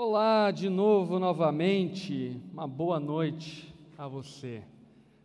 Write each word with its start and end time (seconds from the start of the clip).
Olá 0.00 0.52
de 0.52 0.68
novo, 0.68 1.18
novamente, 1.18 2.40
uma 2.52 2.68
boa 2.68 3.00
noite 3.00 3.74
a 3.98 4.06
você. 4.06 4.62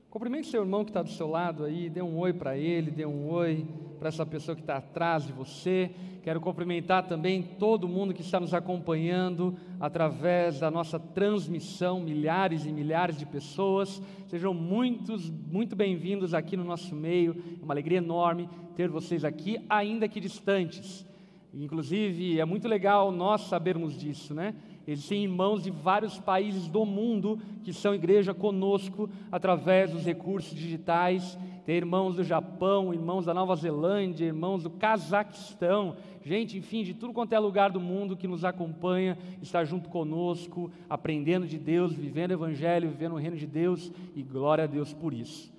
Cumprimente 0.10 0.48
seu 0.48 0.64
irmão 0.64 0.84
que 0.84 0.90
está 0.90 1.04
do 1.04 1.12
seu 1.12 1.28
lado 1.28 1.64
aí, 1.64 1.92
dê 1.92 2.02
um 2.02 2.18
oi 2.18 2.34
para 2.34 2.58
ele, 2.58 2.90
dê 2.90 3.06
um 3.06 3.30
oi 3.30 3.68
para 4.00 4.08
essa 4.08 4.26
pessoa 4.26 4.56
que 4.56 4.64
está 4.64 4.78
atrás 4.78 5.28
de 5.28 5.32
você. 5.32 5.92
Quero 6.24 6.42
cumprimentar 6.42 7.06
também 7.06 7.44
todo 7.44 7.88
mundo 7.88 8.16
que 8.16 8.22
está 8.22 8.40
nos 8.40 8.52
acompanhando 8.52 9.56
através 9.80 10.60
da 10.60 10.72
nossa 10.72 11.00
transmissão, 11.00 12.00
milhares 12.00 12.66
e 12.66 12.72
milhares 12.72 13.16
de 13.16 13.28
pessoas. 13.28 14.02
Sejam 14.26 14.56
muitos, 14.56 15.30
muito 15.30 15.76
bem-vindos 15.76 16.34
aqui 16.34 16.58
no 16.58 16.64
nosso 16.64 16.96
meio. 16.96 17.36
É 17.62 17.64
uma 17.64 17.76
alegria 17.76 18.00
enorme 18.00 18.50
ter 18.76 18.90
vocês 18.90 19.24
aqui, 19.24 19.64
ainda 19.70 20.10
que 20.10 20.20
distantes. 20.20 21.06
Inclusive, 21.54 22.40
é 22.40 22.46
muito 22.46 22.68
legal 22.68 23.12
nós 23.12 23.42
sabermos 23.42 23.96
disso, 23.96 24.34
né? 24.34 24.56
Existem 24.88 25.24
irmãos 25.24 25.64
de 25.64 25.70
vários 25.70 26.20
países 26.20 26.68
do 26.68 26.84
mundo 26.84 27.40
que 27.64 27.72
são 27.72 27.94
igreja 27.94 28.34
conosco 28.34 29.10
através 29.32 29.92
dos 29.92 30.04
recursos 30.04 30.58
digitais. 30.58 31.38
Tem 31.66 31.76
irmãos 31.76 32.16
do 32.16 32.24
Japão, 32.24 32.94
irmãos 32.94 33.26
da 33.26 33.34
Nova 33.34 33.56
Zelândia, 33.56 34.26
irmãos 34.26 34.64
do 34.64 34.70
Cazaquistão, 34.70 35.96
gente, 36.22 36.58
enfim, 36.58 36.84
de 36.84 36.94
tudo 36.94 37.14
quanto 37.14 37.34
é 37.34 37.40
lugar 37.40 37.72
do 37.72 37.80
mundo 37.80 38.18
que 38.18 38.28
nos 38.28 38.44
acompanha, 38.44 39.18
está 39.42 39.64
junto 39.64 39.90
conosco, 39.90 40.70
aprendendo 40.90 41.48
de 41.48 41.58
Deus, 41.58 41.94
vivendo 41.94 42.32
o 42.32 42.34
Evangelho, 42.34 42.90
vivendo 42.90 43.14
o 43.14 43.18
reino 43.18 43.38
de 43.38 43.48
Deus 43.48 43.92
e 44.14 44.22
glória 44.22 44.66
a 44.66 44.68
Deus 44.68 44.92
por 44.92 45.14
isso. 45.14 45.54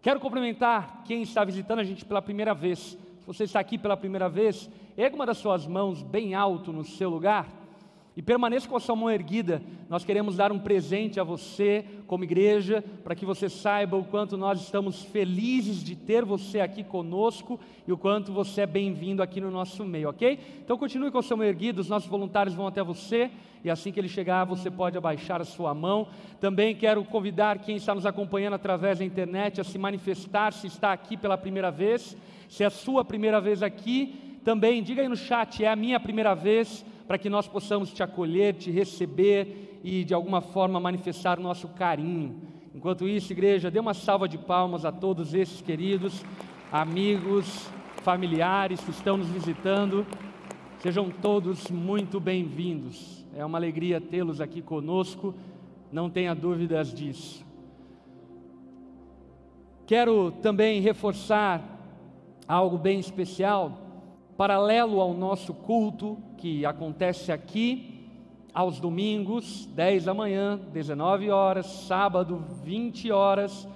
Quero 0.00 0.18
cumprimentar 0.18 1.02
quem 1.04 1.20
está 1.20 1.44
visitando 1.44 1.80
a 1.80 1.84
gente 1.84 2.06
pela 2.06 2.22
primeira 2.22 2.54
vez. 2.54 2.96
Você 3.30 3.44
está 3.44 3.60
aqui 3.60 3.78
pela 3.78 3.96
primeira 3.96 4.28
vez, 4.28 4.68
erga 4.96 5.14
uma 5.14 5.24
das 5.24 5.38
suas 5.38 5.64
mãos 5.64 6.02
bem 6.02 6.34
alto 6.34 6.72
no 6.72 6.82
seu 6.84 7.08
lugar 7.08 7.48
e 8.16 8.20
permaneça 8.20 8.68
com 8.68 8.74
a 8.74 8.80
sua 8.80 8.96
mão 8.96 9.08
erguida. 9.08 9.62
Nós 9.88 10.04
queremos 10.04 10.34
dar 10.34 10.50
um 10.50 10.58
presente 10.58 11.20
a 11.20 11.22
você, 11.22 11.84
como 12.08 12.24
igreja, 12.24 12.82
para 13.04 13.14
que 13.14 13.24
você 13.24 13.48
saiba 13.48 13.96
o 13.96 14.02
quanto 14.02 14.36
nós 14.36 14.60
estamos 14.60 15.04
felizes 15.04 15.80
de 15.84 15.94
ter 15.94 16.24
você 16.24 16.58
aqui 16.58 16.82
conosco 16.82 17.60
e 17.86 17.92
o 17.92 17.96
quanto 17.96 18.32
você 18.32 18.62
é 18.62 18.66
bem-vindo 18.66 19.22
aqui 19.22 19.40
no 19.40 19.48
nosso 19.48 19.84
meio, 19.84 20.08
ok? 20.08 20.36
Então 20.64 20.76
continue 20.76 21.12
com 21.12 21.18
a 21.18 21.22
sua 21.22 21.36
mão 21.36 21.46
erguida, 21.46 21.80
os 21.80 21.88
nossos 21.88 22.08
voluntários 22.08 22.56
vão 22.56 22.66
até 22.66 22.82
você 22.82 23.30
e 23.62 23.70
assim 23.70 23.92
que 23.92 24.00
ele 24.00 24.08
chegar, 24.08 24.42
você 24.44 24.68
pode 24.68 24.98
abaixar 24.98 25.40
a 25.40 25.44
sua 25.44 25.72
mão. 25.72 26.08
Também 26.40 26.74
quero 26.74 27.04
convidar 27.04 27.60
quem 27.60 27.76
está 27.76 27.94
nos 27.94 28.06
acompanhando 28.06 28.54
através 28.54 28.98
da 28.98 29.04
internet 29.04 29.60
a 29.60 29.64
se 29.64 29.78
manifestar 29.78 30.52
se 30.52 30.66
está 30.66 30.92
aqui 30.92 31.16
pela 31.16 31.38
primeira 31.38 31.70
vez. 31.70 32.16
Se 32.50 32.64
é 32.64 32.66
a 32.66 32.70
sua 32.70 33.04
primeira 33.04 33.40
vez 33.40 33.62
aqui, 33.62 34.40
também 34.42 34.82
diga 34.82 35.02
aí 35.02 35.08
no 35.08 35.16
chat, 35.16 35.62
é 35.64 35.68
a 35.68 35.76
minha 35.76 36.00
primeira 36.00 36.34
vez, 36.34 36.84
para 37.06 37.16
que 37.16 37.30
nós 37.30 37.46
possamos 37.46 37.92
te 37.92 38.02
acolher, 38.02 38.54
te 38.54 38.72
receber 38.72 39.78
e 39.84 40.02
de 40.02 40.12
alguma 40.12 40.40
forma 40.40 40.80
manifestar 40.80 41.38
o 41.38 41.42
nosso 41.42 41.68
carinho. 41.68 42.42
Enquanto 42.74 43.06
isso, 43.06 43.32
igreja, 43.32 43.70
dê 43.70 43.78
uma 43.78 43.94
salva 43.94 44.28
de 44.28 44.36
palmas 44.36 44.84
a 44.84 44.90
todos 44.90 45.32
esses 45.32 45.60
queridos 45.60 46.24
amigos, 46.72 47.70
familiares 48.02 48.80
que 48.80 48.90
estão 48.90 49.16
nos 49.16 49.28
visitando. 49.28 50.04
Sejam 50.78 51.08
todos 51.08 51.70
muito 51.70 52.18
bem-vindos. 52.18 53.24
É 53.32 53.44
uma 53.44 53.58
alegria 53.58 54.00
tê-los 54.00 54.40
aqui 54.40 54.60
conosco, 54.60 55.36
não 55.92 56.10
tenha 56.10 56.34
dúvidas 56.34 56.92
disso. 56.92 57.46
Quero 59.86 60.32
também 60.42 60.80
reforçar 60.80 61.78
algo 62.50 62.76
bem 62.76 62.98
especial, 62.98 63.78
paralelo 64.36 65.00
ao 65.00 65.14
nosso 65.14 65.54
culto 65.54 66.18
que 66.36 66.66
acontece 66.66 67.30
aqui 67.30 68.08
aos 68.52 68.80
domingos, 68.80 69.66
10 69.66 70.06
da 70.06 70.12
manhã, 70.12 70.58
19 70.72 71.30
horas, 71.30 71.66
sábado, 71.66 72.44
20 72.64 73.12
horas, 73.12 73.68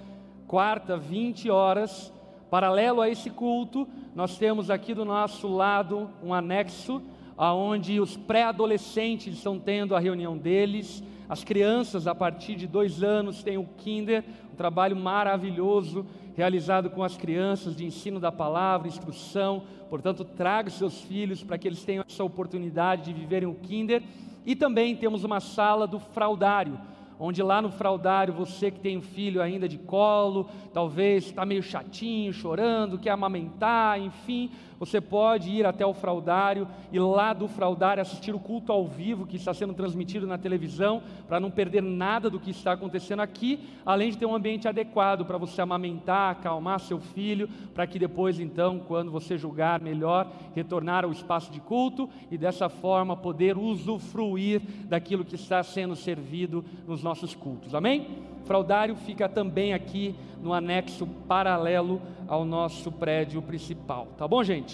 quarta, 0.45 0.97
20 0.97 1.49
horas. 1.49 2.11
Paralelo 2.51 2.99
a 2.99 3.09
esse 3.09 3.29
culto, 3.29 3.87
nós 4.13 4.37
temos 4.37 4.69
aqui 4.69 4.93
do 4.93 5.05
nosso 5.05 5.47
lado 5.47 6.09
um 6.21 6.33
anexo 6.33 7.01
aonde 7.37 8.01
os 8.01 8.17
pré-adolescentes 8.17 9.37
estão 9.37 9.57
tendo 9.57 9.95
a 9.95 9.99
reunião 9.99 10.37
deles, 10.37 11.01
as 11.29 11.45
crianças 11.45 12.07
a 12.07 12.13
partir 12.13 12.55
de 12.55 12.67
dois 12.67 13.01
anos 13.01 13.41
têm 13.41 13.57
o 13.57 13.67
Kinder, 13.77 14.23
um 14.51 14.55
trabalho 14.55 14.97
maravilhoso 14.97 16.05
realizado 16.35 16.89
com 16.89 17.03
as 17.03 17.15
crianças 17.15 17.75
de 17.75 17.85
ensino 17.85 18.19
da 18.19 18.31
palavra, 18.31 18.87
instrução. 18.87 19.63
Portanto, 19.89 20.25
traga 20.25 20.69
seus 20.69 21.01
filhos 21.01 21.43
para 21.43 21.57
que 21.57 21.67
eles 21.67 21.83
tenham 21.83 22.03
essa 22.07 22.23
oportunidade 22.23 23.05
de 23.05 23.13
viverem 23.13 23.47
o 23.47 23.55
Kinder. 23.55 24.03
E 24.45 24.55
também 24.55 24.95
temos 24.95 25.23
uma 25.23 25.39
sala 25.39 25.87
do 25.87 25.99
fraudário, 25.99 26.77
onde 27.19 27.41
lá 27.41 27.61
no 27.61 27.71
fraudário, 27.71 28.33
você 28.33 28.69
que 28.69 28.79
tem 28.79 28.97
um 28.97 29.01
filho 29.01 29.41
ainda 29.41 29.67
de 29.67 29.77
colo, 29.77 30.49
talvez 30.73 31.25
está 31.25 31.45
meio 31.45 31.63
chatinho, 31.63 32.31
chorando, 32.33 32.99
quer 32.99 33.11
amamentar, 33.11 33.99
enfim, 33.99 34.51
você 34.79 34.99
pode 34.99 35.49
ir 35.49 35.65
até 35.65 35.85
o 35.85 35.93
fraudário 35.93 36.67
e 36.91 36.99
lá 36.99 37.33
do 37.33 37.47
fraudário 37.47 38.01
assistir 38.01 38.33
o 38.33 38.39
culto 38.39 38.71
ao 38.71 38.87
vivo 38.87 39.25
que 39.25 39.37
está 39.37 39.53
sendo 39.53 39.73
transmitido 39.73 40.27
na 40.27 40.37
televisão, 40.37 41.01
para 41.27 41.39
não 41.39 41.49
perder 41.49 41.81
nada 41.81 42.29
do 42.29 42.39
que 42.39 42.51
está 42.51 42.73
acontecendo 42.73 43.21
aqui, 43.21 43.59
além 43.85 44.11
de 44.11 44.17
ter 44.17 44.25
um 44.25 44.35
ambiente 44.35 44.67
adequado 44.67 45.25
para 45.25 45.37
você 45.37 45.61
amamentar, 45.61 46.31
acalmar 46.31 46.79
seu 46.79 46.99
filho, 46.99 47.49
para 47.73 47.87
que 47.87 47.99
depois, 47.99 48.39
então, 48.39 48.79
quando 48.79 49.11
você 49.11 49.37
julgar 49.37 49.81
melhor, 49.81 50.31
retornar 50.53 51.05
ao 51.05 51.11
espaço 51.11 51.51
de 51.51 51.59
culto 51.59 52.09
e 52.29 52.37
dessa 52.37 52.69
forma 52.69 53.15
poder 53.15 53.57
usufruir 53.57 54.61
daquilo 54.85 55.25
que 55.25 55.35
está 55.35 55.63
sendo 55.63 55.95
servido 55.95 56.63
nos 56.87 57.01
nossos 57.01 57.33
cultos. 57.35 57.73
Amém? 57.73 58.35
fraudário 58.45 58.95
fica 58.95 59.27
também 59.27 59.73
aqui 59.73 60.15
no 60.41 60.53
anexo 60.53 61.07
paralelo 61.27 62.01
ao 62.27 62.45
nosso 62.45 62.91
prédio 62.91 63.41
principal. 63.41 64.07
Tá 64.17 64.27
bom, 64.27 64.43
gente? 64.43 64.64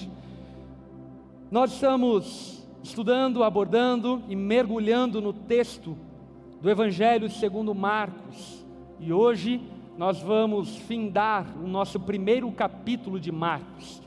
Nós 1.49 1.73
estamos 1.73 2.65
estudando, 2.83 3.43
abordando 3.43 4.23
e 4.29 4.35
mergulhando 4.35 5.21
no 5.21 5.33
texto 5.33 5.97
do 6.61 6.69
Evangelho 6.69 7.29
segundo 7.29 7.75
Marcos. 7.75 8.65
E 8.99 9.11
hoje 9.11 9.61
nós 9.97 10.21
vamos 10.21 10.77
findar 10.77 11.45
o 11.61 11.67
nosso 11.67 11.99
primeiro 11.99 12.51
capítulo 12.51 13.19
de 13.19 13.31
Marcos. 13.31 14.01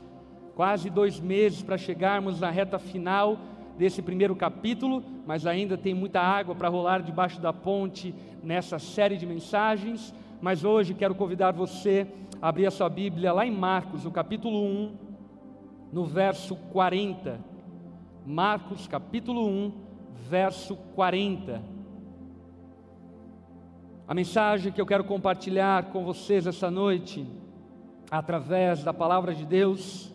Quase 0.55 0.89
dois 0.89 1.19
meses 1.19 1.61
para 1.61 1.77
chegarmos 1.77 2.39
na 2.39 2.49
reta 2.49 2.79
final 2.79 3.37
desse 3.77 4.01
primeiro 4.01 4.35
capítulo, 4.35 5.03
mas 5.25 5.45
ainda 5.45 5.77
tem 5.77 5.93
muita 5.93 6.21
água 6.21 6.55
para 6.55 6.69
rolar 6.69 7.01
debaixo 7.01 7.39
da 7.39 7.53
ponte 7.53 8.15
nessa 8.41 8.79
série 8.79 9.17
de 9.17 9.25
mensagens. 9.25 10.13
Mas 10.41 10.63
hoje 10.63 10.93
quero 10.93 11.13
convidar 11.13 11.51
você 11.51 12.07
a 12.41 12.49
abrir 12.49 12.65
a 12.65 12.71
sua 12.71 12.89
Bíblia 12.89 13.33
lá 13.33 13.45
em 13.45 13.51
Marcos, 13.51 14.03
no 14.03 14.11
capítulo 14.11 14.63
1, 14.63 15.04
no 15.95 16.03
verso 16.03 16.57
40. 16.57 17.39
Marcos, 18.25 18.85
capítulo 18.85 19.47
1, 19.47 19.71
verso 20.27 20.75
40. 20.93 21.63
A 24.05 24.13
mensagem 24.13 24.73
que 24.73 24.81
eu 24.81 24.85
quero 24.85 25.05
compartilhar 25.05 25.85
com 25.93 26.03
vocês 26.03 26.45
essa 26.45 26.69
noite, 26.69 27.25
através 28.11 28.83
da 28.83 28.93
palavra 28.93 29.33
de 29.33 29.45
Deus, 29.45 30.13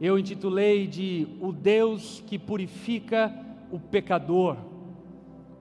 eu 0.00 0.18
intitulei 0.18 0.88
de 0.88 1.28
O 1.40 1.52
Deus 1.52 2.20
que 2.26 2.36
purifica 2.36 3.32
o 3.70 3.78
pecador, 3.78 4.56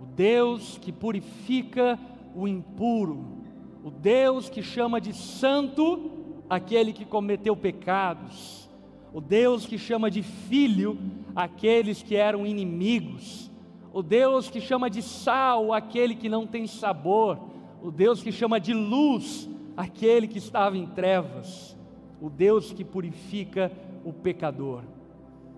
o 0.01 0.05
Deus 0.07 0.79
que 0.79 0.91
purifica 0.91 1.99
o 2.33 2.47
impuro, 2.47 3.43
o 3.83 3.91
Deus 3.91 4.49
que 4.49 4.63
chama 4.63 4.99
de 4.99 5.13
santo 5.13 6.09
aquele 6.49 6.91
que 6.91 7.05
cometeu 7.05 7.55
pecados, 7.55 8.67
o 9.13 9.19
Deus 9.19 9.65
que 9.65 9.77
chama 9.77 10.09
de 10.09 10.21
filho 10.21 10.97
aqueles 11.35 12.01
que 12.01 12.15
eram 12.15 12.45
inimigos, 12.45 13.51
o 13.91 14.03
Deus 14.03 14.49
que 14.49 14.61
chama 14.61 14.89
de 14.89 15.01
sal 15.01 15.73
aquele 15.73 16.15
que 16.15 16.29
não 16.29 16.45
tem 16.45 16.67
sabor, 16.67 17.39
o 17.81 17.91
Deus 17.91 18.21
que 18.21 18.31
chama 18.31 18.59
de 18.59 18.73
luz 18.73 19.49
aquele 19.75 20.27
que 20.27 20.37
estava 20.37 20.77
em 20.77 20.85
trevas, 20.85 21.77
o 22.21 22.29
Deus 22.29 22.73
que 22.73 22.83
purifica 22.83 23.71
o 24.03 24.11
pecador. 24.11 24.83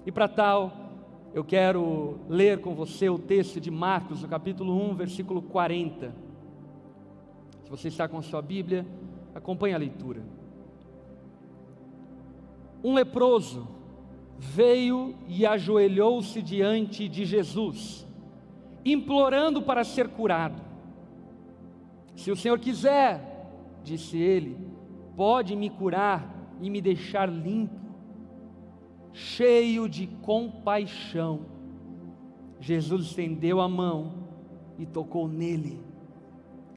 E 0.06 0.12
para 0.12 0.28
tal, 0.28 0.92
eu 1.34 1.44
quero 1.44 2.20
ler 2.30 2.62
com 2.62 2.76
você 2.76 3.10
o 3.10 3.18
texto 3.18 3.60
de 3.60 3.72
Marcos, 3.72 4.22
no 4.22 4.28
capítulo 4.28 4.74
1, 4.92 4.96
versículo 4.96 5.42
40. 5.42 6.14
Se 7.64 7.70
você 7.70 7.88
está 7.88 8.08
com 8.08 8.18
a 8.18 8.22
sua 8.22 8.42
Bíblia, 8.42 8.86
acompanhe 9.34 9.74
a 9.74 9.78
leitura. 9.78 10.22
Um 12.84 12.94
leproso 12.94 13.68
veio 14.38 15.16
e 15.28 15.46
ajoelhou-se 15.46 16.42
diante 16.42 17.08
de 17.08 17.26
Jesus, 17.26 18.08
implorando 18.84 19.62
para 19.62 19.84
ser 19.84 20.10
curado. 20.10 20.62
Se 22.16 22.32
o 22.32 22.36
Senhor 22.36 22.60
quiser, 22.60 23.80
disse 23.84 24.18
ele, 24.18 24.58
pode 25.16 25.56
me 25.56 25.70
curar 25.70 26.56
e 26.60 26.70
me 26.70 26.82
deixar 26.82 27.30
limpo 27.30 27.82
cheio 29.14 29.90
de 29.90 30.08
compaixão. 30.08 31.42
Jesus 32.60 33.08
estendeu 33.08 33.60
a 33.60 33.68
mão 33.68 34.14
e 34.78 34.86
tocou 34.86 35.28
nele. 35.28 35.80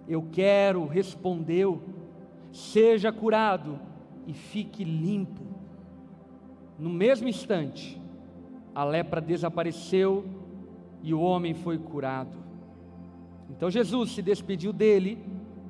Eu 0.08 0.26
quero, 0.32 0.86
respondeu, 0.86 1.82
seja 2.52 3.12
curado 3.12 3.78
e 4.26 4.32
fique 4.32 4.84
limpo. 4.84 5.42
No 6.78 6.90
mesmo 6.90 7.28
instante, 7.28 8.00
a 8.74 8.84
lepra 8.84 9.20
desapareceu 9.20 10.24
e 11.02 11.14
o 11.14 11.20
homem 11.20 11.54
foi 11.54 11.78
curado. 11.78 12.36
Então 13.50 13.70
Jesus 13.70 14.10
se 14.10 14.22
despediu 14.22 14.72
dele 14.72 15.18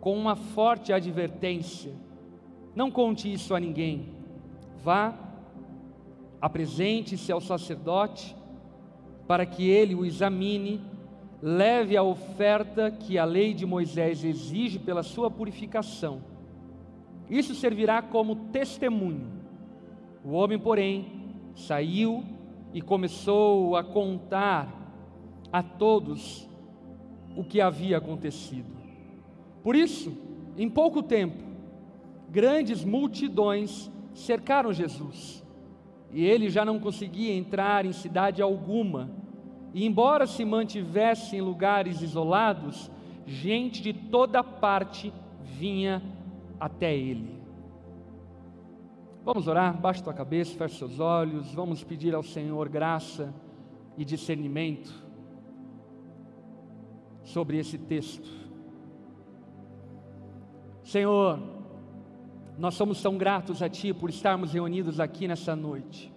com 0.01 0.17
uma 0.17 0.37
forte 0.37 0.93
advertência: 0.93 1.93
não 2.75 2.91
conte 2.91 3.33
isso 3.33 3.55
a 3.55 3.61
ninguém. 3.61 4.09
Vá, 4.83 5.15
apresente-se 6.41 7.33
ao 7.33 7.41
sacerdote 7.41 8.37
para 9.27 9.47
que 9.47 9.69
ele 9.69 9.95
o 9.95 10.05
examine, 10.05 10.81
leve 11.43 11.97
a 11.97 12.03
oferta 12.03 12.91
que 12.91 13.19
a 13.19 13.25
lei 13.25 13.55
de 13.55 13.67
Moisés 13.67 14.25
exige 14.25 14.79
pela 14.79 15.03
sua 15.03 15.31
purificação. 15.31 16.23
Isso 17.29 17.55
servirá 17.55 18.03
como 18.03 18.37
testemunho. 18.53 19.44
O 20.25 20.33
homem, 20.33 20.59
porém, 20.59 21.07
saiu 21.55 22.25
e 22.73 22.81
começou 22.81 23.77
a 23.77 23.85
contar 23.85 24.69
a 25.53 25.63
todos 25.63 26.49
o 27.37 27.45
que 27.45 27.61
havia 27.61 27.99
acontecido. 27.99 28.73
Por 29.63 29.77
isso, 29.77 30.17
em 30.57 30.69
pouco 30.69 31.03
tempo, 31.03 31.43
grandes 32.31 32.85
multidões 32.85 33.91
cercaram 34.15 34.73
Jesus 34.73 35.45
e 36.11 36.25
ele 36.25 36.49
já 36.49 36.65
não 36.65 36.79
conseguia 36.79 37.35
entrar 37.35 37.85
em 37.85 37.93
cidade 37.93 38.41
alguma. 38.41 39.11
E 39.75 39.85
embora 39.85 40.27
se 40.27 40.45
mantivesse 40.45 41.37
em 41.37 41.41
lugares 41.41 42.01
isolados, 42.01 42.91
gente 43.27 43.83
de 43.83 43.93
toda 43.93 44.43
parte 44.43 45.13
vinha 45.43 46.01
até 46.59 46.97
ele. 46.97 47.44
Vamos 49.25 49.49
orar, 49.49 49.75
baixe 49.81 50.03
tua 50.03 50.13
cabeça, 50.13 50.55
feche 50.55 50.77
seus 50.77 51.01
olhos, 51.01 51.51
vamos 51.55 51.83
pedir 51.83 52.15
ao 52.15 52.23
Senhor 52.23 52.69
graça 52.69 53.33
e 53.97 54.05
discernimento 54.05 54.93
sobre 57.23 57.59
esse 57.59 57.79
texto. 57.79 58.29
Senhor, 60.83 61.41
nós 62.59 62.75
somos 62.75 63.01
tão 63.01 63.17
gratos 63.17 63.63
a 63.63 63.69
Ti 63.71 63.95
por 63.95 64.11
estarmos 64.11 64.53
reunidos 64.53 65.01
aqui 65.01 65.27
nessa 65.27 65.57
noite. 65.57 66.13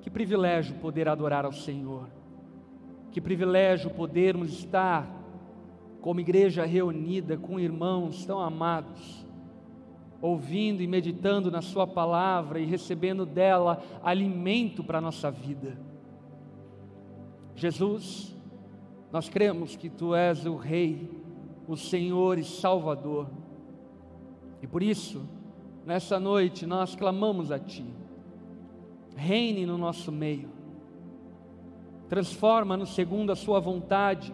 Que 0.00 0.08
privilégio 0.08 0.76
poder 0.76 1.10
adorar 1.10 1.44
ao 1.44 1.52
Senhor. 1.52 2.08
Que 3.12 3.20
privilégio 3.20 3.90
podermos 3.90 4.50
estar 4.50 5.06
como 6.00 6.20
igreja 6.20 6.64
reunida 6.64 7.36
com 7.36 7.60
irmãos 7.60 8.24
tão 8.24 8.40
amados, 8.40 9.23
ouvindo 10.20 10.82
e 10.82 10.86
meditando 10.86 11.50
na 11.50 11.60
Sua 11.60 11.86
palavra 11.86 12.58
e 12.58 12.64
recebendo 12.64 13.26
dela 13.26 13.82
alimento 14.02 14.82
para 14.82 14.98
a 14.98 15.00
nossa 15.00 15.30
vida. 15.30 15.78
Jesus, 17.54 18.34
nós 19.12 19.28
cremos 19.28 19.76
que 19.76 19.88
Tu 19.88 20.14
és 20.14 20.44
o 20.46 20.56
Rei, 20.56 21.10
o 21.68 21.76
Senhor 21.76 22.38
e 22.38 22.44
Salvador, 22.44 23.28
e 24.60 24.66
por 24.66 24.82
isso, 24.82 25.22
nessa 25.84 26.18
noite 26.18 26.66
nós 26.66 26.96
clamamos 26.96 27.52
a 27.52 27.58
Ti, 27.58 27.84
reine 29.14 29.66
no 29.66 29.76
nosso 29.76 30.10
meio, 30.10 30.48
transforma-nos 32.08 32.94
segundo 32.94 33.30
a 33.30 33.36
Sua 33.36 33.60
vontade, 33.60 34.32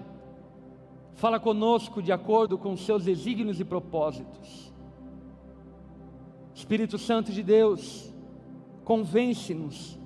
fala 1.15 1.39
conosco 1.39 2.01
de 2.01 2.13
acordo 2.13 2.57
com 2.57 2.73
os 2.73 2.87
Seus 2.87 3.05
desígnios 3.05 3.61
e 3.61 3.65
propósitos. 3.65 4.70
Espírito 6.61 6.99
Santo 6.99 7.33
de 7.33 7.43
Deus, 7.43 8.13
convence-nos 8.85 9.99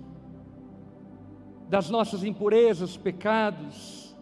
das 1.68 1.90
nossas 1.90 2.22
impurezas, 2.22 2.96
pecados, 2.96 4.14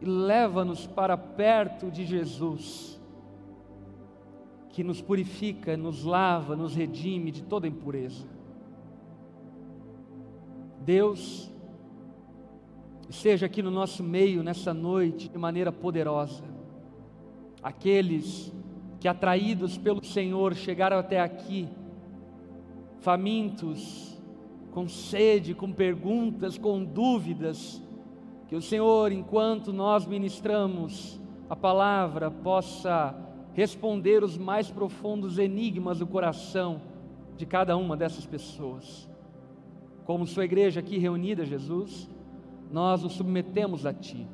e 0.00 0.04
leva-nos 0.04 0.88
para 0.88 1.16
perto 1.16 1.88
de 1.88 2.04
Jesus 2.04 3.00
que 4.70 4.82
nos 4.82 5.00
purifica, 5.00 5.76
nos 5.76 6.02
lava, 6.02 6.56
nos 6.56 6.74
redime 6.74 7.30
de 7.30 7.44
toda 7.44 7.68
impureza. 7.68 8.26
Deus, 10.84 11.48
esteja 13.08 13.46
aqui 13.46 13.62
no 13.62 13.70
nosso 13.70 14.02
meio 14.02 14.42
nessa 14.42 14.74
noite 14.74 15.28
de 15.28 15.38
maneira 15.38 15.70
poderosa. 15.70 16.42
Aqueles 17.62 18.52
que, 19.00 19.08
atraídos 19.08 19.78
pelo 19.78 20.04
Senhor, 20.04 20.54
chegaram 20.54 20.98
até 20.98 21.20
aqui, 21.20 21.68
famintos, 23.00 24.18
com 24.72 24.88
sede, 24.88 25.54
com 25.54 25.72
perguntas, 25.72 26.58
com 26.58 26.84
dúvidas, 26.84 27.82
que 28.48 28.56
o 28.56 28.62
Senhor, 28.62 29.12
enquanto 29.12 29.72
nós 29.72 30.06
ministramos 30.06 31.20
a 31.48 31.56
palavra, 31.56 32.30
possa 32.30 33.14
responder 33.52 34.22
os 34.22 34.38
mais 34.38 34.70
profundos 34.70 35.38
enigmas 35.38 35.98
do 35.98 36.06
coração 36.06 36.80
de 37.36 37.44
cada 37.44 37.76
uma 37.76 37.96
dessas 37.96 38.24
pessoas. 38.24 39.08
Como 40.04 40.26
sua 40.26 40.44
igreja 40.44 40.80
aqui 40.80 40.96
reunida, 40.96 41.44
Jesus, 41.44 42.08
nós 42.70 43.02
nos 43.02 43.14
submetemos 43.14 43.84
a 43.84 43.92
Ti 43.92 44.26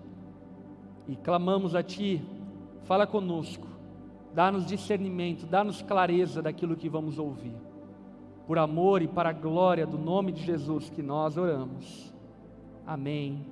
e 1.09 1.17
clamamos 1.17 1.75
a 1.75 1.83
Ti, 1.83 2.23
fala 2.85 3.07
conosco, 3.07 3.67
dá-nos 4.35 4.67
discernimento, 4.67 5.47
dá-nos 5.47 5.81
clareza 5.81 6.43
daquilo 6.43 6.77
que 6.77 6.89
vamos 6.89 7.19
ouvir. 7.19 7.55
Por 8.47 8.59
amor 8.59 9.01
e 9.01 9.09
para 9.09 9.31
a 9.31 9.33
glória 9.33 9.87
do 9.87 9.97
nome 9.97 10.33
de 10.33 10.43
Jesus 10.43 10.91
que 10.91 11.03
nós 11.03 11.39
oramos. 11.39 12.13
Amém 12.87 13.47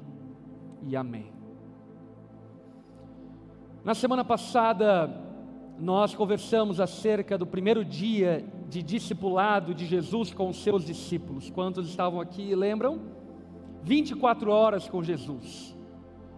e 0.87 0.96
amém. 0.96 1.32
Na 3.84 3.94
semana 3.94 4.25
passada, 4.25 5.11
nós 5.79 6.14
conversamos 6.14 6.81
acerca 6.81 7.38
do 7.38 7.46
primeiro 7.46 7.85
dia 7.85 8.44
de 8.69 8.82
discipulado 8.82 9.75
de 9.75 9.87
Jesus 9.87 10.35
com 10.35 10.49
os 10.49 10.62
seus 10.62 10.85
discípulos. 10.85 11.50
Quantos 11.50 11.88
estavam 11.88 12.20
aqui, 12.20 12.55
lembram? 12.55 13.00
24 13.82 14.50
horas 14.50 14.88
com 14.88 15.02
Jesus, 15.02 15.76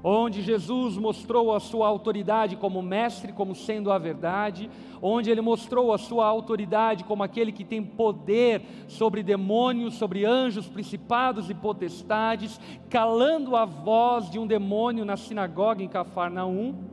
onde 0.05 0.43
Jesus 0.43 0.99
mostrou 0.99 1.55
a 1.55 1.59
sua 1.59 1.89
autoridade 1.89 2.57
como 2.57 2.83
mestre, 2.83 3.33
como 3.33 3.55
sendo 3.55 3.91
a 3.91 3.97
verdade, 3.97 4.71
onde 5.01 5.31
ele 5.31 5.41
mostrou 5.41 5.95
a 5.95 5.99
sua 5.99 6.27
autoridade 6.27 7.05
como 7.05 7.23
aquele 7.23 7.51
que 7.51 7.65
tem 7.65 7.83
poder 7.83 8.61
sobre 8.87 9.23
demônios, 9.23 9.95
sobre 9.95 10.27
anjos, 10.27 10.67
principados 10.67 11.49
e 11.49 11.55
potestades, 11.55 12.61
calando 12.91 13.57
a 13.57 13.65
voz 13.65 14.29
de 14.29 14.39
um 14.39 14.47
demônio 14.47 15.07
na 15.07 15.17
sinagoga 15.17 15.83
em 15.83 15.89
Cafarnaum 15.89 16.93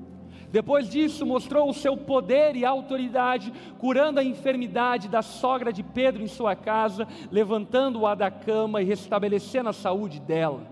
depois 0.51 0.89
disso, 0.89 1.25
mostrou 1.25 1.69
o 1.69 1.73
seu 1.73 1.95
poder 1.95 2.57
e 2.57 2.65
autoridade, 2.65 3.53
curando 3.79 4.19
a 4.19 4.23
enfermidade 4.23 5.07
da 5.07 5.21
sogra 5.21 5.71
de 5.71 5.81
Pedro 5.81 6.21
em 6.21 6.27
sua 6.27 6.55
casa, 6.57 7.07
levantando-a 7.31 8.13
da 8.13 8.29
cama 8.29 8.81
e 8.81 8.85
restabelecendo 8.85 9.69
a 9.69 9.73
saúde 9.73 10.19
dela. 10.19 10.70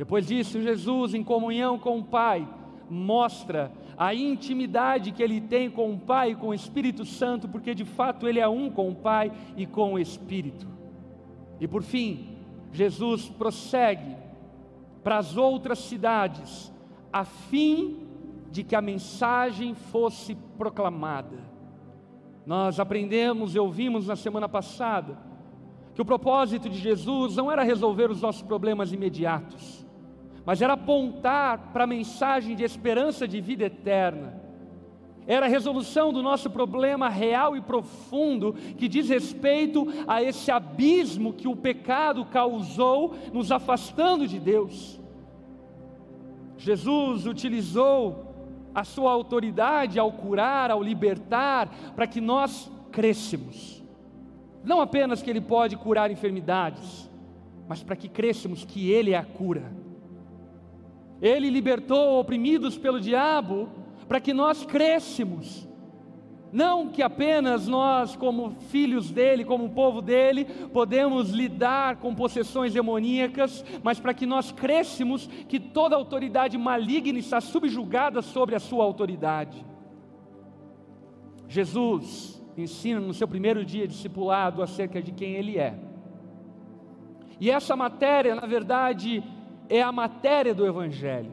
Depois 0.00 0.26
disso, 0.26 0.62
Jesus, 0.62 1.12
em 1.12 1.22
comunhão 1.22 1.78
com 1.78 1.98
o 1.98 2.02
Pai, 2.02 2.48
mostra 2.88 3.70
a 3.98 4.14
intimidade 4.14 5.12
que 5.12 5.22
ele 5.22 5.42
tem 5.42 5.68
com 5.68 5.92
o 5.92 5.98
Pai 5.98 6.30
e 6.30 6.34
com 6.34 6.48
o 6.48 6.54
Espírito 6.54 7.04
Santo, 7.04 7.46
porque 7.46 7.74
de 7.74 7.84
fato 7.84 8.26
ele 8.26 8.40
é 8.40 8.48
um 8.48 8.70
com 8.70 8.88
o 8.88 8.94
Pai 8.94 9.30
e 9.58 9.66
com 9.66 9.92
o 9.92 9.98
Espírito. 9.98 10.66
E 11.60 11.68
por 11.68 11.82
fim, 11.82 12.38
Jesus 12.72 13.28
prossegue 13.28 14.16
para 15.04 15.18
as 15.18 15.36
outras 15.36 15.80
cidades, 15.80 16.72
a 17.12 17.26
fim 17.26 17.98
de 18.50 18.64
que 18.64 18.74
a 18.74 18.80
mensagem 18.80 19.74
fosse 19.74 20.34
proclamada. 20.56 21.36
Nós 22.46 22.80
aprendemos 22.80 23.54
e 23.54 23.58
ouvimos 23.58 24.06
na 24.06 24.16
semana 24.16 24.48
passada 24.48 25.18
que 25.94 26.00
o 26.00 26.06
propósito 26.06 26.70
de 26.70 26.78
Jesus 26.78 27.36
não 27.36 27.52
era 27.52 27.62
resolver 27.62 28.10
os 28.10 28.22
nossos 28.22 28.40
problemas 28.40 28.94
imediatos, 28.94 29.79
mas 30.44 30.62
era 30.62 30.74
apontar 30.74 31.70
para 31.72 31.84
a 31.84 31.86
mensagem 31.86 32.56
de 32.56 32.64
esperança 32.64 33.26
de 33.26 33.40
vida 33.40 33.64
eterna. 33.64 34.40
Era 35.26 35.46
a 35.46 35.48
resolução 35.48 36.12
do 36.12 36.22
nosso 36.22 36.50
problema 36.50 37.08
real 37.08 37.56
e 37.56 37.60
profundo 37.60 38.54
que 38.76 38.88
diz 38.88 39.08
respeito 39.08 39.86
a 40.06 40.22
esse 40.22 40.50
abismo 40.50 41.32
que 41.32 41.46
o 41.46 41.54
pecado 41.54 42.24
causou, 42.24 43.14
nos 43.32 43.52
afastando 43.52 44.26
de 44.26 44.40
Deus. 44.40 44.98
Jesus 46.56 47.26
utilizou 47.26 48.26
a 48.74 48.84
sua 48.84 49.12
autoridade 49.12 49.98
ao 49.98 50.12
curar, 50.12 50.70
ao 50.70 50.82
libertar, 50.82 51.68
para 51.94 52.06
que 52.06 52.20
nós 52.20 52.70
crescemos. 52.90 53.82
Não 54.64 54.80
apenas 54.80 55.22
que 55.22 55.30
Ele 55.30 55.40
pode 55.40 55.76
curar 55.76 56.10
enfermidades, 56.10 57.08
mas 57.68 57.82
para 57.82 57.96
que 57.96 58.08
crescemos 58.08 58.64
que 58.64 58.90
Ele 58.90 59.12
é 59.12 59.16
a 59.16 59.24
cura. 59.24 59.79
Ele 61.20 61.50
libertou 61.50 62.18
oprimidos 62.18 62.78
pelo 62.78 63.00
diabo 63.00 63.68
para 64.08 64.20
que 64.20 64.32
nós 64.32 64.64
crescêssemos. 64.64 65.68
Não 66.52 66.88
que 66.88 67.00
apenas 67.00 67.68
nós, 67.68 68.16
como 68.16 68.56
filhos 68.70 69.10
dele, 69.10 69.44
como 69.44 69.70
povo 69.70 70.02
dele, 70.02 70.44
podemos 70.72 71.30
lidar 71.30 71.96
com 71.96 72.12
possessões 72.14 72.72
demoníacas, 72.72 73.64
mas 73.84 74.00
para 74.00 74.12
que 74.12 74.26
nós 74.26 74.50
crescemos, 74.50 75.28
que 75.48 75.60
toda 75.60 75.94
autoridade 75.94 76.58
maligna 76.58 77.18
está 77.18 77.40
subjugada 77.40 78.20
sobre 78.20 78.56
a 78.56 78.60
sua 78.60 78.84
autoridade. 78.84 79.64
Jesus 81.46 82.42
ensina 82.56 83.00
no 83.00 83.14
seu 83.14 83.28
primeiro 83.28 83.64
dia 83.64 83.86
discipulado 83.86 84.62
acerca 84.62 85.00
de 85.00 85.12
quem 85.12 85.34
ele 85.34 85.56
é. 85.56 85.78
E 87.38 87.50
essa 87.50 87.76
matéria, 87.76 88.34
na 88.34 88.46
verdade, 88.46 89.22
é 89.70 89.80
a 89.80 89.92
matéria 89.92 90.52
do 90.52 90.66
Evangelho. 90.66 91.30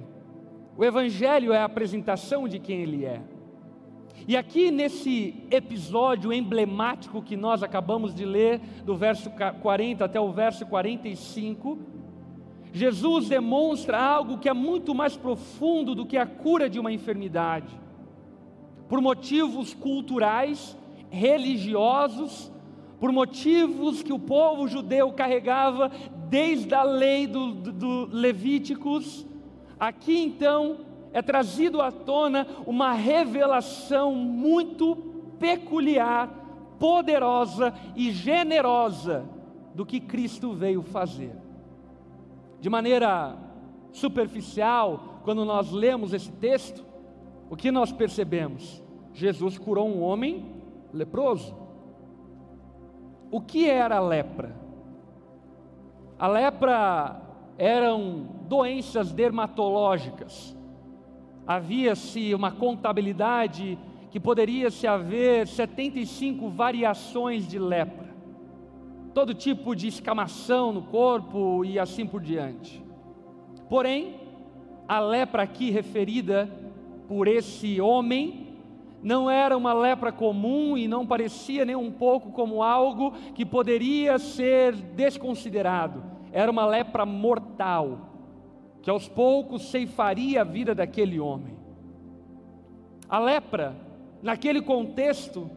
O 0.78 0.86
Evangelho 0.86 1.52
é 1.52 1.58
a 1.58 1.66
apresentação 1.66 2.48
de 2.48 2.60
quem 2.60 2.82
ele 2.82 3.04
é. 3.04 3.20
E 4.28 4.38
aqui 4.38 4.70
nesse 4.70 5.34
episódio 5.50 6.32
emblemático 6.32 7.22
que 7.22 7.36
nós 7.36 7.64
acabamos 7.64 8.14
de 8.14 8.26
ler, 8.26 8.60
do 8.86 8.96
verso 8.96 9.32
40 9.62 10.06
até 10.06 10.20
o 10.20 10.32
verso 10.32 10.66
45, 10.68 11.80
Jesus 12.72 13.28
demonstra 13.28 13.98
algo 14.00 14.38
que 14.38 14.48
é 14.48 14.54
muito 14.54 14.94
mais 14.94 15.18
profundo 15.18 15.96
do 15.96 16.06
que 16.06 16.18
a 16.18 16.28
cura 16.28 16.70
de 16.70 16.80
uma 16.80 16.92
enfermidade. 16.92 17.74
Por 18.88 19.02
motivos 19.02 19.74
culturais, 19.74 20.78
religiosos, 21.10 22.52
por 23.00 23.12
motivos 23.12 24.04
que 24.04 24.14
o 24.14 24.20
povo 24.20 24.68
judeu 24.68 25.12
carregava 25.12 25.92
desde 26.30 26.74
a 26.74 26.84
lei 26.84 27.28
do, 27.28 27.54
do, 27.54 28.06
Levíticos, 28.12 29.26
aqui 29.80 30.18
então 30.18 30.80
é 31.14 31.22
trazido 31.22 31.82
à 31.82 31.92
tona 31.92 32.48
uma 32.66 32.94
revelação 32.94 34.14
muito 34.14 34.96
peculiar, 35.40 36.30
poderosa 36.80 37.74
e 37.96 38.12
generosa 38.12 39.26
do 39.74 39.86
que 39.86 40.00
Cristo 40.00 40.54
veio 40.54 40.82
fazer. 40.82 41.36
De 42.60 42.70
maneira 42.70 43.38
superficial, 43.92 45.22
quando 45.24 45.46
nós 45.46 45.72
lemos 45.72 46.14
esse 46.14 46.32
texto, 46.32 46.86
o 47.50 47.56
que 47.56 47.72
nós 47.72 47.92
percebemos? 47.92 48.84
Jesus 49.14 49.58
curou 49.58 49.88
um 49.88 50.02
homem 50.02 50.46
leproso. 50.94 51.56
O 53.32 53.42
que 53.42 53.70
era 53.70 53.98
a 53.98 54.02
lepra? 54.02 54.67
A 56.20 56.28
lepra 56.28 57.22
eram 57.58 58.28
doenças 58.48 59.12
dermatológicas 59.12 60.58
havia-se 61.48 62.36
uma 62.36 62.52
contabilidade 62.52 63.80
que 64.12 64.20
poderia 64.20 64.70
se 64.70 64.86
haver 64.86 65.48
75 65.48 66.50
variações 66.50 67.48
de 67.48 67.58
lepra, 67.58 68.14
todo 69.14 69.34
tipo 69.34 69.74
de 69.74 69.88
escamação 69.88 70.74
no 70.74 70.84
corpo 70.84 71.64
e 71.64 71.80
assim 71.80 72.06
por 72.06 72.22
diante. 72.22 72.84
Porém, 73.70 74.16
a 74.88 75.00
lepra 75.00 75.44
aqui 75.44 75.72
referida 75.72 76.50
por 77.08 77.28
esse 77.28 77.80
homem 77.80 78.47
não 79.02 79.30
era 79.30 79.56
uma 79.56 79.74
lepra 79.74 80.12
comum 80.12 80.78
e 80.78 80.88
não 80.88 81.06
parecia 81.06 81.64
nem 81.64 81.76
um 81.76 81.92
pouco 81.92 82.32
como 82.32 82.64
algo 82.64 83.12
que 83.34 83.46
poderia 83.46 84.18
ser 84.18 84.74
desconsiderado. 84.74 86.04
Era 86.32 86.52
uma 86.52 86.66
lepra 86.66 87.06
mortal 87.06 88.08
que 88.82 88.90
aos 88.90 89.08
poucos 89.08 89.70
ceifaria 89.70 90.42
a 90.42 90.44
vida 90.44 90.74
daquele 90.74 91.20
homem. 91.20 91.58
A 93.10 93.20
lepra, 93.20 93.76
naquele 94.22 94.62
contexto, 94.62 95.50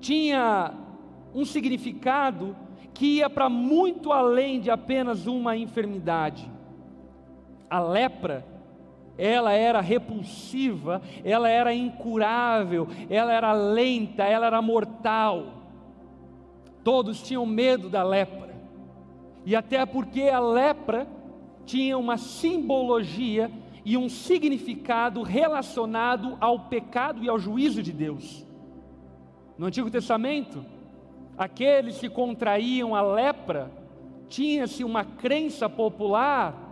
tinha 0.00 0.72
um 1.34 1.44
significado 1.44 2.56
que 2.94 3.18
ia 3.18 3.30
para 3.30 3.48
muito 3.48 4.12
além 4.12 4.60
de 4.60 4.70
apenas 4.70 5.26
uma 5.26 5.56
enfermidade. 5.56 6.50
A 7.70 7.80
lepra, 7.80 8.44
ela 9.18 9.52
era 9.52 9.80
repulsiva, 9.80 11.02
ela 11.24 11.48
era 11.48 11.74
incurável, 11.74 12.86
ela 13.10 13.32
era 13.32 13.52
lenta, 13.52 14.22
ela 14.22 14.46
era 14.46 14.62
mortal. 14.62 15.54
Todos 16.84 17.20
tinham 17.20 17.44
medo 17.44 17.88
da 17.88 18.04
lepra. 18.04 18.54
E 19.44 19.56
até 19.56 19.84
porque 19.84 20.22
a 20.22 20.38
lepra 20.38 21.08
tinha 21.66 21.98
uma 21.98 22.16
simbologia 22.16 23.50
e 23.84 23.96
um 23.96 24.08
significado 24.08 25.22
relacionado 25.22 26.38
ao 26.40 26.60
pecado 26.60 27.24
e 27.24 27.28
ao 27.28 27.38
juízo 27.38 27.82
de 27.82 27.92
Deus. 27.92 28.46
No 29.58 29.66
Antigo 29.66 29.90
Testamento, 29.90 30.64
aqueles 31.36 31.98
que 31.98 32.08
contraíam 32.08 32.94
a 32.94 33.02
lepra, 33.02 33.72
tinha-se 34.28 34.84
uma 34.84 35.04
crença 35.04 35.68
popular 35.68 36.67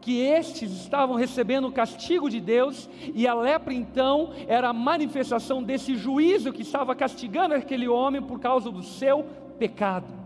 que 0.00 0.20
estes 0.20 0.70
estavam 0.72 1.16
recebendo 1.16 1.68
o 1.68 1.72
castigo 1.72 2.30
de 2.30 2.40
Deus, 2.40 2.88
e 3.14 3.26
a 3.26 3.34
lepra 3.34 3.74
então 3.74 4.32
era 4.46 4.68
a 4.68 4.72
manifestação 4.72 5.62
desse 5.62 5.96
juízo 5.96 6.52
que 6.52 6.62
estava 6.62 6.94
castigando 6.94 7.54
aquele 7.54 7.88
homem 7.88 8.22
por 8.22 8.38
causa 8.38 8.70
do 8.70 8.82
seu 8.82 9.24
pecado. 9.58 10.18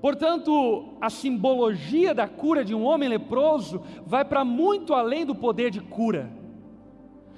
Portanto, 0.00 0.94
a 1.00 1.10
simbologia 1.10 2.14
da 2.14 2.28
cura 2.28 2.64
de 2.64 2.74
um 2.74 2.84
homem 2.84 3.08
leproso 3.08 3.82
vai 4.06 4.24
para 4.24 4.44
muito 4.44 4.94
além 4.94 5.26
do 5.26 5.34
poder 5.34 5.70
de 5.70 5.80
cura. 5.80 6.30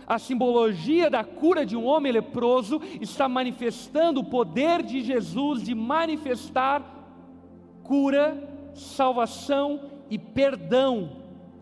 A 0.07 0.19
simbologia 0.19 1.09
da 1.09 1.23
cura 1.23 1.65
de 1.65 1.77
um 1.77 1.87
homem 1.87 2.13
leproso 2.13 2.81
está 3.01 3.29
manifestando 3.29 4.21
o 4.21 4.25
poder 4.25 4.83
de 4.83 5.01
Jesus 5.01 5.63
de 5.63 5.75
manifestar 5.75 6.83
cura, 7.83 8.49
salvação 8.75 9.90
e 10.11 10.19
perdão 10.19 11.11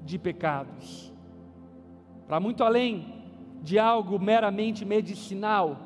de 0.04 0.18
pecados. 0.18 1.12
Para 2.26 2.40
muito 2.40 2.64
além 2.64 3.14
de 3.62 3.78
algo 3.78 4.18
meramente 4.18 4.84
medicinal, 4.84 5.76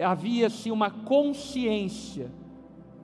havia-se 0.00 0.70
uma 0.70 0.90
consciência 0.90 2.30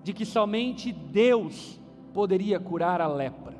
de 0.04 0.12
que 0.12 0.24
somente 0.24 0.92
Deus 0.92 1.78
poderia 2.14 2.58
curar 2.60 3.00
a 3.00 3.08
lepra. 3.08 3.56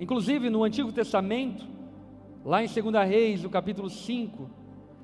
Inclusive 0.00 0.50
no 0.50 0.64
Antigo 0.64 0.90
Testamento, 0.90 1.64
lá 2.44 2.64
em 2.64 2.66
2 2.66 3.08
Reis, 3.08 3.42
no 3.42 3.50
capítulo 3.50 3.88
5, 3.88 4.50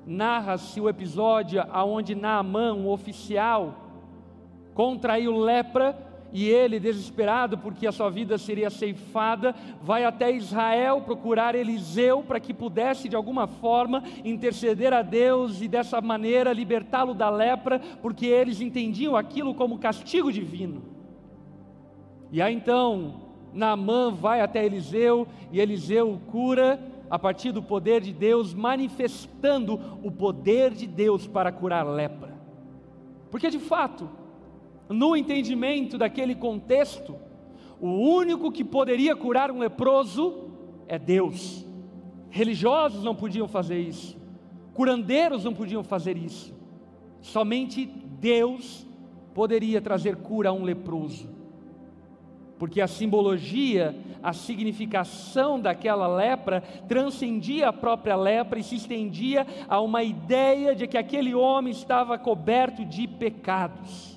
narra-se 0.05 0.81
o 0.81 0.89
episódio 0.89 1.63
onde 1.85 2.15
Naamã, 2.15 2.73
um 2.73 2.89
oficial, 2.89 3.89
contraiu 4.73 5.37
lepra 5.37 6.10
e 6.31 6.47
ele, 6.47 6.79
desesperado 6.79 7.57
porque 7.57 7.85
a 7.85 7.91
sua 7.91 8.09
vida 8.09 8.37
seria 8.37 8.69
ceifada, 8.69 9.53
vai 9.81 10.05
até 10.05 10.31
Israel 10.31 11.01
procurar 11.01 11.55
Eliseu 11.55 12.23
para 12.23 12.39
que 12.39 12.53
pudesse 12.53 13.09
de 13.09 13.15
alguma 13.15 13.47
forma 13.47 14.03
interceder 14.23 14.93
a 14.93 15.01
Deus 15.01 15.61
e 15.61 15.67
dessa 15.67 15.99
maneira 15.99 16.53
libertá-lo 16.53 17.13
da 17.13 17.29
lepra, 17.29 17.79
porque 18.01 18.25
eles 18.25 18.61
entendiam 18.61 19.15
aquilo 19.15 19.53
como 19.53 19.77
castigo 19.77 20.31
divino. 20.31 20.83
E 22.31 22.41
aí 22.41 22.53
então, 22.53 23.21
Naamã 23.53 24.11
vai 24.11 24.39
até 24.39 24.65
Eliseu 24.65 25.27
e 25.51 25.59
Eliseu 25.59 26.19
cura 26.31 26.79
a 27.09 27.19
partir 27.19 27.51
do 27.51 27.61
poder 27.61 27.99
de 27.99 28.13
Deus, 28.13 28.53
manifestando 28.53 29.99
o 30.01 30.09
poder 30.09 30.71
de 30.71 30.87
Deus 30.87 31.27
para 31.27 31.51
curar 31.51 31.85
lepra. 31.85 32.33
Porque 33.29 33.49
de 33.49 33.59
fato, 33.59 34.09
no 34.91 35.15
entendimento 35.15 35.97
daquele 35.97 36.35
contexto, 36.35 37.15
o 37.79 37.89
único 37.89 38.51
que 38.51 38.63
poderia 38.63 39.15
curar 39.15 39.49
um 39.51 39.59
leproso 39.59 40.51
é 40.87 40.99
Deus. 40.99 41.65
Religiosos 42.29 43.03
não 43.03 43.15
podiam 43.15 43.47
fazer 43.47 43.79
isso, 43.79 44.17
curandeiros 44.73 45.43
não 45.43 45.53
podiam 45.53 45.83
fazer 45.83 46.17
isso, 46.17 46.53
somente 47.21 47.85
Deus 47.85 48.85
poderia 49.33 49.81
trazer 49.81 50.17
cura 50.17 50.49
a 50.49 50.53
um 50.53 50.63
leproso, 50.63 51.29
porque 52.57 52.79
a 52.79 52.87
simbologia, 52.87 53.95
a 54.21 54.31
significação 54.31 55.59
daquela 55.59 56.07
lepra 56.07 56.61
transcendia 56.87 57.69
a 57.69 57.73
própria 57.73 58.15
lepra 58.15 58.59
e 58.59 58.63
se 58.63 58.75
estendia 58.75 59.47
a 59.67 59.81
uma 59.81 60.03
ideia 60.03 60.75
de 60.75 60.85
que 60.87 60.97
aquele 60.97 61.33
homem 61.33 61.71
estava 61.71 62.17
coberto 62.17 62.85
de 62.85 63.07
pecados. 63.07 64.10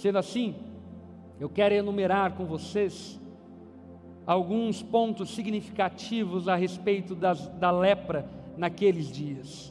Sendo 0.00 0.16
assim, 0.16 0.54
eu 1.38 1.46
quero 1.46 1.74
enumerar 1.74 2.32
com 2.32 2.46
vocês 2.46 3.20
alguns 4.26 4.82
pontos 4.82 5.34
significativos 5.34 6.48
a 6.48 6.56
respeito 6.56 7.14
das, 7.14 7.48
da 7.48 7.70
lepra 7.70 8.24
naqueles 8.56 9.12
dias. 9.12 9.70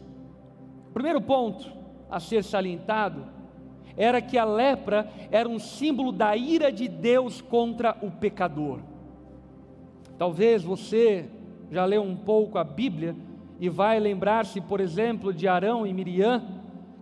O 0.90 0.94
primeiro 0.94 1.20
ponto 1.20 1.72
a 2.12 2.20
ser 2.20 2.44
salientado 2.44 3.26
era 3.98 4.22
que 4.22 4.38
a 4.38 4.46
lepra 4.46 5.10
era 5.32 5.50
um 5.50 5.58
símbolo 5.58 6.12
da 6.12 6.38
ira 6.38 6.72
de 6.72 6.88
Deus 6.88 7.42
contra 7.42 7.98
o 8.00 8.12
pecador. 8.12 8.82
Talvez 10.16 10.62
você 10.62 11.28
já 11.72 11.86
leu 11.86 12.04
um 12.04 12.16
pouco 12.16 12.60
a 12.60 12.64
Bíblia 12.64 13.16
e 13.60 13.68
vai 13.68 14.00
lembrar-se, 14.00 14.62
por 14.62 14.80
exemplo, 14.80 15.34
de 15.34 15.48
Arão 15.48 15.88
e 15.88 15.92
Miriam, 15.92 16.59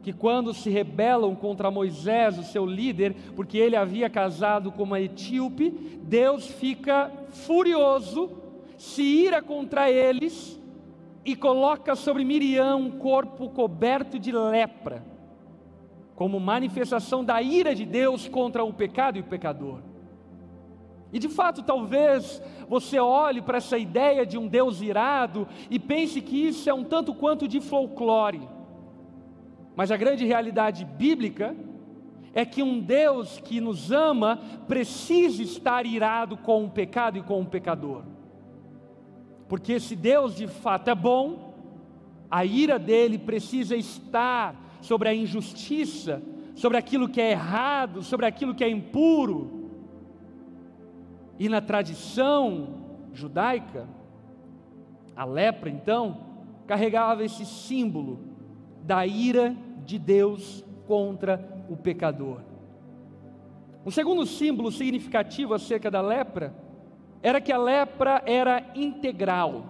que 0.07 0.13
quando 0.13 0.53
se 0.53 0.69
rebelam 0.69 1.35
contra 1.35 1.69
Moisés, 1.69 2.39
o 2.39 2.43
seu 2.43 2.65
líder, 2.65 3.13
porque 3.35 3.57
ele 3.57 3.75
havia 3.75 4.09
casado 4.09 4.71
com 4.71 4.83
uma 4.83 5.01
etíope, 5.01 5.69
Deus 6.01 6.47
fica 6.47 7.11
furioso, 7.29 8.31
se 8.77 9.01
ira 9.03 9.41
contra 9.41 9.91
eles 9.91 10.57
e 11.25 11.35
coloca 11.35 11.93
sobre 11.93 12.23
Miriam 12.23 12.77
um 12.77 12.91
corpo 12.91 13.49
coberto 13.49 14.17
de 14.17 14.31
lepra, 14.31 15.03
como 16.15 16.39
manifestação 16.39 17.21
da 17.21 17.41
ira 17.41 17.75
de 17.75 17.85
Deus 17.85 18.29
contra 18.29 18.63
o 18.63 18.71
pecado 18.71 19.17
e 19.17 19.19
o 19.19 19.25
pecador. 19.25 19.79
E 21.11 21.19
de 21.19 21.27
fato, 21.27 21.61
talvez 21.61 22.41
você 22.69 22.97
olhe 22.97 23.41
para 23.41 23.57
essa 23.57 23.77
ideia 23.77 24.25
de 24.25 24.37
um 24.37 24.47
Deus 24.47 24.79
irado 24.79 25.45
e 25.69 25.77
pense 25.77 26.21
que 26.21 26.47
isso 26.47 26.69
é 26.69 26.73
um 26.73 26.85
tanto 26.85 27.13
quanto 27.13 27.45
de 27.45 27.59
folclore. 27.59 28.55
Mas 29.77 29.91
a 29.91 29.95
grande 29.95 30.25
realidade 30.25 30.83
bíblica 30.83 31.55
é 32.33 32.43
que 32.43 32.63
um 32.63 32.79
Deus 32.79 33.39
que 33.39 33.61
nos 33.61 33.91
ama 33.91 34.41
precisa 34.67 35.43
estar 35.43 35.85
irado 35.85 36.35
com 36.35 36.65
o 36.65 36.69
pecado 36.71 37.19
e 37.19 37.21
com 37.21 37.39
o 37.39 37.45
pecador. 37.45 38.03
Porque 39.47 39.79
se 39.79 39.95
Deus 39.95 40.35
de 40.35 40.47
fato 40.47 40.89
é 40.89 40.95
bom, 40.95 41.53
a 42.29 42.43
ira 42.43 42.79
dele 42.79 43.19
precisa 43.19 43.75
estar 43.75 44.79
sobre 44.81 45.09
a 45.09 45.13
injustiça, 45.13 46.23
sobre 46.55 46.79
aquilo 46.79 47.07
que 47.07 47.21
é 47.21 47.29
errado, 47.29 48.01
sobre 48.01 48.25
aquilo 48.25 48.55
que 48.55 48.63
é 48.63 48.69
impuro 48.69 49.69
e 51.37 51.47
na 51.47 51.61
tradição 51.61 52.79
judaica, 53.13 53.87
a 55.15 55.23
lepra, 55.23 55.69
então, 55.69 56.17
carregava 56.65 57.23
esse 57.23 57.45
símbolo 57.45 58.19
da 58.81 59.05
ira 59.05 59.55
de 59.87 59.97
Deus 59.97 60.63
contra 60.85 61.65
o 61.67 61.75
pecador. 61.75 62.41
Um 63.85 63.89
segundo 63.89 64.25
símbolo 64.25 64.71
significativo 64.71 65.53
acerca 65.53 65.89
da 65.89 66.01
lepra 66.01 66.53
era 67.23 67.41
que 67.41 67.51
a 67.51 67.57
lepra 67.57 68.21
era 68.25 68.63
integral. 68.75 69.65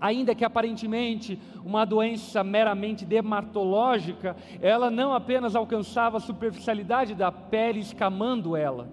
Ainda 0.00 0.34
que 0.34 0.44
aparentemente 0.44 1.38
uma 1.64 1.84
doença 1.84 2.42
meramente 2.42 3.06
dermatológica, 3.06 4.36
ela 4.60 4.90
não 4.90 5.14
apenas 5.14 5.54
alcançava 5.54 6.16
a 6.18 6.20
superficialidade 6.20 7.14
da 7.14 7.30
pele 7.30 7.80
escamando 7.80 8.56
ela 8.56 8.88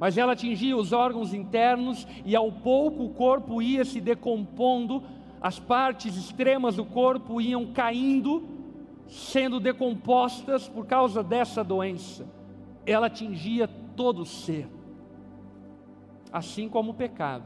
mas 0.00 0.16
ela 0.16 0.32
atingia 0.32 0.74
os 0.74 0.94
órgãos 0.94 1.34
internos 1.34 2.08
e 2.24 2.34
ao 2.34 2.50
pouco 2.50 3.04
o 3.04 3.10
corpo 3.10 3.60
ia 3.60 3.84
se 3.84 4.00
decompondo, 4.00 5.02
as 5.42 5.58
partes 5.58 6.16
extremas 6.16 6.76
do 6.76 6.86
corpo 6.86 7.38
iam 7.38 7.66
caindo, 7.66 8.59
sendo 9.10 9.58
decompostas 9.58 10.68
por 10.68 10.86
causa 10.86 11.22
dessa 11.22 11.64
doença. 11.64 12.26
Ela 12.86 13.08
atingia 13.08 13.68
todo 13.96 14.22
o 14.22 14.26
ser, 14.26 14.68
assim 16.32 16.68
como 16.68 16.92
o 16.92 16.94
pecado. 16.94 17.44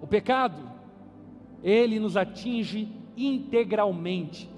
O 0.00 0.06
pecado, 0.06 0.70
ele 1.62 1.98
nos 1.98 2.16
atinge 2.16 2.88
integralmente. 3.16 4.48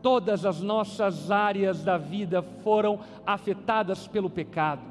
Todas 0.00 0.44
as 0.44 0.60
nossas 0.60 1.30
áreas 1.30 1.82
da 1.82 1.98
vida 1.98 2.42
foram 2.62 3.00
afetadas 3.26 4.06
pelo 4.06 4.30
pecado. 4.30 4.82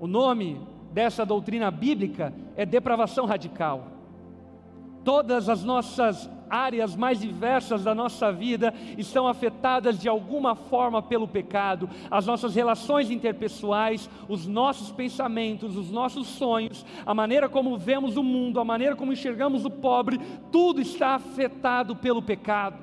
O 0.00 0.06
nome 0.06 0.60
dessa 0.92 1.26
doutrina 1.26 1.70
bíblica 1.70 2.32
é 2.56 2.64
depravação 2.64 3.26
radical. 3.26 3.88
Todas 5.04 5.48
as 5.48 5.64
nossas 5.64 6.30
áreas 6.52 6.94
mais 6.94 7.20
diversas 7.20 7.82
da 7.82 7.94
nossa 7.94 8.30
vida 8.30 8.74
estão 8.98 9.26
afetadas 9.26 9.98
de 9.98 10.08
alguma 10.08 10.54
forma 10.54 11.00
pelo 11.00 11.26
pecado. 11.26 11.88
As 12.10 12.26
nossas 12.26 12.54
relações 12.54 13.10
interpessoais, 13.10 14.10
os 14.28 14.46
nossos 14.46 14.92
pensamentos, 14.92 15.76
os 15.76 15.90
nossos 15.90 16.26
sonhos, 16.26 16.84
a 17.06 17.14
maneira 17.14 17.48
como 17.48 17.78
vemos 17.78 18.16
o 18.16 18.22
mundo, 18.22 18.60
a 18.60 18.64
maneira 18.64 18.94
como 18.94 19.12
enxergamos 19.12 19.64
o 19.64 19.70
pobre, 19.70 20.20
tudo 20.50 20.80
está 20.80 21.14
afetado 21.14 21.96
pelo 21.96 22.20
pecado. 22.20 22.78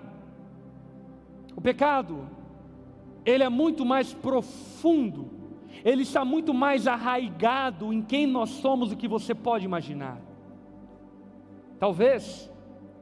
O 1.56 1.62
pecado, 1.62 2.28
ele 3.24 3.44
é 3.44 3.50
muito 3.50 3.86
mais 3.86 4.14
profundo 4.14 5.40
ele 5.84 6.04
está 6.04 6.26
muito 6.26 6.54
mais 6.54 6.88
arraigado 6.88 7.94
em 7.94 8.02
quem 8.02 8.28
nós 8.28 8.50
somos 8.50 8.90
do 8.90 8.98
que 8.98 9.08
você 9.08 9.34
pode 9.34 9.66
imaginar. 9.66 10.20
Talvez 11.80 12.52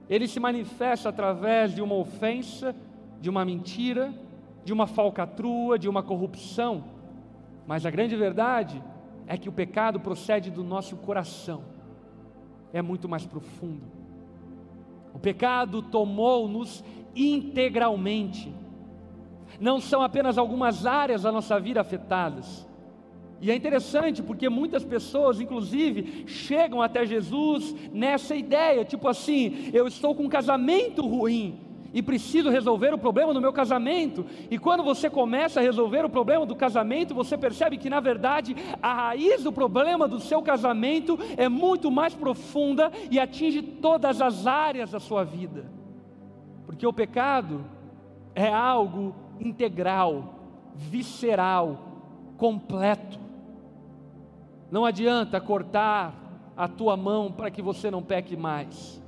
ele 0.09 0.27
se 0.27 0.39
manifeste 0.39 1.07
através 1.07 1.73
de 1.73 1.81
uma 1.81 1.95
ofensa, 1.95 2.75
de 3.19 3.29
uma 3.29 3.43
mentira, 3.43 4.13
de 4.63 4.73
uma 4.73 4.87
falcatrua, 4.87 5.79
de 5.79 5.87
uma 5.87 6.03
corrupção, 6.03 6.83
mas 7.65 7.85
a 7.85 7.89
grande 7.89 8.15
verdade 8.15 8.81
é 9.25 9.37
que 9.37 9.49
o 9.49 9.51
pecado 9.51 9.99
procede 9.99 10.51
do 10.51 10.63
nosso 10.63 10.95
coração, 10.97 11.63
é 12.73 12.81
muito 12.81 13.07
mais 13.09 13.25
profundo. 13.25 13.83
O 15.13 15.19
pecado 15.19 15.81
tomou-nos 15.81 16.83
integralmente, 17.15 18.53
não 19.59 19.79
são 19.79 20.01
apenas 20.01 20.37
algumas 20.37 20.85
áreas 20.85 21.23
da 21.23 21.31
nossa 21.31 21.59
vida 21.59 21.81
afetadas, 21.81 22.66
e 23.39 23.51
é 23.51 23.55
interessante 23.55 24.23
porque 24.23 24.49
muitas 24.49 24.83
pessoas, 24.83 25.39
inclusive, 25.39 26.25
chegam 26.27 26.81
até 26.81 27.05
Jesus 27.05 27.75
nessa 27.93 28.35
ideia, 28.35 28.83
tipo 28.83 29.07
assim: 29.07 29.69
eu 29.73 29.87
estou 29.87 30.15
com 30.15 30.23
um 30.23 30.29
casamento 30.29 31.05
ruim 31.05 31.67
e 31.93 32.01
preciso 32.01 32.49
resolver 32.49 32.93
o 32.93 32.97
problema 32.97 33.33
do 33.33 33.41
meu 33.41 33.53
casamento. 33.53 34.25
E 34.49 34.57
quando 34.57 34.83
você 34.83 35.09
começa 35.09 35.59
a 35.59 35.63
resolver 35.63 36.03
o 36.05 36.09
problema 36.09 36.45
do 36.45 36.55
casamento, 36.55 37.13
você 37.13 37.37
percebe 37.37 37.77
que 37.77 37.89
na 37.89 37.99
verdade 37.99 38.55
a 38.81 38.93
raiz 38.93 39.43
do 39.43 39.51
problema 39.51 40.07
do 40.07 40.19
seu 40.19 40.41
casamento 40.41 41.17
é 41.37 41.47
muito 41.47 41.89
mais 41.91 42.13
profunda 42.13 42.91
e 43.09 43.19
atinge 43.19 43.61
todas 43.61 44.21
as 44.21 44.47
áreas 44.47 44.91
da 44.91 44.99
sua 44.99 45.23
vida. 45.23 45.65
Porque 46.65 46.85
o 46.85 46.93
pecado 46.93 47.65
é 48.35 48.51
algo 48.51 49.15
integral, 49.39 50.35
visceral, 50.75 51.87
completo. 52.37 53.26
Não 54.69 54.85
adianta 54.85 55.39
cortar 55.39 56.13
a 56.55 56.67
tua 56.67 56.97
mão 56.97 57.31
para 57.31 57.49
que 57.49 57.61
você 57.61 57.89
não 57.89 58.03
peque 58.03 58.35
mais, 58.35 59.01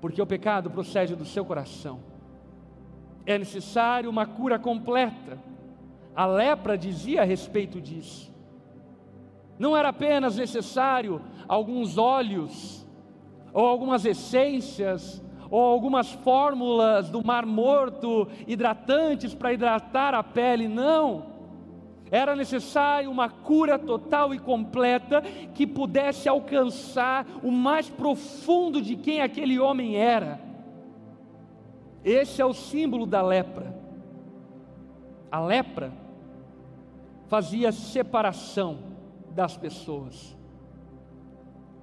porque 0.00 0.20
o 0.20 0.26
pecado 0.26 0.70
procede 0.70 1.14
do 1.14 1.24
seu 1.24 1.44
coração. 1.44 2.00
É 3.24 3.38
necessário 3.38 4.10
uma 4.10 4.26
cura 4.26 4.58
completa. 4.58 5.38
A 6.16 6.26
lepra 6.26 6.76
dizia 6.76 7.22
a 7.22 7.24
respeito 7.24 7.80
disso. 7.80 8.34
Não 9.58 9.76
era 9.76 9.90
apenas 9.90 10.36
necessário 10.36 11.20
alguns 11.46 11.98
óleos, 11.98 12.86
ou 13.52 13.66
algumas 13.66 14.04
essências, 14.04 15.22
ou 15.50 15.60
algumas 15.60 16.10
fórmulas 16.12 17.10
do 17.10 17.24
mar 17.24 17.46
morto, 17.46 18.26
hidratantes 18.46 19.34
para 19.34 19.52
hidratar 19.52 20.14
a 20.14 20.22
pele, 20.22 20.66
não 20.66 21.37
era 22.10 22.34
necessário 22.34 23.10
uma 23.10 23.28
cura 23.28 23.78
total 23.78 24.34
e 24.34 24.38
completa 24.38 25.22
que 25.54 25.66
pudesse 25.66 26.28
alcançar 26.28 27.26
o 27.42 27.50
mais 27.50 27.88
profundo 27.88 28.80
de 28.80 28.96
quem 28.96 29.20
aquele 29.20 29.58
homem 29.58 29.96
era. 29.96 30.40
Esse 32.04 32.40
é 32.40 32.44
o 32.44 32.54
símbolo 32.54 33.04
da 33.04 33.20
lepra. 33.20 33.76
A 35.30 35.40
lepra 35.40 35.92
fazia 37.26 37.70
separação 37.70 38.78
das 39.30 39.56
pessoas. 39.56 40.36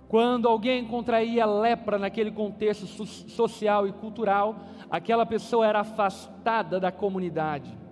Quando 0.08 0.48
alguém 0.48 0.86
contraía 0.86 1.46
lepra 1.46 2.00
naquele 2.00 2.32
contexto 2.32 2.88
social 3.06 3.88
e 3.88 3.92
cultural, 3.92 4.56
aquela 4.90 5.26
pessoa 5.26 5.68
era 5.68 5.82
afastada 5.82 6.80
da 6.80 6.92
comunidade 6.92 7.85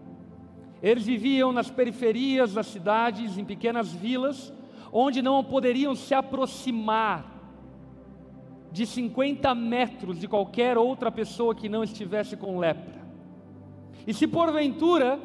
eles 0.83 1.05
viviam 1.05 1.53
nas 1.53 1.71
periferias 1.71 2.53
das 2.53 2.67
cidades, 2.67 3.37
em 3.37 3.45
pequenas 3.45 3.93
vilas, 3.93 4.51
onde 4.91 5.21
não 5.21 5.41
poderiam 5.41 5.95
se 5.95 6.13
aproximar 6.13 7.25
de 8.69 8.85
50 8.85 9.55
metros 9.55 10.19
de 10.19 10.27
qualquer 10.27 10.77
outra 10.77 11.09
pessoa 11.09 11.55
que 11.55 11.69
não 11.69 11.85
estivesse 11.85 12.35
com 12.35 12.59
lepra. 12.59 13.01
E 14.05 14.13
se 14.13 14.27
porventura 14.27 15.17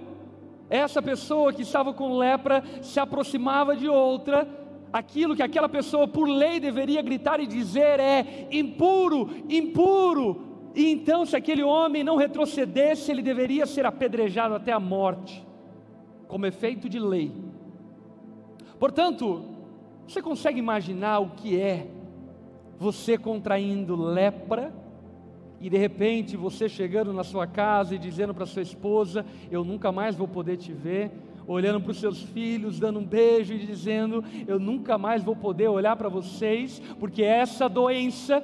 essa 0.70 1.02
pessoa 1.02 1.52
que 1.52 1.62
estava 1.62 1.92
com 1.92 2.16
lepra 2.16 2.62
se 2.80 3.00
aproximava 3.00 3.74
de 3.74 3.88
outra, 3.88 4.46
aquilo 4.92 5.34
que 5.34 5.42
aquela 5.42 5.68
pessoa 5.68 6.06
por 6.06 6.28
lei 6.28 6.60
deveria 6.60 7.02
gritar 7.02 7.40
e 7.40 7.48
dizer 7.48 7.98
é 7.98 8.46
impuro, 8.52 9.28
impuro. 9.48 10.70
E 10.72 10.88
então, 10.88 11.26
se 11.26 11.34
aquele 11.34 11.64
homem 11.64 12.04
não 12.04 12.14
retrocedesse, 12.14 13.10
ele 13.10 13.22
deveria 13.22 13.66
ser 13.66 13.84
apedrejado 13.84 14.54
até 14.54 14.70
a 14.70 14.78
morte 14.78 15.47
como 16.28 16.46
efeito 16.46 16.88
de 16.88 17.00
lei. 17.00 17.32
Portanto, 18.78 19.56
Você 20.08 20.22
consegue 20.22 20.58
imaginar 20.58 21.18
o 21.18 21.30
que 21.30 21.60
é 21.60 21.86
você 22.78 23.18
contraindo 23.18 23.94
lepra 23.94 24.72
e 25.60 25.68
de 25.68 25.76
repente 25.76 26.34
você 26.34 26.66
chegando 26.66 27.12
na 27.12 27.22
sua 27.22 27.46
casa 27.46 27.94
e 27.94 27.98
dizendo 27.98 28.32
para 28.32 28.46
sua 28.46 28.62
esposa: 28.62 29.26
Eu 29.50 29.62
nunca 29.62 29.92
mais 29.92 30.16
vou 30.16 30.26
poder 30.26 30.56
te 30.56 30.72
ver, 30.72 31.10
olhando 31.46 31.78
para 31.82 31.90
os 31.90 32.00
seus 32.00 32.22
filhos, 32.22 32.80
dando 32.80 33.00
um 33.00 33.04
beijo 33.04 33.52
e 33.52 33.66
dizendo: 33.66 34.24
Eu 34.46 34.58
nunca 34.58 34.96
mais 34.96 35.22
vou 35.22 35.36
poder 35.36 35.68
olhar 35.68 35.94
para 35.94 36.08
vocês, 36.08 36.80
porque 36.98 37.22
essa 37.22 37.68
doença 37.68 38.42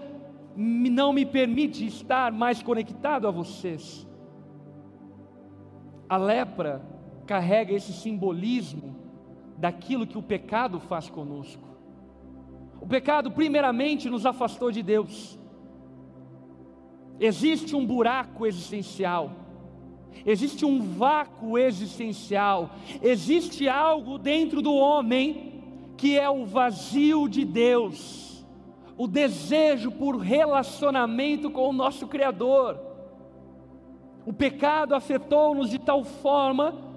não 0.54 1.14
me 1.14 1.24
permite 1.24 1.86
estar 1.86 2.30
mais 2.30 2.62
conectado 2.62 3.26
a 3.26 3.30
vocês. 3.30 4.06
A 6.06 6.18
lepra 6.18 6.93
carrega 7.24 7.72
esse 7.72 7.92
simbolismo 7.92 8.94
daquilo 9.56 10.06
que 10.06 10.18
o 10.18 10.22
pecado 10.22 10.78
faz 10.80 11.08
conosco. 11.08 11.62
O 12.80 12.86
pecado, 12.86 13.30
primeiramente, 13.30 14.10
nos 14.10 14.26
afastou 14.26 14.70
de 14.70 14.82
Deus. 14.82 15.38
Existe 17.18 17.74
um 17.74 17.86
buraco 17.86 18.44
existencial, 18.44 19.30
existe 20.26 20.64
um 20.64 20.82
vácuo 20.82 21.56
existencial, 21.56 22.70
existe 23.00 23.68
algo 23.68 24.18
dentro 24.18 24.60
do 24.60 24.74
homem 24.74 25.62
que 25.96 26.18
é 26.18 26.28
o 26.28 26.44
vazio 26.44 27.28
de 27.28 27.44
Deus, 27.44 28.44
o 28.98 29.06
desejo 29.06 29.92
por 29.92 30.16
relacionamento 30.18 31.48
com 31.50 31.68
o 31.68 31.72
nosso 31.72 32.08
Criador. 32.08 32.78
O 34.26 34.32
pecado 34.32 34.94
afetou-nos 34.94 35.70
de 35.70 35.78
tal 35.78 36.02
forma 36.02 36.93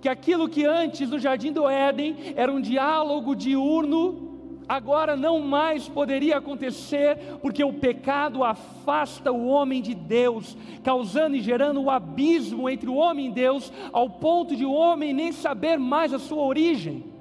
que 0.00 0.08
aquilo 0.08 0.48
que 0.48 0.64
antes 0.64 1.08
no 1.10 1.18
jardim 1.18 1.52
do 1.52 1.68
Éden 1.68 2.34
era 2.36 2.52
um 2.52 2.60
diálogo 2.60 3.34
diurno 3.34 4.32
agora 4.68 5.16
não 5.16 5.40
mais 5.40 5.88
poderia 5.88 6.38
acontecer, 6.38 7.18
porque 7.40 7.62
o 7.62 7.72
pecado 7.72 8.42
afasta 8.42 9.30
o 9.30 9.46
homem 9.46 9.82
de 9.82 9.94
Deus, 9.94 10.56
causando 10.82 11.36
e 11.36 11.40
gerando 11.40 11.80
o 11.80 11.84
um 11.84 11.90
abismo 11.90 12.68
entre 12.68 12.88
o 12.88 12.94
homem 12.94 13.28
e 13.28 13.32
Deus, 13.32 13.72
ao 13.92 14.08
ponto 14.08 14.56
de 14.56 14.64
o 14.64 14.72
homem 14.72 15.12
nem 15.12 15.32
saber 15.32 15.78
mais 15.78 16.12
a 16.12 16.18
sua 16.18 16.42
origem 16.42 17.12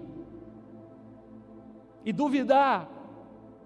e 2.06 2.12
duvidar 2.12 2.90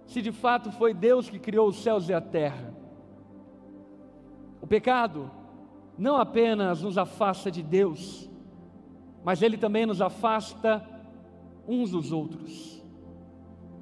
se 0.06 0.22
de 0.22 0.32
fato 0.32 0.72
foi 0.72 0.94
Deus 0.94 1.30
que 1.30 1.40
criou 1.40 1.68
os 1.68 1.82
céus 1.84 2.08
e 2.08 2.14
a 2.14 2.22
terra. 2.22 2.74
O 4.62 4.68
pecado 4.68 5.30
não 5.98 6.18
apenas 6.18 6.82
nos 6.82 6.98
afasta 6.98 7.52
de 7.52 7.62
Deus, 7.62 8.30
mas 9.28 9.42
ele 9.42 9.58
também 9.58 9.86
nos 9.86 10.00
afasta 10.00 10.82
uns 11.68 11.92
dos 11.92 12.14
outros. 12.14 12.82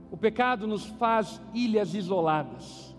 O 0.09 0.17
pecado 0.17 0.65
nos 0.65 0.87
faz 0.87 1.39
ilhas 1.53 1.93
isoladas. 1.93 2.97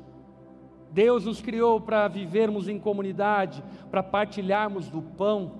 Deus 0.93 1.25
nos 1.25 1.41
criou 1.41 1.81
para 1.81 2.07
vivermos 2.07 2.69
em 2.69 2.79
comunidade, 2.79 3.65
para 3.91 4.01
partilharmos 4.01 4.89
do 4.89 5.03
pão, 5.03 5.55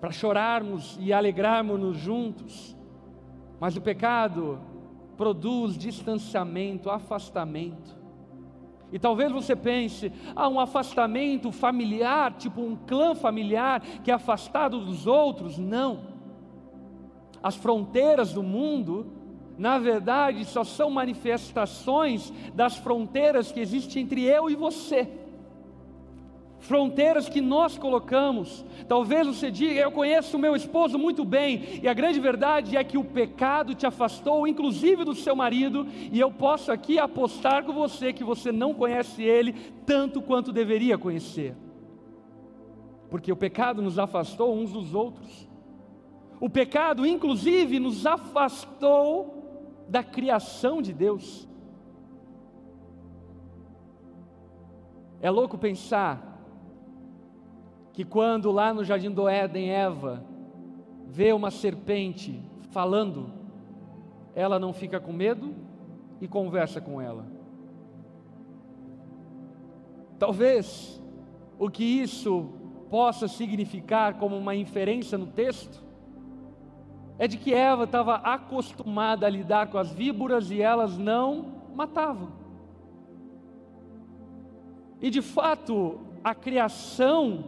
para 0.00 0.10
chorarmos 0.12 0.98
e 0.98 1.12
alegrarmos-nos 1.12 1.98
juntos. 1.98 2.74
Mas 3.60 3.76
o 3.76 3.82
pecado 3.82 4.58
produz 5.18 5.76
distanciamento, 5.76 6.88
afastamento. 6.88 8.02
E 8.90 8.98
talvez 8.98 9.30
você 9.30 9.54
pense, 9.54 10.10
ah, 10.34 10.48
um 10.48 10.58
afastamento 10.58 11.52
familiar, 11.52 12.32
tipo 12.32 12.62
um 12.62 12.76
clã 12.76 13.14
familiar 13.14 13.82
que 14.02 14.10
é 14.10 14.14
afastado 14.14 14.80
dos 14.80 15.06
outros. 15.06 15.58
Não. 15.58 16.13
As 17.44 17.54
fronteiras 17.54 18.32
do 18.32 18.42
mundo 18.42 19.06
na 19.56 19.78
verdade, 19.78 20.44
só 20.44 20.64
são 20.64 20.90
manifestações 20.90 22.32
das 22.54 22.76
fronteiras 22.76 23.52
que 23.52 23.60
existem 23.60 24.02
entre 24.02 24.22
eu 24.24 24.50
e 24.50 24.56
você. 24.56 25.08
Fronteiras 26.58 27.28
que 27.28 27.40
nós 27.40 27.76
colocamos. 27.76 28.64
Talvez 28.88 29.26
você 29.26 29.50
diga, 29.50 29.80
eu 29.80 29.92
conheço 29.92 30.36
o 30.36 30.40
meu 30.40 30.56
esposo 30.56 30.98
muito 30.98 31.24
bem, 31.24 31.80
e 31.82 31.86
a 31.86 31.94
grande 31.94 32.18
verdade 32.18 32.76
é 32.76 32.82
que 32.82 32.96
o 32.96 33.04
pecado 33.04 33.74
te 33.74 33.86
afastou, 33.86 34.48
inclusive 34.48 35.04
do 35.04 35.14
seu 35.14 35.36
marido, 35.36 35.86
e 36.10 36.18
eu 36.18 36.32
posso 36.32 36.72
aqui 36.72 36.98
apostar 36.98 37.64
com 37.64 37.72
você 37.72 38.12
que 38.12 38.24
você 38.24 38.50
não 38.50 38.72
conhece 38.72 39.22
ele 39.22 39.52
tanto 39.86 40.22
quanto 40.22 40.52
deveria 40.52 40.98
conhecer. 40.98 41.54
Porque 43.10 43.30
o 43.30 43.36
pecado 43.36 43.82
nos 43.82 43.98
afastou 43.98 44.56
uns 44.56 44.72
dos 44.72 44.94
outros. 44.94 45.53
O 46.40 46.48
pecado, 46.50 47.06
inclusive, 47.06 47.78
nos 47.78 48.06
afastou 48.06 49.44
da 49.88 50.02
criação 50.02 50.82
de 50.82 50.92
Deus. 50.92 51.48
É 55.20 55.30
louco 55.30 55.56
pensar 55.56 56.34
que 57.92 58.04
quando 58.04 58.50
lá 58.50 58.74
no 58.74 58.84
jardim 58.84 59.10
do 59.10 59.28
Éden 59.28 59.70
Eva 59.70 60.24
vê 61.06 61.32
uma 61.32 61.50
serpente 61.50 62.42
falando, 62.70 63.32
ela 64.34 64.58
não 64.58 64.72
fica 64.72 64.98
com 64.98 65.12
medo 65.12 65.54
e 66.20 66.26
conversa 66.26 66.80
com 66.80 67.00
ela. 67.00 67.24
Talvez 70.18 71.00
o 71.58 71.70
que 71.70 71.84
isso 71.84 72.50
possa 72.90 73.28
significar 73.28 74.14
como 74.14 74.36
uma 74.36 74.54
inferência 74.56 75.16
no 75.16 75.26
texto 75.26 75.83
é 77.18 77.28
de 77.28 77.36
que 77.36 77.54
Eva 77.54 77.84
estava 77.84 78.16
acostumada 78.16 79.26
a 79.26 79.30
lidar 79.30 79.68
com 79.68 79.78
as 79.78 79.90
víboras 79.92 80.50
e 80.50 80.60
elas 80.60 80.98
não 80.98 81.46
matavam. 81.74 82.32
E 85.00 85.10
de 85.10 85.22
fato, 85.22 86.00
a 86.22 86.34
criação, 86.34 87.44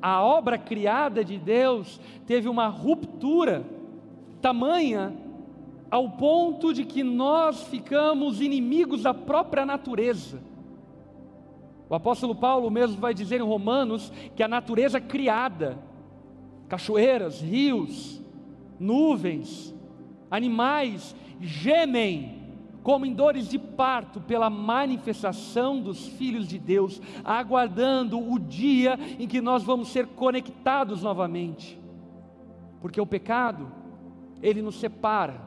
a 0.00 0.22
obra 0.22 0.58
criada 0.58 1.24
de 1.24 1.38
Deus, 1.38 2.00
teve 2.26 2.48
uma 2.48 2.68
ruptura 2.68 3.64
tamanha 4.40 5.14
ao 5.90 6.10
ponto 6.10 6.72
de 6.72 6.84
que 6.84 7.02
nós 7.02 7.62
ficamos 7.64 8.40
inimigos 8.40 9.02
da 9.02 9.14
própria 9.14 9.64
natureza. 9.64 10.40
O 11.88 11.94
apóstolo 11.94 12.34
Paulo 12.34 12.70
mesmo 12.70 13.00
vai 13.00 13.14
dizer 13.14 13.40
em 13.40 13.44
Romanos 13.44 14.12
que 14.36 14.42
a 14.42 14.48
natureza 14.48 15.00
criada, 15.00 15.78
cachoeiras, 16.68 17.40
rios, 17.40 18.17
nuvens, 18.78 19.74
animais 20.30 21.14
gemem 21.40 22.38
como 22.82 23.04
em 23.04 23.12
dores 23.12 23.48
de 23.48 23.58
parto 23.58 24.18
pela 24.20 24.48
manifestação 24.48 25.78
dos 25.80 26.06
filhos 26.06 26.48
de 26.48 26.58
Deus, 26.58 27.02
aguardando 27.22 28.18
o 28.18 28.38
dia 28.38 28.98
em 29.18 29.28
que 29.28 29.42
nós 29.42 29.62
vamos 29.62 29.88
ser 29.88 30.06
conectados 30.06 31.02
novamente. 31.02 31.78
Porque 32.80 32.98
o 32.98 33.06
pecado, 33.06 33.70
ele 34.40 34.62
nos 34.62 34.76
separa. 34.76 35.42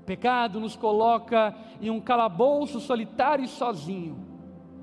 O 0.00 0.02
pecado 0.02 0.58
nos 0.58 0.74
coloca 0.74 1.54
em 1.80 1.90
um 1.90 2.00
calabouço 2.00 2.80
solitário 2.80 3.44
e 3.44 3.48
sozinho. 3.48 4.18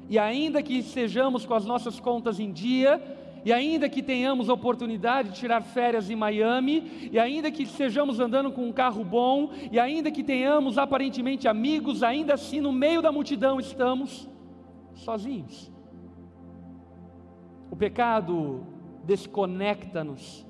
E 0.09 0.17
ainda 0.17 0.63
que 0.63 0.77
estejamos 0.77 1.45
com 1.45 1.53
as 1.53 1.65
nossas 1.65 1.99
contas 1.99 2.39
em 2.39 2.53
dia, 2.53 3.01
e 3.47 3.53
ainda 3.53 3.87
que 3.87 4.03
tenhamos 4.03 4.49
oportunidade 4.49 5.29
de 5.29 5.37
tirar 5.37 5.61
férias 5.61 6.09
em 6.09 6.17
Miami, 6.17 7.07
e 7.13 7.17
ainda 7.17 7.49
que 7.49 7.63
estejamos 7.63 8.19
andando 8.19 8.51
com 8.51 8.67
um 8.67 8.73
carro 8.73 9.05
bom, 9.05 9.51
e 9.71 9.79
ainda 9.79 10.11
que 10.11 10.21
tenhamos 10.21 10.77
aparentemente 10.77 11.47
amigos, 11.47 12.03
ainda 12.03 12.33
assim 12.33 12.59
no 12.59 12.73
meio 12.73 13.01
da 13.01 13.09
multidão 13.09 13.57
estamos 13.57 14.29
sozinhos. 14.95 15.71
O 17.71 17.75
pecado 17.77 18.67
desconecta-nos 19.05 20.45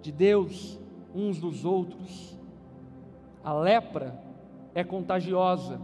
de 0.00 0.10
Deus 0.10 0.80
uns 1.14 1.38
dos 1.38 1.66
outros. 1.66 2.38
A 3.44 3.52
lepra 3.52 4.18
é 4.74 4.82
contagiosa, 4.82 5.78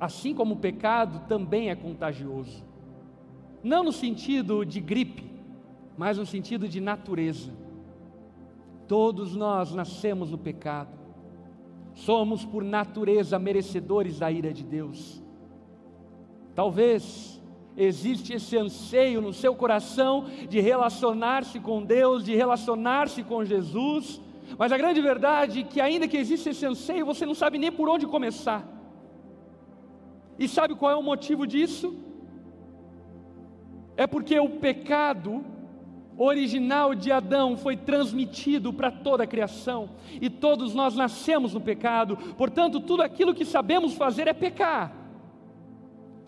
assim 0.00 0.32
como 0.34 0.54
o 0.54 0.58
pecado 0.58 1.28
também 1.28 1.68
é 1.68 1.74
contagioso 1.74 2.66
não 3.62 3.82
no 3.82 3.92
sentido 3.92 4.64
de 4.64 4.80
gripe, 4.80 5.28
mas 5.96 6.18
no 6.18 6.26
sentido 6.26 6.68
de 6.68 6.80
natureza. 6.80 7.52
Todos 8.86 9.34
nós 9.34 9.74
nascemos 9.74 10.30
no 10.30 10.38
pecado, 10.38 10.96
somos 11.94 12.44
por 12.44 12.62
natureza 12.64 13.38
merecedores 13.38 14.18
da 14.18 14.30
ira 14.30 14.52
de 14.52 14.64
Deus. 14.64 15.22
Talvez 16.54 17.40
existe 17.76 18.32
esse 18.32 18.56
anseio 18.56 19.20
no 19.20 19.32
seu 19.32 19.54
coração 19.54 20.26
de 20.48 20.60
relacionar-se 20.60 21.60
com 21.60 21.82
Deus, 21.82 22.24
de 22.24 22.34
relacionar-se 22.34 23.22
com 23.22 23.44
Jesus, 23.44 24.20
mas 24.56 24.72
a 24.72 24.78
grande 24.78 25.00
verdade 25.00 25.60
é 25.60 25.62
que, 25.64 25.80
ainda 25.80 26.08
que 26.08 26.16
exista 26.16 26.50
esse 26.50 26.64
anseio, 26.64 27.04
você 27.04 27.26
não 27.26 27.34
sabe 27.34 27.58
nem 27.58 27.70
por 27.70 27.88
onde 27.88 28.06
começar. 28.06 28.66
E 30.38 30.48
sabe 30.48 30.74
qual 30.74 30.92
é 30.92 30.96
o 30.96 31.02
motivo 31.02 31.46
disso? 31.46 31.94
É 33.98 34.06
porque 34.06 34.38
o 34.38 34.48
pecado 34.48 35.44
original 36.16 36.94
de 36.94 37.10
Adão 37.10 37.56
foi 37.56 37.76
transmitido 37.76 38.72
para 38.72 38.92
toda 38.92 39.24
a 39.24 39.26
criação, 39.26 39.90
e 40.20 40.30
todos 40.30 40.72
nós 40.72 40.94
nascemos 40.94 41.52
no 41.52 41.60
pecado, 41.60 42.16
portanto, 42.36 42.78
tudo 42.78 43.02
aquilo 43.02 43.34
que 43.34 43.44
sabemos 43.44 43.94
fazer 43.94 44.28
é 44.28 44.32
pecar. 44.32 44.94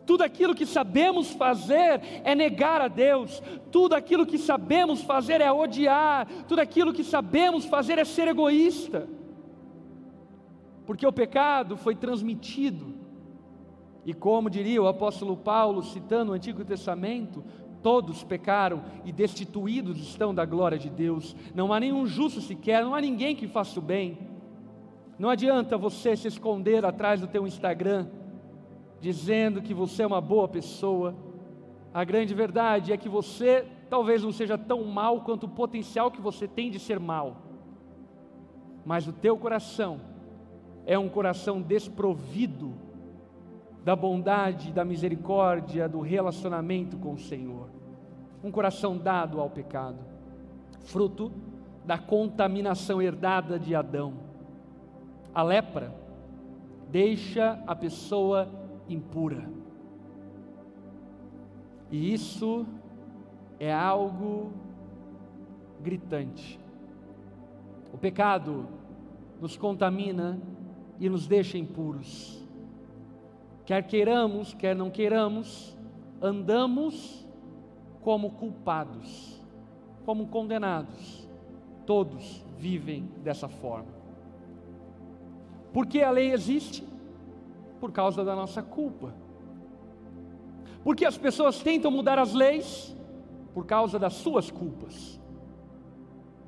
Tudo 0.04 0.24
aquilo 0.24 0.56
que 0.56 0.66
sabemos 0.66 1.30
fazer 1.30 2.00
é 2.24 2.34
negar 2.34 2.80
a 2.80 2.88
Deus, 2.88 3.40
tudo 3.70 3.94
aquilo 3.94 4.26
que 4.26 4.38
sabemos 4.38 5.02
fazer 5.02 5.40
é 5.40 5.52
odiar, 5.52 6.26
tudo 6.48 6.60
aquilo 6.60 6.92
que 6.92 7.04
sabemos 7.04 7.64
fazer 7.64 7.98
é 7.98 8.04
ser 8.04 8.26
egoísta. 8.26 9.08
Porque 10.84 11.06
o 11.06 11.12
pecado 11.12 11.76
foi 11.76 11.94
transmitido, 11.94 12.98
e 14.04 14.14
como 14.14 14.48
diria 14.48 14.82
o 14.82 14.88
apóstolo 14.88 15.36
Paulo, 15.36 15.82
citando 15.82 16.32
o 16.32 16.34
Antigo 16.34 16.64
Testamento, 16.64 17.44
Todos 17.82 18.22
pecaram 18.22 18.82
e 19.04 19.12
destituídos 19.12 19.98
estão 19.98 20.34
da 20.34 20.44
glória 20.44 20.78
de 20.78 20.90
Deus. 20.90 21.34
Não 21.54 21.72
há 21.72 21.80
nenhum 21.80 22.06
justo 22.06 22.40
sequer, 22.40 22.84
não 22.84 22.94
há 22.94 23.00
ninguém 23.00 23.34
que 23.34 23.46
faça 23.46 23.78
o 23.78 23.82
bem. 23.82 24.18
Não 25.18 25.28
adianta 25.28 25.78
você 25.78 26.16
se 26.16 26.28
esconder 26.28 26.84
atrás 26.84 27.20
do 27.20 27.26
teu 27.26 27.46
Instagram, 27.46 28.08
dizendo 29.00 29.62
que 29.62 29.72
você 29.72 30.02
é 30.02 30.06
uma 30.06 30.20
boa 30.20 30.46
pessoa. 30.46 31.14
A 31.92 32.04
grande 32.04 32.34
verdade 32.34 32.92
é 32.92 32.96
que 32.96 33.08
você 33.08 33.66
talvez 33.88 34.22
não 34.22 34.32
seja 34.32 34.56
tão 34.56 34.84
mal 34.84 35.22
quanto 35.22 35.44
o 35.44 35.48
potencial 35.48 36.10
que 36.10 36.20
você 36.20 36.46
tem 36.46 36.70
de 36.70 36.78
ser 36.78 37.00
mal. 37.00 37.36
Mas 38.84 39.06
o 39.06 39.12
teu 39.12 39.36
coração 39.36 40.00
é 40.86 40.98
um 40.98 41.08
coração 41.08 41.60
desprovido 41.60 42.74
da 43.84 43.96
bondade, 43.96 44.72
da 44.72 44.84
misericórdia, 44.84 45.88
do 45.88 46.00
relacionamento 46.00 46.96
com 46.98 47.14
o 47.14 47.18
Senhor. 47.18 47.68
Um 48.42 48.50
coração 48.50 48.96
dado 48.96 49.40
ao 49.40 49.50
pecado, 49.50 49.98
fruto 50.84 51.32
da 51.84 51.98
contaminação 51.98 53.00
herdada 53.00 53.58
de 53.58 53.74
Adão. 53.74 54.14
A 55.34 55.42
lepra 55.42 55.94
deixa 56.90 57.62
a 57.66 57.74
pessoa 57.74 58.48
impura. 58.88 59.48
E 61.90 62.12
isso 62.12 62.66
é 63.58 63.72
algo 63.72 64.52
gritante. 65.82 66.60
O 67.92 67.98
pecado 67.98 68.66
nos 69.40 69.56
contamina 69.56 70.38
e 70.98 71.08
nos 71.08 71.26
deixa 71.26 71.58
impuros. 71.58 72.39
Quer 73.70 73.84
queiramos, 73.84 74.52
quer 74.52 74.74
não 74.74 74.90
queiramos, 74.90 75.78
andamos 76.20 77.24
como 78.02 78.32
culpados, 78.32 79.40
como 80.04 80.26
condenados. 80.26 81.28
Todos 81.86 82.44
vivem 82.58 83.08
dessa 83.22 83.48
forma. 83.48 83.92
Por 85.72 85.86
que 85.86 86.02
a 86.02 86.10
lei 86.10 86.32
existe? 86.32 86.82
Por 87.78 87.92
causa 87.92 88.24
da 88.24 88.34
nossa 88.34 88.60
culpa. 88.60 89.14
Porque 90.82 91.04
as 91.04 91.16
pessoas 91.16 91.62
tentam 91.62 91.92
mudar 91.92 92.18
as 92.18 92.32
leis? 92.32 92.96
Por 93.54 93.66
causa 93.66 94.00
das 94.00 94.14
suas 94.14 94.50
culpas. 94.50 95.20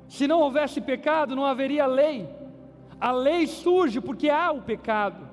Se 0.09 0.27
não 0.27 0.41
houvesse 0.41 0.81
pecado, 0.81 1.37
não 1.37 1.45
haveria 1.45 1.85
lei. 1.85 2.27
A 2.99 3.13
lei 3.13 3.47
surge 3.47 4.01
porque 4.01 4.29
há 4.29 4.51
o 4.51 4.61
pecado. 4.61 5.31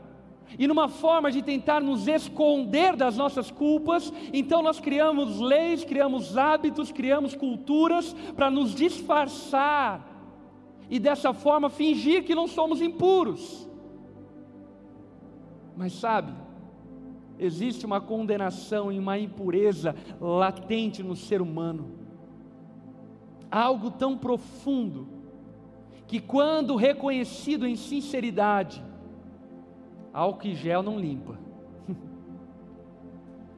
E 0.58 0.66
numa 0.66 0.88
forma 0.88 1.30
de 1.30 1.42
tentar 1.42 1.80
nos 1.80 2.08
esconder 2.08 2.96
das 2.96 3.16
nossas 3.16 3.50
culpas, 3.50 4.12
então 4.32 4.62
nós 4.62 4.80
criamos 4.80 5.38
leis, 5.38 5.84
criamos 5.84 6.36
hábitos, 6.36 6.90
criamos 6.90 7.34
culturas 7.34 8.14
para 8.34 8.50
nos 8.50 8.74
disfarçar 8.74 10.08
e 10.90 10.98
dessa 10.98 11.32
forma 11.32 11.70
fingir 11.70 12.24
que 12.24 12.34
não 12.34 12.48
somos 12.48 12.82
impuros. 12.82 13.68
Mas 15.76 15.92
sabe, 15.92 16.32
existe 17.38 17.86
uma 17.86 18.00
condenação 18.00 18.92
e 18.92 18.98
uma 18.98 19.16
impureza 19.18 19.94
latente 20.20 21.02
no 21.02 21.14
ser 21.14 21.40
humano, 21.40 21.92
algo 23.50 23.90
tão 23.90 24.18
profundo, 24.18 25.08
que 26.08 26.18
quando 26.18 26.74
reconhecido 26.74 27.66
em 27.66 27.76
sinceridade, 27.76 28.84
álcool 30.12 30.49
e 30.49 30.55
gel 30.55 30.83
não 30.83 30.99
limpa. 30.99 31.38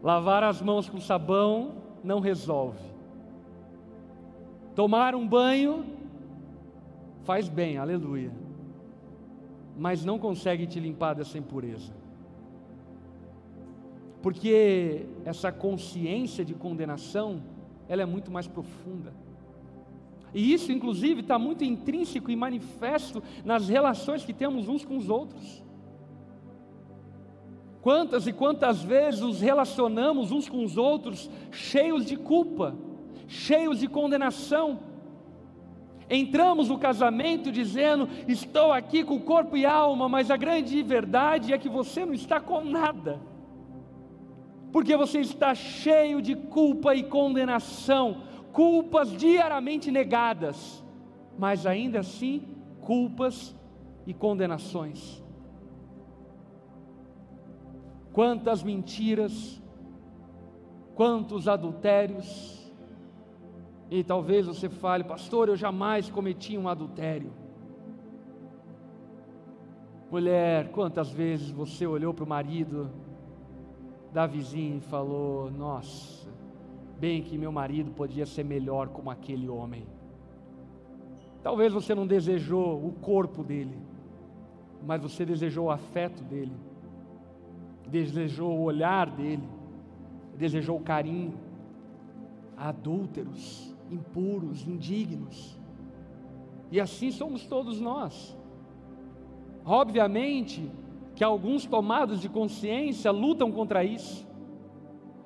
Lavar 0.03 0.45
as 0.45 0.61
mãos 0.61 0.89
com 0.89 1.01
sabão 1.01 1.73
não 2.03 2.21
resolve. 2.21 2.93
Tomar 4.75 5.15
um 5.15 5.27
banho 5.27 5.85
faz 7.25 7.49
bem, 7.49 7.77
aleluia. 7.77 8.33
Mas 9.77 10.05
não 10.05 10.19
consegue 10.19 10.67
te 10.67 10.81
limpar 10.81 11.15
dessa 11.15 11.39
impureza. 11.39 11.93
Porque 14.23 15.07
essa 15.25 15.51
consciência 15.51 16.45
de 16.45 16.55
condenação, 16.55 17.43
ela 17.89 18.03
é 18.03 18.07
muito 18.07 18.31
mais 18.31 18.47
profunda. 18.47 19.13
E 20.33 20.53
isso, 20.53 20.73
inclusive, 20.73 21.21
está 21.21 21.39
muito 21.39 21.65
intrínseco 21.65 22.31
e 22.31 22.37
manifesto 22.37 23.23
nas 23.45 23.69
relações 23.69 24.25
que 24.25 24.33
temos 24.33 24.69
uns 24.69 24.85
com 24.85 24.97
os 24.97 25.11
outros. 25.11 25.63
Quantas 27.83 28.29
e 28.29 28.33
quantas 28.33 28.81
vezes 28.81 29.21
nos 29.21 29.41
relacionamos 29.41 30.31
uns 30.31 30.49
com 30.49 30.65
os 30.65 30.77
outros 30.77 31.29
cheios 31.51 32.07
de 32.07 32.17
culpa, 32.17 32.77
cheios 33.27 33.81
de 33.81 33.89
condenação. 33.89 34.79
Entramos 36.09 36.69
no 36.69 36.79
casamento 36.79 37.51
dizendo: 37.51 38.09
Estou 38.29 38.71
aqui 38.73 39.03
com 39.03 39.19
corpo 39.19 39.57
e 39.57 39.67
alma, 39.67 40.09
mas 40.09 40.31
a 40.31 40.37
grande 40.37 40.81
verdade 40.81 41.53
é 41.53 41.59
que 41.59 41.69
você 41.69 42.07
não 42.07 42.15
está 42.15 42.39
com 42.39 42.65
nada, 42.65 43.21
porque 44.71 44.97
você 44.97 45.19
está 45.19 45.53
cheio 45.53 46.23
de 46.23 46.37
culpa 46.37 46.95
e 46.95 47.03
condenação, 47.03 48.19
culpas 48.53 49.11
diariamente 49.11 49.91
negadas, 49.91 50.85
mas 51.37 51.67
ainda 51.67 51.99
assim, 51.99 52.43
culpas 52.81 53.57
e 54.07 54.15
condenações. 54.15 55.22
Quantas 58.13 58.63
mentiras, 58.63 59.63
quantos 60.95 61.49
adultérios. 61.49 62.61
E 63.91 64.03
talvez 64.03 64.47
você 64.47 64.69
fale, 64.69 65.05
pastor, 65.05 65.49
eu 65.49 65.57
jamais 65.57 66.11
cometi 66.11 66.57
um 66.57 66.69
adultério. 66.69 67.33
Mulher, 70.11 70.71
quantas 70.71 71.11
vezes 71.11 71.51
você 71.51 71.87
olhou 71.87 72.13
para 72.13 72.25
o 72.25 72.29
marido 72.29 72.91
da 74.13 74.27
vizinha 74.27 74.77
e 74.77 74.81
falou: 74.81 75.51
Nossa, 75.51 76.29
bem 76.99 77.23
que 77.23 77.39
meu 77.39 77.53
marido 77.53 77.91
podia 77.91 78.27
ser 78.27 78.45
melhor 78.45 78.89
como 78.89 79.11
aquele 79.11 79.49
homem. 79.49 79.87
Talvez 81.43 81.73
você 81.73 81.95
não 81.95 82.07
desejou 82.07 82.87
o 82.87 82.93
corpo 82.93 83.43
dele, 83.43 83.79
mas 84.87 85.03
você 85.03 85.25
desejou 85.25 85.67
o 85.67 85.71
afeto 85.71 86.23
dele 86.23 86.53
desejou 87.93 88.59
o 88.59 88.63
olhar 88.63 89.11
dele, 89.11 89.47
desejou 90.39 90.79
o 90.79 90.83
carinho. 90.83 91.35
Adúlteros, 92.57 93.75
impuros, 93.91 94.67
indignos. 94.67 95.59
E 96.71 96.81
assim 96.81 97.11
somos 97.11 97.45
todos 97.45 97.81
nós. 97.81 98.37
Obviamente 99.65 100.71
que 101.15 101.23
alguns 101.23 101.67
tomados 101.67 102.21
de 102.21 102.29
consciência 102.31 103.11
lutam 103.11 103.53
contra 103.53 103.85
isso. 103.85 104.27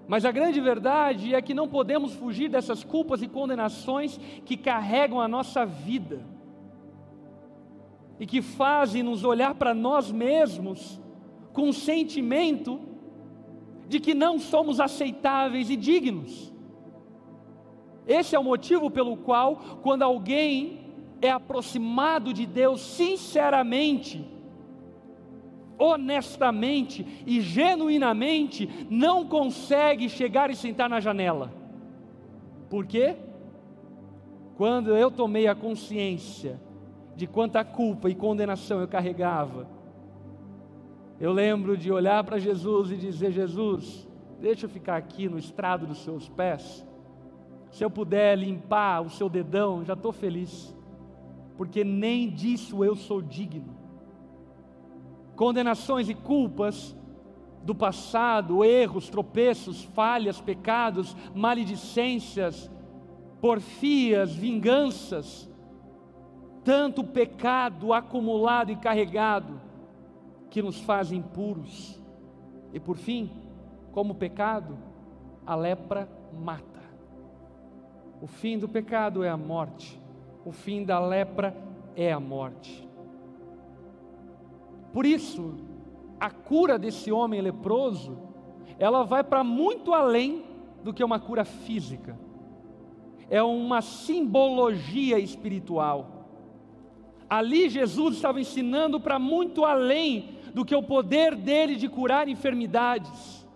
Mas 0.09 0.25
a 0.25 0.33
grande 0.33 0.61
verdade 0.61 1.35
é 1.35 1.41
que 1.41 1.55
não 1.55 1.69
podemos 1.69 2.15
fugir 2.15 2.49
dessas 2.49 2.83
culpas 2.83 3.23
e 3.23 3.29
condenações 3.29 4.19
que 4.45 4.57
carregam 4.57 5.21
a 5.21 5.29
nossa 5.29 5.65
vida 5.65 6.21
e 8.19 8.27
que 8.27 8.43
fazem 8.43 9.03
nos 9.03 9.25
olhar 9.25 9.55
para 9.55 9.75
nós 9.75 10.11
mesmos 10.11 11.01
com 11.57 11.71
o 11.71 11.73
sentimento 11.73 12.79
de 13.89 13.99
que 13.99 14.13
não 14.13 14.39
somos 14.39 14.79
aceitáveis 14.79 15.71
e 15.71 15.77
dignos. 15.77 16.53
Esse 18.07 18.37
é 18.37 18.39
o 18.39 18.45
motivo 18.45 18.91
pelo 18.91 19.17
qual, 19.17 19.57
quando 19.83 20.03
alguém 20.03 20.93
é 21.23 21.31
aproximado 21.31 22.35
de 22.35 22.45
Deus 22.45 22.83
sinceramente, 22.83 24.23
honestamente 25.79 27.25
e 27.27 27.41
genuinamente, 27.41 28.87
não 28.91 29.25
consegue 29.25 30.11
chegar 30.11 30.51
e 30.51 30.57
sentar 30.57 30.91
na 30.91 31.01
janela. 31.01 31.51
Por 32.69 32.85
quê? 32.85 33.17
Quando 34.59 34.95
eu 34.95 35.11
tomei 35.11 35.49
a 35.49 35.55
consciência 35.55 36.61
de 37.17 37.27
quanta 37.27 37.65
culpa 37.65 38.11
e 38.11 38.15
condenação 38.15 38.79
eu 38.79 38.89
carregava, 38.89 39.76
eu 41.19 41.33
lembro 41.33 41.77
de 41.77 41.91
olhar 41.91 42.23
para 42.25 42.39
Jesus 42.39 42.91
e 42.91 42.97
dizer: 42.97 43.33
Jesus, 43.33 44.07
deixa 44.41 44.67
eu 44.67 44.71
ficar 44.71 44.97
aqui 44.97 45.29
no 45.29 45.39
estrado 45.39 45.87
dos 45.87 46.03
seus 46.05 46.29
pés, 46.29 46.87
Se 47.71 47.85
eu 47.85 47.91
puder 47.91 48.39
limpar 48.39 49.03
o 49.03 49.11
seu 49.11 49.29
dedão, 49.29 49.85
já 49.85 49.93
estou 49.95 50.13
feliz, 50.13 50.75
porque 51.57 51.85
nem 51.85 52.31
disso 52.31 52.85
eu 52.85 52.95
sou 52.95 53.21
digno. 53.21 53.77
Condenações 55.35 56.09
e 56.09 56.15
culpas 56.15 56.97
do 57.63 57.75
passado, 57.75 58.65
erros, 58.65 59.11
tropeços, 59.11 59.83
falhas, 59.83 60.41
pecados, 60.41 61.15
maledicências, 61.35 62.71
porfias, 63.41 64.35
vinganças, 64.35 65.51
tanto 66.65 67.05
pecado 67.05 67.93
acumulado 67.93 68.71
e 68.71 68.77
carregado 68.77 69.66
que 70.51 70.63
nos 70.63 70.81
fazem 70.81 71.23
puros. 71.23 72.01
E 72.73 72.81
por 72.81 72.97
fim, 72.97 73.31
como 73.93 74.15
pecado, 74.15 74.77
a 75.47 75.55
lepra 75.55 76.09
mata. 76.33 76.83
O 78.21 78.27
fim 78.27 78.59
do 78.59 78.69
pecado 78.69 79.23
é 79.23 79.29
a 79.29 79.37
morte, 79.37 80.01
o 80.45 80.53
fim 80.53 80.85
da 80.85 80.99
lepra 80.99 81.55
é 81.95 82.13
a 82.13 82.21
morte. 82.21 82.87
Por 84.93 85.05
isso, 85.05 85.55
a 86.19 86.31
cura 86.31 86.79
desse 86.79 87.13
homem 87.13 87.41
leproso, 87.41 88.19
ela 88.79 89.05
vai 89.05 89.23
para 89.23 89.45
muito 89.45 89.93
além 89.93 90.45
do 90.83 90.93
que 90.93 91.05
uma 91.05 91.21
cura 91.21 91.45
física. 91.45 92.19
É 93.29 93.43
uma 93.43 93.83
simbologia 93.83 95.19
espiritual. 95.19 96.16
Ali 97.29 97.69
Jesus 97.69 98.17
estava 98.17 98.41
ensinando 98.41 99.01
para 99.01 99.19
muito 99.19 99.65
além 99.65 100.37
do 100.55 100.65
que 100.65 100.75
o 100.75 100.83
poder 100.83 101.35
dele 101.35 101.77
de 101.77 101.89
curar 101.89 102.29
enfermidades. 102.29 103.47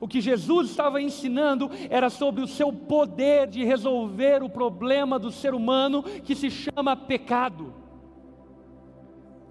O 0.00 0.08
que 0.08 0.20
Jesus 0.20 0.70
estava 0.70 1.02
ensinando 1.02 1.70
era 1.90 2.08
sobre 2.08 2.42
o 2.42 2.46
seu 2.46 2.72
poder 2.72 3.46
de 3.46 3.62
resolver 3.64 4.42
o 4.42 4.48
problema 4.48 5.18
do 5.18 5.30
ser 5.30 5.52
humano 5.52 6.02
que 6.02 6.34
se 6.34 6.50
chama 6.50 6.96
pecado. 6.96 7.74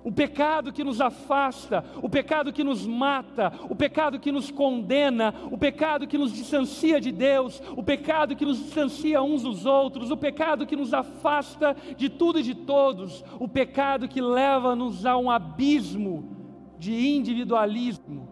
O 0.09 0.11
pecado 0.11 0.73
que 0.73 0.83
nos 0.83 0.99
afasta, 0.99 1.85
o 2.01 2.09
pecado 2.09 2.51
que 2.51 2.63
nos 2.63 2.83
mata, 2.83 3.53
o 3.69 3.75
pecado 3.75 4.19
que 4.19 4.31
nos 4.31 4.49
condena, 4.49 5.35
o 5.51 5.55
pecado 5.55 6.07
que 6.07 6.17
nos 6.17 6.33
distancia 6.33 6.99
de 6.99 7.11
Deus, 7.11 7.61
o 7.77 7.83
pecado 7.83 8.35
que 8.35 8.43
nos 8.43 8.57
distancia 8.57 9.21
uns 9.21 9.43
dos 9.43 9.67
outros, 9.67 10.09
o 10.09 10.17
pecado 10.17 10.65
que 10.65 10.75
nos 10.75 10.95
afasta 10.95 11.75
de 11.95 12.09
tudo 12.09 12.39
e 12.39 12.41
de 12.41 12.55
todos, 12.55 13.23
o 13.39 13.47
pecado 13.47 14.07
que 14.07 14.19
leva-nos 14.19 15.05
a 15.05 15.15
um 15.15 15.29
abismo 15.29 16.35
de 16.79 16.91
individualismo 17.15 18.27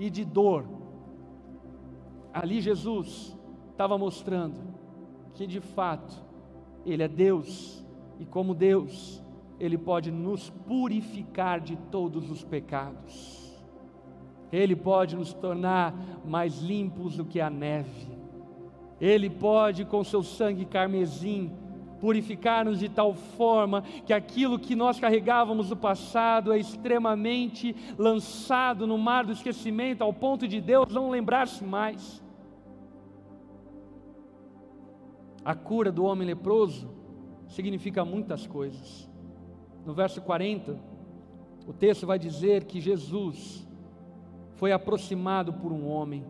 e 0.00 0.10
de 0.10 0.24
dor. 0.24 0.66
Ali 2.34 2.60
Jesus 2.60 3.38
estava 3.70 3.96
mostrando 3.96 4.56
que 5.34 5.46
de 5.46 5.60
fato 5.60 6.20
Ele 6.84 7.04
é 7.04 7.08
Deus 7.08 7.86
e, 8.18 8.26
como 8.26 8.56
Deus, 8.56 9.21
Ele 9.62 9.78
pode 9.78 10.10
nos 10.10 10.50
purificar 10.50 11.60
de 11.60 11.76
todos 11.76 12.32
os 12.32 12.42
pecados. 12.42 13.56
Ele 14.50 14.74
pode 14.74 15.14
nos 15.14 15.32
tornar 15.32 15.94
mais 16.26 16.58
limpos 16.58 17.16
do 17.16 17.24
que 17.24 17.40
a 17.40 17.48
neve. 17.48 18.08
Ele 19.00 19.30
pode, 19.30 19.84
com 19.84 20.02
seu 20.02 20.20
sangue 20.24 20.64
carmesim, 20.64 21.52
purificar-nos 22.00 22.80
de 22.80 22.88
tal 22.88 23.14
forma 23.14 23.82
que 24.04 24.12
aquilo 24.12 24.58
que 24.58 24.74
nós 24.74 24.98
carregávamos 24.98 25.70
no 25.70 25.76
passado 25.76 26.52
é 26.52 26.58
extremamente 26.58 27.76
lançado 27.96 28.84
no 28.84 28.98
mar 28.98 29.24
do 29.24 29.30
esquecimento, 29.30 30.02
ao 30.02 30.12
ponto 30.12 30.48
de 30.48 30.60
Deus 30.60 30.92
não 30.92 31.08
lembrar-se 31.08 31.62
mais. 31.62 32.20
A 35.44 35.54
cura 35.54 35.92
do 35.92 36.04
homem 36.04 36.26
leproso 36.26 36.90
significa 37.46 38.04
muitas 38.04 38.44
coisas. 38.44 39.11
No 39.84 39.92
verso 39.92 40.20
40, 40.20 40.78
o 41.66 41.72
texto 41.72 42.06
vai 42.06 42.18
dizer 42.18 42.64
que 42.64 42.80
Jesus 42.80 43.66
foi 44.54 44.72
aproximado 44.72 45.52
por 45.52 45.72
um 45.72 45.86
homem, 45.88 46.24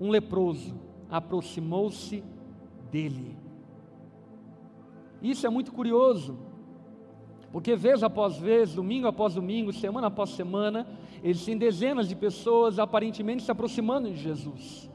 um 0.00 0.10
leproso, 0.10 0.74
aproximou-se 1.10 2.24
dele. 2.90 3.36
Isso 5.20 5.46
é 5.46 5.50
muito 5.50 5.72
curioso, 5.72 6.38
porque 7.52 7.76
vez 7.76 8.02
após 8.02 8.36
vez, 8.38 8.74
domingo 8.74 9.06
após 9.06 9.34
domingo, 9.34 9.72
semana 9.72 10.06
após 10.06 10.30
semana, 10.30 10.86
existem 11.22 11.56
dezenas 11.56 12.08
de 12.08 12.16
pessoas 12.16 12.78
aparentemente 12.78 13.42
se 13.42 13.50
aproximando 13.50 14.10
de 14.10 14.16
Jesus. 14.16 14.90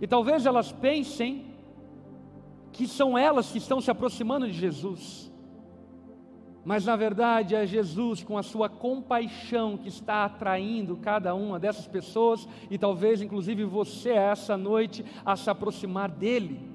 E 0.00 0.06
talvez 0.06 0.46
elas 0.46 0.72
pensem 0.72 1.46
que 2.72 2.86
são 2.86 3.16
elas 3.16 3.50
que 3.50 3.58
estão 3.58 3.80
se 3.80 3.90
aproximando 3.90 4.46
de 4.46 4.52
Jesus. 4.52 5.32
Mas 6.66 6.84
na 6.84 6.96
verdade 6.96 7.54
é 7.54 7.64
Jesus, 7.64 8.24
com 8.24 8.36
a 8.36 8.42
sua 8.42 8.68
compaixão, 8.68 9.76
que 9.76 9.88
está 9.88 10.24
atraindo 10.24 10.96
cada 10.96 11.32
uma 11.32 11.60
dessas 11.60 11.86
pessoas, 11.86 12.48
e 12.68 12.76
talvez 12.76 13.22
inclusive 13.22 13.62
você 13.62 14.10
essa 14.10 14.56
noite, 14.56 15.04
a 15.24 15.36
se 15.36 15.48
aproximar 15.48 16.10
dele. 16.10 16.68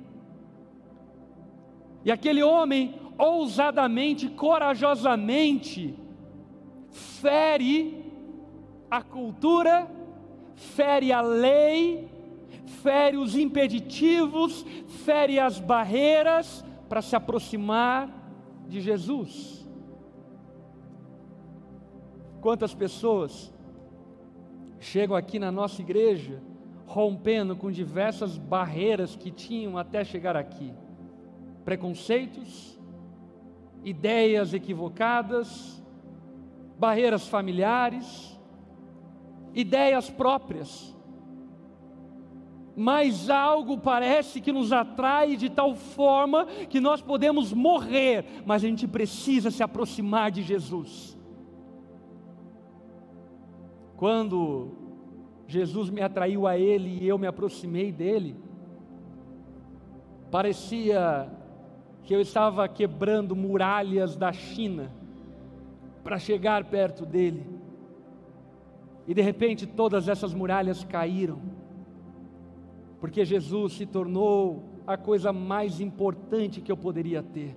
E 2.06 2.12
aquele 2.12 2.42
homem, 2.42 2.96
ousadamente, 3.18 4.30
corajosamente, 4.30 5.94
fere 6.90 8.06
a 8.90 9.02
cultura, 9.02 9.92
fere 10.56 11.12
a 11.12 11.20
lei, 11.20 12.10
fere 12.82 13.18
os 13.18 13.36
impeditivos, 13.36 14.66
fere 15.04 15.38
as 15.38 15.60
barreiras 15.60 16.64
para 16.88 17.02
se 17.02 17.14
aproximar 17.14 18.10
de 18.70 18.80
Jesus. 18.80 19.61
Quantas 22.42 22.74
pessoas 22.74 23.54
chegam 24.80 25.16
aqui 25.16 25.38
na 25.38 25.52
nossa 25.52 25.80
igreja 25.80 26.42
rompendo 26.88 27.56
com 27.56 27.72
diversas 27.72 28.36
barreiras 28.38 29.16
que 29.16 29.30
tinham 29.30 29.78
até 29.78 30.04
chegar 30.04 30.36
aqui? 30.36 30.74
Preconceitos, 31.64 32.80
ideias 33.84 34.56
equivocadas, 34.56 35.82
barreiras 36.80 37.28
familiares, 37.28 38.38
ideias 39.54 40.10
próprias 40.10 40.92
mas 42.74 43.30
algo 43.30 43.78
parece 43.78 44.40
que 44.40 44.52
nos 44.52 44.72
atrai 44.72 45.36
de 45.36 45.50
tal 45.50 45.76
forma 45.76 46.46
que 46.70 46.80
nós 46.80 47.02
podemos 47.02 47.52
morrer, 47.52 48.26
mas 48.46 48.64
a 48.64 48.68
gente 48.68 48.88
precisa 48.88 49.52
se 49.52 49.62
aproximar 49.62 50.32
de 50.32 50.42
Jesus. 50.42 51.18
Quando 54.02 54.72
Jesus 55.46 55.92
me 55.92 56.02
atraiu 56.02 56.48
a 56.48 56.58
Ele 56.58 56.98
e 57.04 57.08
eu 57.08 57.20
me 57.20 57.28
aproximei 57.28 57.92
dele, 57.92 58.36
parecia 60.32 61.30
que 62.02 62.16
eu 62.16 62.20
estava 62.20 62.68
quebrando 62.68 63.36
muralhas 63.36 64.16
da 64.16 64.34
China 64.34 64.92
para 66.04 66.18
chegar 66.18 66.64
perto 66.64 67.06
dele, 67.06 67.46
e 69.08 69.14
de 69.14 69.22
repente 69.22 69.68
todas 69.68 70.08
essas 70.08 70.34
muralhas 70.34 70.84
caíram 70.84 71.40
porque 73.00 73.24
Jesus 73.24 73.74
se 73.74 73.86
tornou 73.86 74.64
a 74.88 74.98
coisa 74.98 75.32
mais 75.32 75.80
importante 75.80 76.62
que 76.62 76.72
eu 76.72 76.78
poderia 76.78 77.22
ter. 77.22 77.56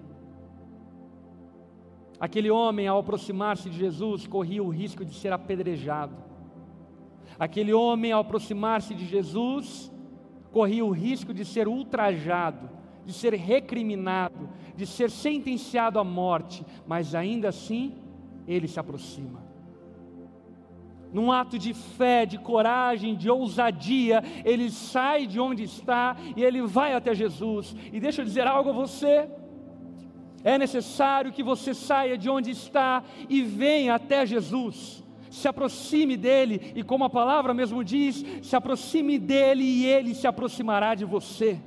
Aquele 2.19 2.51
homem, 2.51 2.87
ao 2.87 2.99
aproximar-se 3.01 3.71
de 3.71 3.77
Jesus, 3.77 4.27
corria 4.27 4.63
o 4.63 4.71
risco 4.71 5.05
de 5.05 5.15
ser 5.15 5.33
apedrejado. 5.33 6.34
Aquele 7.39 7.73
homem, 7.73 8.13
ao 8.13 8.21
aproximar-se 8.21 8.95
de 8.95 9.07
Jesus, 9.07 9.93
corria 10.53 10.85
o 10.85 10.91
risco 10.91 11.35
de 11.35 11.45
ser 11.45 11.69
ultrajado, 11.69 12.71
de 13.05 13.13
ser 13.13 13.35
recriminado, 13.35 14.49
de 14.77 14.87
ser 14.87 15.11
sentenciado 15.11 15.99
à 15.99 16.05
morte, 16.05 16.65
mas 16.87 17.15
ainda 17.15 17.49
assim, 17.49 17.95
ele 18.47 18.69
se 18.69 18.79
aproxima 18.79 19.45
num 21.15 21.31
ato 21.31 21.57
de 21.57 21.73
fé, 21.73 22.27
de 22.27 22.37
coragem, 22.37 23.15
de 23.15 23.31
ousadia, 23.31 24.21
ele 24.45 24.69
sai 24.69 25.29
de 25.29 25.39
onde 25.39 25.63
está 25.63 26.17
e 26.37 26.43
ele 26.43 26.61
vai 26.63 26.93
até 26.93 27.15
Jesus. 27.15 27.75
E 27.93 28.01
deixa 28.01 28.21
eu 28.21 28.25
dizer 28.25 28.49
algo 28.49 28.71
a 28.71 28.73
você. 28.73 29.29
É 30.43 30.59
necessário 30.59 31.33
que 31.33 31.43
você 31.43 31.73
saia 31.73 32.19
de 32.19 32.29
onde 32.29 32.51
está 32.51 33.05
e 33.29 33.43
venha 33.43 33.95
até 33.95 34.27
Jesus. 34.27 35.04
Se 35.35 35.49
aproxime 35.49 36.17
dele, 36.17 36.73
e 36.75 36.83
como 36.83 37.05
a 37.05 37.11
palavra 37.11 37.53
mesmo 37.53 37.83
diz, 37.83 38.25
se 38.43 38.55
aproxime 38.55 39.19
dele 39.19 39.65
e 39.65 39.87
ele 39.87 40.15
se 40.15 40.27
aproximará 40.27 40.95
de 40.95 41.05
você. 41.05 41.61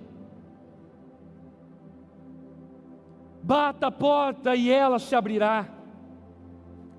Bata 3.44 3.88
a 3.88 3.92
porta 3.92 4.56
e 4.56 4.70
ela 4.70 5.00
se 5.00 5.16
abrirá 5.16 5.78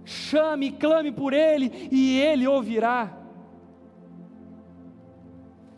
chame, 0.09 0.73
clame 0.73 1.13
por 1.13 1.33
Ele 1.33 1.89
e 1.93 2.19
Ele 2.19 2.47
ouvirá. 2.47 3.17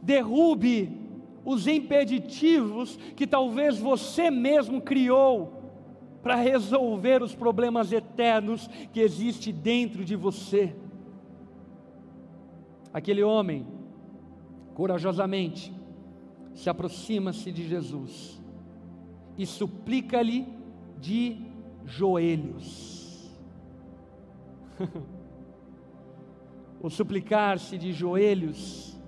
Derrube 0.01 0.99
os 1.45 1.67
impeditivos 1.67 2.97
que 3.17 3.27
talvez 3.27 3.79
você 3.79 4.31
mesmo 4.31 4.81
criou 4.81 5.59
para 6.23 6.37
resolver 6.37 7.23
os 7.23 7.35
problemas 7.35 7.93
eternos 7.93 8.69
que 8.93 9.01
existem 9.01 9.53
dentro 9.53 10.05
de 10.05 10.15
você. 10.15 10.75
Aquele 12.93 13.23
homem, 13.23 13.67
corajosamente, 14.75 15.73
se 16.55 16.69
aproxima-se 16.69 17.53
de 17.53 17.69
Jesus 17.69 18.41
e 19.39 19.47
suplica-lhe 19.47 20.47
de 20.99 21.37
joelhos. 21.85 23.31
o 26.83 26.91
suplicar-se 26.91 27.79
de 27.79 27.93
joelhos, 27.93 28.99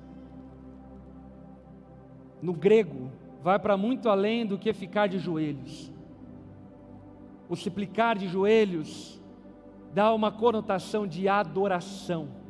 no 2.40 2.52
grego, 2.52 3.10
vai 3.42 3.58
para 3.58 3.76
muito 3.76 4.08
além 4.08 4.46
do 4.46 4.58
que 4.58 4.72
ficar 4.72 5.08
de 5.08 5.18
joelhos. 5.18 5.92
O 7.48 7.56
suplicar 7.56 8.16
de 8.16 8.28
joelhos 8.28 9.20
dá 9.92 10.12
uma 10.14 10.30
conotação 10.32 11.06
de 11.06 11.28
adoração. 11.28 12.41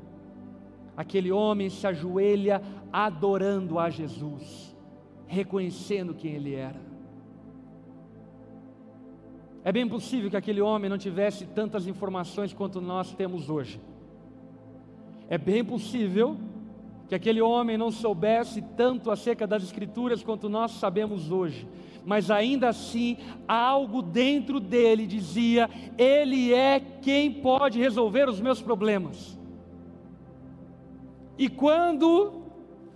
Aquele 0.97 1.33
homem 1.33 1.71
se 1.71 1.87
ajoelha 1.87 2.63
adorando 2.93 3.79
a 3.79 3.89
Jesus, 3.89 4.77
reconhecendo 5.27 6.15
quem 6.15 6.33
ele 6.35 6.55
era. 6.55 6.81
É 9.65 9.71
bem 9.71 9.89
possível 9.89 10.29
que 10.29 10.37
aquele 10.37 10.61
homem 10.61 10.91
não 10.91 10.99
tivesse 10.99 11.47
tantas 11.47 11.87
informações 11.87 12.53
quanto 12.53 12.81
nós 12.81 13.15
temos 13.15 13.49
hoje. 13.49 13.81
É 15.29 15.39
bem 15.39 15.65
possível 15.65 16.37
que 17.09 17.15
aquele 17.15 17.41
homem 17.41 17.79
não 17.79 17.91
soubesse 17.91 18.61
tanto 18.77 19.11
acerca 19.11 19.47
das 19.47 19.63
Escrituras 19.63 20.23
quanto 20.23 20.49
nós 20.49 20.73
sabemos 20.73 21.31
hoje 21.31 21.67
mas 22.05 22.31
ainda 22.31 22.69
assim 22.69 23.17
algo 23.47 24.03
dentro 24.03 24.59
dele 24.61 25.07
dizia: 25.07 25.69
Ele 25.97 26.53
é 26.53 26.81
quem 26.81 27.31
pode 27.31 27.79
resolver 27.79 28.29
os 28.29 28.41
meus 28.41 28.61
problemas. 28.61 29.39
E 31.39 31.49
quando 31.49 32.43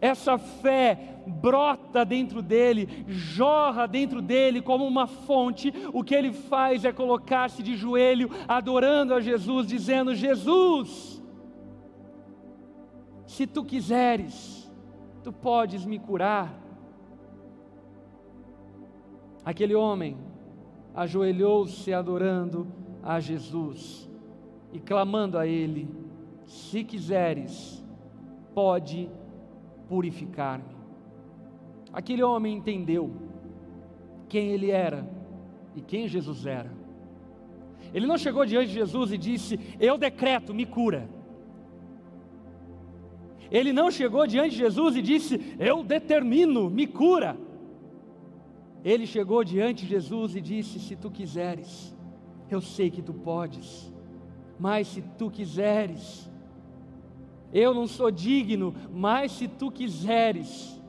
essa 0.01 0.39
fé 0.39 1.22
brota 1.26 2.05
dentro 2.05 2.41
dele, 2.43 3.05
jorra 3.09 3.87
dentro 3.87 4.22
dele 4.22 4.61
como 4.62 4.87
uma 4.87 5.07
fonte, 5.07 5.72
o 5.93 6.05
que 6.05 6.14
ele 6.14 6.32
faz 6.32 6.84
é 6.84 6.93
colocar-se 6.93 7.62
de 7.62 7.74
joelho, 7.74 8.30
adorando 8.47 9.14
a 9.14 9.20
Jesus, 9.20 9.66
dizendo: 9.66 10.14
Jesus, 10.14 11.22
se 13.26 13.47
tu 13.47 13.64
quiseres, 13.64 14.70
tu 15.22 15.32
podes 15.32 15.84
me 15.84 15.99
curar. 15.99 16.62
Aquele 19.45 19.74
homem 19.74 20.16
ajoelhou-se 20.95 21.93
adorando 21.93 22.66
a 23.03 23.20
Jesus 23.20 24.11
e 24.72 24.80
clamando 24.80 25.39
a 25.39 25.47
Ele: 25.47 25.89
Se 26.45 26.82
quiseres, 26.82 27.84
pode 28.57 29.11
purificar-me. 29.87 30.75
Aquele 31.93 32.23
homem 32.23 32.57
entendeu 32.57 33.13
quem 34.31 34.49
ele 34.49 34.71
era 34.71 35.07
e 35.75 35.83
quem 35.83 36.09
Jesus 36.09 36.47
era. 36.47 36.73
Ele 37.93 38.07
não 38.07 38.17
chegou 38.17 38.47
diante 38.47 38.69
de 38.69 38.75
Jesus 38.75 39.13
e 39.13 39.19
disse: 39.19 39.61
Eu 39.79 39.99
decreto, 39.99 40.55
me 40.55 40.65
cura. 40.65 41.07
Ele 43.51 43.75
não 43.75 43.91
chegou 43.91 44.27
diante 44.27 44.53
de 44.53 44.57
Jesus 44.57 44.97
e 44.97 45.03
disse: 45.03 45.39
Eu 45.59 45.85
determino, 45.85 46.71
me 46.71 46.87
cura. 46.87 47.37
Ele 48.83 49.07
chegou 49.07 49.45
diante 49.45 49.83
de 49.83 49.91
Jesus 49.91 50.35
e 50.35 50.41
disse: 50.41 50.81
Se 50.81 50.97
tu 50.97 51.11
quiseres, 51.11 51.95
eu 52.51 52.63
sei 52.63 52.91
que 52.91 53.03
tu 53.03 53.13
podes, 53.13 53.93
mas 54.59 54.87
se 54.89 55.03
tu 55.19 55.31
quiseres, 55.31 56.26
eu 57.53 57.72
não 57.72 57.86
sou 57.86 58.11
digno, 58.11 58.74
mas 58.92 59.32
se 59.32 59.49
tu 59.49 59.70
quiseres, 59.70 60.80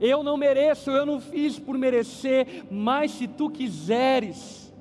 eu 0.00 0.22
não 0.22 0.36
mereço, 0.36 0.90
eu 0.90 1.04
não 1.04 1.20
fiz 1.20 1.58
por 1.58 1.76
merecer, 1.76 2.66
mas 2.70 3.10
se 3.12 3.26
tu 3.26 3.50
quiseres, 3.50 4.72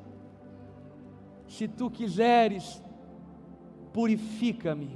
se 1.48 1.68
tu 1.68 1.90
quiseres, 1.90 2.84
purifica-me. 3.92 4.92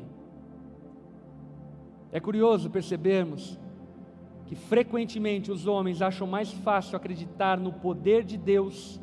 É 2.11 2.19
curioso 2.19 2.69
percebermos 2.69 3.59
que 4.45 4.55
frequentemente 4.55 5.51
os 5.51 5.65
homens 5.65 6.01
acham 6.01 6.27
mais 6.27 6.51
fácil 6.51 6.97
acreditar 6.97 7.57
no 7.57 7.73
poder 7.73 8.23
de 8.23 8.37
Deus 8.37 9.01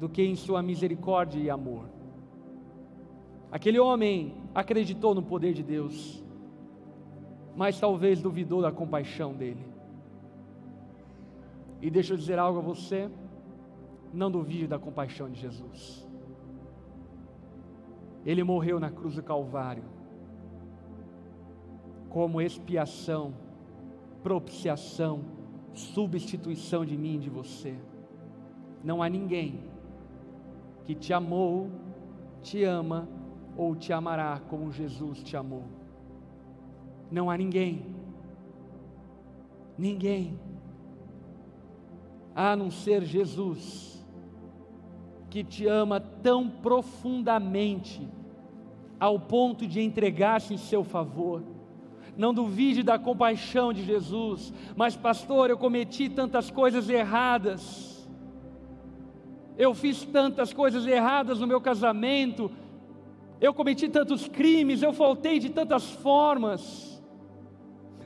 do 0.00 0.08
que 0.08 0.22
em 0.22 0.34
sua 0.34 0.62
misericórdia 0.62 1.38
e 1.38 1.50
amor. 1.50 1.88
Aquele 3.50 3.78
homem 3.78 4.34
acreditou 4.54 5.14
no 5.14 5.22
poder 5.22 5.52
de 5.52 5.62
Deus, 5.62 6.22
mas 7.56 7.78
talvez 7.78 8.20
duvidou 8.20 8.62
da 8.62 8.72
compaixão 8.72 9.32
dele. 9.32 9.64
E 11.80 11.90
deixa 11.90 12.14
eu 12.14 12.16
dizer 12.16 12.38
algo 12.38 12.58
a 12.58 12.62
você: 12.62 13.10
não 14.12 14.30
duvide 14.30 14.66
da 14.66 14.78
compaixão 14.78 15.30
de 15.30 15.40
Jesus. 15.40 16.08
Ele 18.24 18.44
morreu 18.44 18.78
na 18.78 18.90
cruz 18.90 19.16
do 19.16 19.22
Calvário 19.22 19.84
como 22.08 22.40
expiação 22.40 23.34
propiciação, 24.22 25.24
substituição 25.74 26.84
de 26.84 26.96
mim 26.96 27.16
e 27.16 27.18
de 27.18 27.30
você. 27.30 27.76
Não 28.82 29.02
há 29.02 29.08
ninguém 29.08 29.60
que 30.84 30.94
te 30.94 31.12
amou, 31.12 31.70
te 32.42 32.62
ama 32.64 33.08
ou 33.56 33.76
te 33.76 33.92
amará 33.92 34.40
como 34.48 34.72
Jesus 34.72 35.22
te 35.22 35.36
amou. 35.36 35.64
Não 37.10 37.30
há 37.30 37.36
ninguém, 37.36 37.84
ninguém, 39.76 40.38
a 42.34 42.56
não 42.56 42.70
ser 42.70 43.04
Jesus, 43.04 44.04
que 45.28 45.44
te 45.44 45.66
ama 45.66 46.00
tão 46.00 46.48
profundamente, 46.48 48.08
ao 48.98 49.18
ponto 49.18 49.66
de 49.66 49.80
entregar-se 49.80 50.54
em 50.54 50.58
seu 50.58 50.84
favor 50.84 51.42
não 52.16 52.34
duvide 52.34 52.82
da 52.82 52.98
compaixão 52.98 53.72
de 53.72 53.84
Jesus. 53.84 54.52
Mas, 54.76 54.96
pastor, 54.96 55.50
eu 55.50 55.56
cometi 55.56 56.08
tantas 56.08 56.50
coisas 56.50 56.88
erradas. 56.88 58.08
Eu 59.56 59.74
fiz 59.74 60.04
tantas 60.04 60.52
coisas 60.52 60.86
erradas 60.86 61.40
no 61.40 61.46
meu 61.46 61.60
casamento. 61.60 62.50
Eu 63.42 63.52
cometi 63.52 63.88
tantos 63.88 64.28
crimes. 64.28 64.82
Eu 64.82 64.92
faltei 64.92 65.40
de 65.40 65.50
tantas 65.50 65.90
formas. 65.90 66.92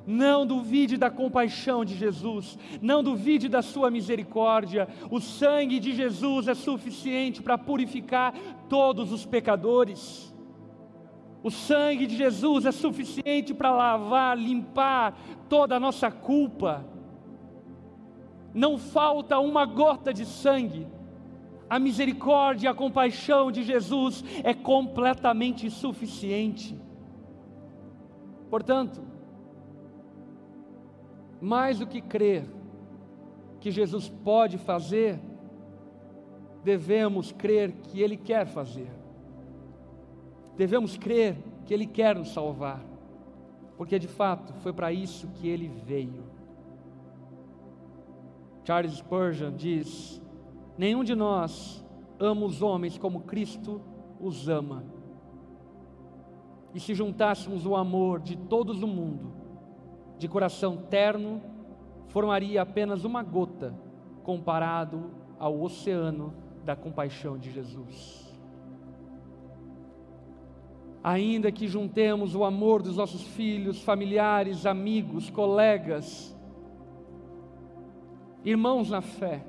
Não 0.07 0.47
duvide 0.47 0.97
da 0.97 1.11
compaixão 1.11 1.85
de 1.85 1.97
Jesus, 1.97 2.57
não 2.81 3.03
duvide 3.03 3.49
da 3.49 3.61
sua 3.61 3.91
misericórdia. 3.91 4.89
O 5.11 5.21
sangue 5.21 5.81
de 5.81 5.93
Jesus 5.93 6.47
é 6.47 6.55
suficiente 6.55 7.43
para 7.43 7.59
purificar 7.59 8.33
todos 8.69 9.11
os 9.11 9.27
pecadores. 9.27 10.33
O 11.43 11.51
sangue 11.51 12.07
de 12.07 12.17
Jesus 12.17 12.67
é 12.67 12.73
suficiente 12.73 13.53
para 13.53 13.73
lavar, 13.73 14.39
limpar 14.39 15.19
toda 15.49 15.75
a 15.75 15.81
nossa 15.81 16.09
culpa. 16.09 16.87
Não 18.55 18.79
falta 18.79 19.41
uma 19.41 19.65
gota 19.65 20.15
de 20.15 20.25
sangue. 20.25 20.87
A 21.69 21.79
misericórdia 21.79 22.69
e 22.69 22.71
a 22.71 22.75
compaixão 22.75 23.51
de 23.51 23.63
Jesus 23.63 24.25
é 24.45 24.55
completamente 24.55 25.69
suficiente. 25.71 26.79
Portanto, 28.49 29.03
mais 31.41 31.79
do 31.79 31.87
que 31.87 32.01
crer 32.01 32.45
que 33.61 33.71
Jesus 33.71 34.09
pode 34.09 34.59
fazer, 34.59 35.19
devemos 36.63 37.33
crer 37.33 37.73
que 37.73 38.01
Ele 38.01 38.17
quer 38.17 38.47
fazer 38.47 38.89
devemos 40.57 40.97
crer 40.97 41.37
que 41.65 41.75
Ele 41.75 41.87
quer 41.87 42.17
nos 42.17 42.33
salvar, 42.33 42.85
porque 43.77 43.99
de 43.99 44.09
fato 44.09 44.53
foi 44.55 44.73
para 44.73 44.93
isso 44.93 45.29
que 45.35 45.49
Ele 45.49 45.69
veio. 45.69 46.25
Charles 48.65 48.95
Spurgeon 48.95 49.53
diz: 49.53 50.21
Nenhum 50.77 51.03
de 51.03 51.15
nós 51.15 51.85
ama 52.19 52.45
os 52.45 52.63
homens 52.63 52.99
como 52.99 53.21
Cristo 53.21 53.81
os 54.21 54.49
ama. 54.49 54.85
E 56.75 56.81
se 56.81 56.95
juntássemos 56.95 57.65
o 57.65 57.75
amor 57.75 58.21
de 58.21 58.37
todos 58.37 58.83
o 58.83 58.87
mundo, 58.87 59.33
de 60.19 60.29
coração 60.29 60.77
terno, 60.77 61.41
formaria 62.09 62.63
apenas 62.63 63.05
uma 63.05 63.23
gota 63.23 63.75
comparado 64.23 65.11
ao 65.39 65.61
oceano 65.61 66.35
da 66.65 66.75
compaixão 66.77 67.39
de 67.39 67.51
Jesus 67.51 68.27
ainda 71.05 71.53
que 71.53 71.69
juntemos 71.69 72.35
o 72.35 72.45
amor 72.45 72.83
dos 72.83 72.97
nossos 72.97 73.23
filhos, 73.23 73.81
familiares, 73.81 74.67
amigos, 74.67 75.31
colegas, 75.31 76.37
Irmãos 78.47 78.91
na 78.91 79.01
fé, 79.01 79.45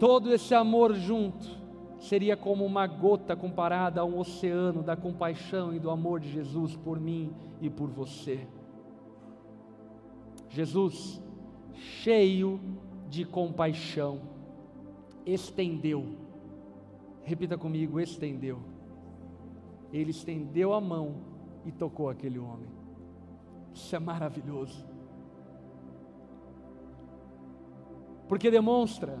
todo 0.00 0.32
esse 0.32 0.52
amor 0.52 0.94
junto 0.94 1.46
seria 2.00 2.36
como 2.36 2.64
uma 2.64 2.86
gota 2.86 3.36
comparada 3.36 4.00
a 4.00 4.04
um 4.04 4.18
oceano 4.18 4.82
da 4.82 4.96
compaixão 4.96 5.72
e 5.72 5.78
do 5.78 5.90
amor 5.90 6.18
de 6.18 6.32
Jesus 6.32 6.74
por 6.74 6.98
mim 6.98 7.32
e 7.60 7.70
por 7.70 7.88
você. 7.88 8.48
Jesus, 10.48 11.22
cheio 11.74 12.58
de 13.08 13.24
compaixão, 13.24 14.22
estendeu, 15.24 16.16
repita 17.22 17.56
comigo: 17.56 18.00
estendeu. 18.00 18.58
Ele 19.92 20.10
estendeu 20.10 20.72
a 20.72 20.80
mão 20.80 21.16
e 21.64 21.70
tocou 21.70 22.08
aquele 22.08 22.38
homem. 22.38 22.68
Isso 23.72 23.94
é 23.94 23.98
maravilhoso. 23.98 24.90
porque 28.30 28.48
demonstra 28.48 29.20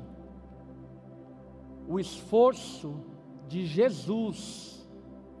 o 1.90 1.98
esforço 1.98 2.94
de 3.48 3.66
Jesus 3.66 4.88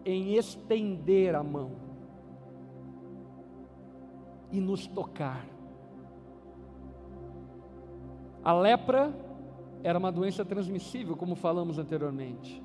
em 0.04 0.34
estender 0.34 1.32
a 1.36 1.44
mão 1.44 1.70
e 4.50 4.60
nos 4.60 4.84
tocar. 4.88 5.46
A 8.42 8.52
lepra 8.52 9.14
era 9.84 9.96
uma 9.96 10.10
doença 10.10 10.44
transmissível, 10.44 11.16
como 11.16 11.36
falamos 11.36 11.78
anteriormente. 11.78 12.60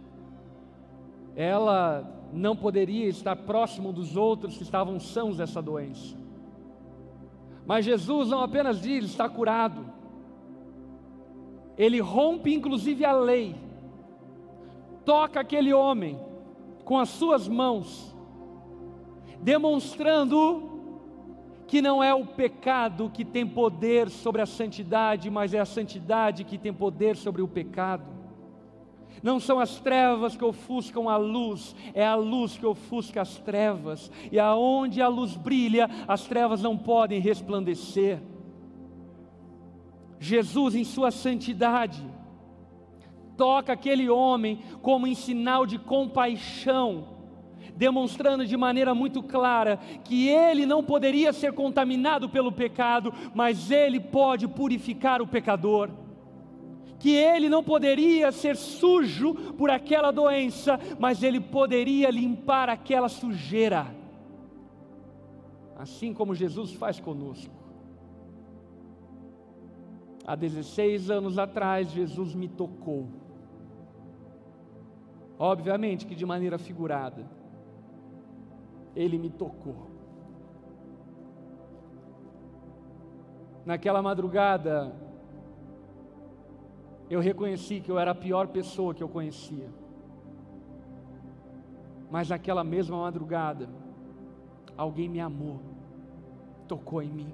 Ela 1.35 2.11
não 2.33 2.55
poderia 2.55 3.07
estar 3.07 3.35
próximo 3.35 3.93
dos 3.93 4.17
outros 4.17 4.57
que 4.57 4.63
estavam 4.63 4.99
sãos 4.99 5.37
dessa 5.37 5.61
doença. 5.61 6.17
Mas 7.67 7.85
Jesus 7.85 8.29
não 8.29 8.41
apenas 8.41 8.81
diz 8.81 9.05
está 9.05 9.29
curado, 9.29 9.85
ele 11.77 11.99
rompe 11.99 12.51
inclusive 12.51 13.05
a 13.05 13.13
lei, 13.13 13.63
toca 15.05 15.39
aquele 15.39 15.73
homem 15.73 16.19
com 16.83 16.97
as 16.97 17.09
suas 17.09 17.47
mãos, 17.47 18.15
demonstrando 19.41 20.73
que 21.67 21.81
não 21.81 22.03
é 22.03 22.13
o 22.13 22.25
pecado 22.25 23.09
que 23.11 23.25
tem 23.25 23.45
poder 23.45 24.09
sobre 24.09 24.41
a 24.41 24.45
santidade, 24.45 25.29
mas 25.29 25.53
é 25.53 25.59
a 25.59 25.65
santidade 25.65 26.43
que 26.43 26.57
tem 26.57 26.73
poder 26.73 27.15
sobre 27.15 27.41
o 27.41 27.47
pecado. 27.47 28.15
Não 29.23 29.39
são 29.39 29.59
as 29.59 29.79
trevas 29.79 30.35
que 30.35 30.43
ofuscam 30.43 31.09
a 31.09 31.17
luz, 31.17 31.75
é 31.93 32.05
a 32.05 32.15
luz 32.15 32.57
que 32.57 32.65
ofusca 32.65 33.21
as 33.21 33.37
trevas, 33.39 34.11
e 34.31 34.39
aonde 34.39 35.01
a 35.01 35.07
luz 35.07 35.35
brilha, 35.35 35.89
as 36.07 36.25
trevas 36.25 36.61
não 36.61 36.77
podem 36.77 37.19
resplandecer. 37.19 38.21
Jesus, 40.19 40.75
em 40.75 40.83
sua 40.83 41.11
santidade, 41.11 42.03
toca 43.37 43.73
aquele 43.73 44.09
homem 44.09 44.59
como 44.81 45.07
em 45.07 45.15
sinal 45.15 45.65
de 45.65 45.77
compaixão, 45.77 47.07
demonstrando 47.75 48.45
de 48.45 48.55
maneira 48.55 48.95
muito 48.95 49.21
clara 49.21 49.77
que 50.03 50.27
ele 50.27 50.65
não 50.65 50.83
poderia 50.83 51.33
ser 51.33 51.53
contaminado 51.53 52.29
pelo 52.29 52.51
pecado, 52.51 53.13
mas 53.33 53.69
ele 53.71 53.99
pode 53.99 54.47
purificar 54.47 55.21
o 55.21 55.27
pecador. 55.27 55.89
Que 56.97 57.11
ele 57.11 57.49
não 57.49 57.63
poderia 57.63 58.31
ser 58.31 58.55
sujo 58.55 59.33
por 59.57 59.69
aquela 59.69 60.11
doença, 60.11 60.79
mas 60.97 61.21
ele 61.21 61.39
poderia 61.39 62.09
limpar 62.09 62.69
aquela 62.69 63.09
sujeira. 63.09 63.93
Assim 65.77 66.13
como 66.13 66.33
Jesus 66.33 66.71
faz 66.71 66.99
conosco. 66.99 67.53
Há 70.25 70.35
16 70.35 71.11
anos 71.11 71.37
atrás, 71.37 71.91
Jesus 71.91 72.33
me 72.33 72.47
tocou. 72.47 73.24
Obviamente 75.37 76.05
que 76.05 76.15
de 76.15 76.25
maneira 76.25 76.57
figurada. 76.57 77.25
Ele 78.95 79.17
me 79.17 79.29
tocou. 79.29 79.91
Naquela 83.65 84.01
madrugada, 84.01 84.95
eu 87.09 87.19
reconheci 87.19 87.81
que 87.81 87.91
eu 87.91 87.99
era 87.99 88.11
a 88.11 88.15
pior 88.15 88.47
pessoa 88.47 88.93
que 88.93 89.03
eu 89.03 89.09
conhecia. 89.09 89.69
Mas 92.09 92.29
naquela 92.29 92.63
mesma 92.63 92.97
madrugada, 93.01 93.67
alguém 94.77 95.09
me 95.09 95.19
amou, 95.19 95.59
tocou 96.67 97.01
em 97.01 97.09
mim, 97.09 97.33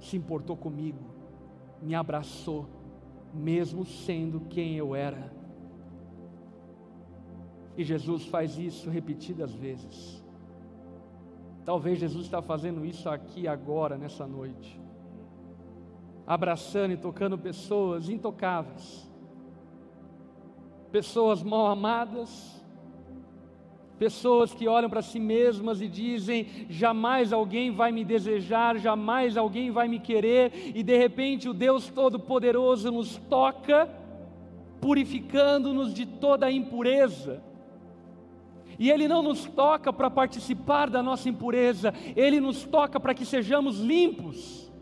se 0.00 0.16
importou 0.16 0.56
comigo 0.56 1.12
me 1.82 1.94
abraçou, 1.96 2.68
mesmo 3.34 3.84
sendo 3.84 4.40
quem 4.48 4.76
eu 4.76 4.94
era. 4.94 5.32
E 7.76 7.84
Jesus 7.84 8.26
faz 8.26 8.58
isso 8.58 8.90
repetidas 8.90 9.54
vezes. 9.54 10.22
Talvez 11.64 11.98
Jesus 11.98 12.24
está 12.24 12.42
fazendo 12.42 12.84
isso 12.84 13.08
aqui 13.08 13.46
agora, 13.46 13.96
nessa 13.96 14.26
noite. 14.26 14.80
Abraçando 16.26 16.92
e 16.92 16.96
tocando 16.96 17.38
pessoas 17.38 18.08
intocáveis, 18.08 19.10
pessoas 20.90 21.42
mal 21.42 21.66
amadas, 21.66 22.62
Pessoas 24.02 24.52
que 24.52 24.66
olham 24.66 24.90
para 24.90 25.00
si 25.00 25.20
mesmas 25.20 25.80
e 25.80 25.86
dizem: 25.86 26.66
jamais 26.68 27.32
alguém 27.32 27.70
vai 27.70 27.92
me 27.92 28.04
desejar, 28.04 28.76
jamais 28.76 29.36
alguém 29.36 29.70
vai 29.70 29.86
me 29.86 30.00
querer, 30.00 30.72
e 30.74 30.82
de 30.82 30.98
repente 30.98 31.48
o 31.48 31.54
Deus 31.54 31.88
Todo-Poderoso 31.88 32.90
nos 32.90 33.16
toca, 33.30 33.88
purificando-nos 34.80 35.94
de 35.94 36.04
toda 36.04 36.46
a 36.46 36.50
impureza. 36.50 37.40
E 38.82 38.90
Ele 38.90 39.06
não 39.06 39.22
nos 39.22 39.44
toca 39.44 39.92
para 39.92 40.10
participar 40.10 40.90
da 40.90 41.00
nossa 41.00 41.28
impureza, 41.28 41.94
Ele 42.16 42.40
nos 42.40 42.64
toca 42.64 42.98
para 42.98 43.14
que 43.14 43.24
sejamos 43.24 43.78
limpos. 43.78 44.72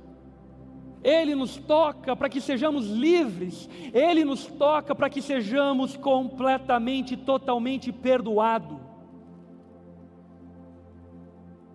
Ele 1.04 1.34
nos 1.34 1.58
toca 1.58 2.16
para 2.16 2.30
que 2.30 2.40
sejamos 2.40 2.86
livres, 2.86 3.68
Ele 3.92 4.24
nos 4.24 4.46
toca 4.46 4.94
para 4.94 5.10
que 5.10 5.20
sejamos 5.20 5.98
completamente, 5.98 7.14
totalmente 7.14 7.92
perdoados. 7.92 8.78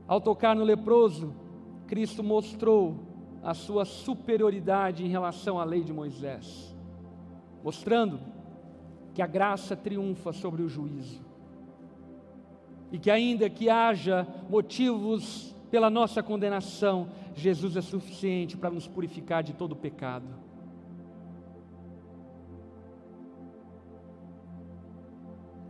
Ao 0.07 0.19
tocar 0.19 0.55
no 0.55 0.63
leproso, 0.63 1.32
Cristo 1.86 2.23
mostrou 2.23 3.03
a 3.43 3.53
sua 3.53 3.86
superioridade 3.86 5.05
em 5.05 5.09
relação 5.09 5.59
à 5.59 5.63
lei 5.63 5.84
de 5.84 5.93
Moisés, 5.93 6.76
mostrando 7.63 8.19
que 9.13 9.21
a 9.21 9.28
graça 9.28 9.76
triunfa 9.76 10.34
sobre 10.34 10.63
o 10.63 10.67
juízo. 10.67 11.24
E 12.95 12.97
que 12.97 13.11
ainda 13.11 13.49
que 13.49 13.69
haja 13.69 14.25
motivos 14.49 15.53
pela 15.69 15.89
nossa 15.89 16.23
condenação, 16.23 17.09
Jesus 17.33 17.75
é 17.75 17.81
suficiente 17.81 18.55
para 18.55 18.69
nos 18.69 18.87
purificar 18.87 19.43
de 19.43 19.51
todo 19.51 19.75
pecado. 19.75 20.29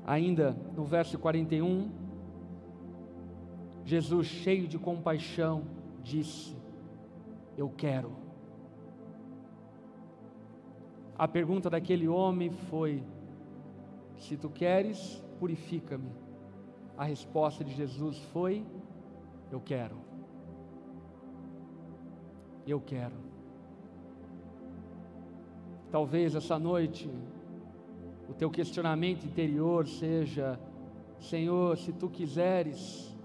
Ainda 0.06 0.56
no 0.78 0.86
verso 0.86 1.18
41, 1.18 1.90
Jesus, 3.84 4.28
cheio 4.28 4.68
de 4.68 4.78
compaixão, 4.78 5.64
disse: 6.04 6.56
Eu 7.58 7.70
quero. 7.76 8.12
A 11.18 11.28
pergunta 11.28 11.72
daquele 11.72 12.08
homem 12.08 12.52
foi: 12.70 13.04
Se 14.16 14.38
tu 14.38 14.48
queres, 14.48 15.24
purifica-me. 15.40 16.25
A 16.98 17.04
resposta 17.04 17.64
de 17.64 17.74
Jesus 17.74 18.18
foi: 18.32 18.66
Eu 19.52 19.60
quero. 19.60 19.98
Eu 22.66 22.82
quero. 22.82 23.16
Talvez 25.92 26.36
essa 26.36 26.58
noite 26.58 27.10
o 28.28 28.34
teu 28.34 28.50
questionamento 28.50 29.26
interior 29.26 29.88
seja: 29.88 30.60
Senhor, 31.20 31.78
se 31.78 31.94
tu 31.94 32.10
quiseres, 32.10 33.16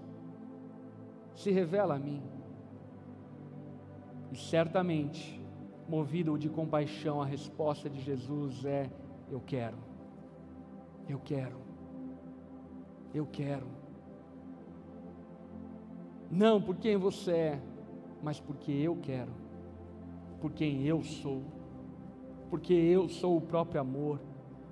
se 1.35 1.51
revela 1.51 1.95
a 1.95 1.99
mim. 1.99 2.21
E 4.31 4.37
certamente, 4.37 5.41
movido 5.87 6.37
de 6.37 6.49
compaixão, 6.49 7.21
a 7.21 7.25
resposta 7.25 7.89
de 7.89 7.99
Jesus 7.99 8.63
é: 8.63 8.89
Eu 9.29 9.41
quero, 9.41 9.77
eu 11.09 11.19
quero, 11.19 11.57
eu 13.13 13.27
quero. 13.31 13.67
Não 16.29 16.61
por 16.61 16.75
quem 16.77 16.97
você 16.97 17.31
é, 17.31 17.61
mas 18.23 18.39
porque 18.39 18.71
eu 18.71 18.97
quero, 19.01 19.31
por 20.39 20.51
quem 20.51 20.85
eu 20.85 21.03
sou, 21.03 21.43
porque 22.49 22.73
eu 22.73 23.09
sou 23.09 23.37
o 23.37 23.41
próprio 23.41 23.81
amor. 23.81 24.19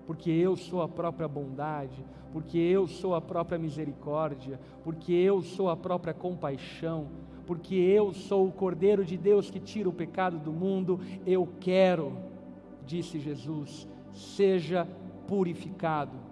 Porque 0.06 0.32
eu 0.32 0.58
sou 0.58 0.82
a 0.82 0.88
própria 0.88 1.28
bondade, 1.28 2.04
porque 2.34 2.58
eu 2.58 2.88
sou 2.88 3.14
a 3.14 3.22
própria 3.22 3.60
misericórdia, 3.60 4.60
porque 4.84 5.14
eu 5.14 5.44
sou 5.44 5.70
a 5.70 5.78
própria 5.78 6.16
compaixão, 6.16 7.10
porque 7.46 7.76
eu 7.76 8.12
sou 8.12 8.48
o 8.48 8.52
Cordeiro 8.52 9.06
de 9.06 9.16
Deus 9.16 9.52
que 9.52 9.60
tira 9.60 9.88
o 9.88 9.94
pecado 9.94 10.40
do 10.40 10.52
mundo, 10.52 11.00
eu 11.28 11.48
quero, 11.60 12.18
disse 12.88 13.20
Jesus, 13.20 13.88
seja 14.12 14.88
purificado. 15.28 16.29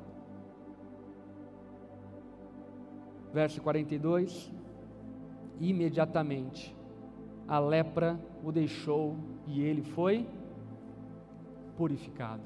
Verso 3.38 3.62
42: 3.62 4.52
Imediatamente 5.62 6.76
a 7.48 7.60
lepra 7.60 8.20
o 8.44 8.52
deixou 8.52 9.16
e 9.46 9.62
ele 9.62 9.84
foi 9.84 10.28
purificado. 11.76 12.42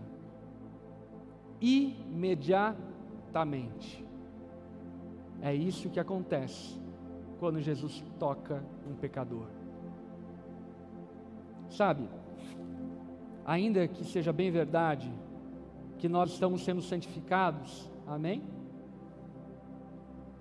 Imediatamente. 1.61 4.05
É 5.41 5.55
isso 5.55 5.89
que 5.89 5.97
acontece 5.97 6.77
quando 7.39 7.61
Jesus 7.61 8.03
toca 8.19 8.61
um 8.85 8.93
pecador. 8.93 9.47
Sabe, 11.69 12.09
ainda 13.45 13.87
que 13.87 14.03
seja 14.03 14.33
bem 14.33 14.51
verdade 14.51 15.09
que 15.97 16.09
nós 16.09 16.31
estamos 16.31 16.65
sendo 16.65 16.81
santificados, 16.81 17.89
amém? 18.05 18.43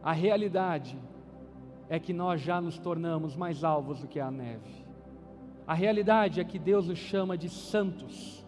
A 0.02 0.12
realidade 0.12 0.96
é 1.88 1.98
que 1.98 2.12
nós 2.12 2.40
já 2.40 2.60
nos 2.60 2.78
tornamos 2.78 3.36
mais 3.36 3.62
alvos 3.64 4.00
do 4.00 4.08
que 4.08 4.20
a 4.20 4.30
neve. 4.30 4.86
A 5.66 5.74
realidade 5.74 6.40
é 6.40 6.44
que 6.44 6.58
Deus 6.58 6.86
nos 6.88 6.98
chama 6.98 7.36
de 7.36 7.48
santos. 7.48 8.44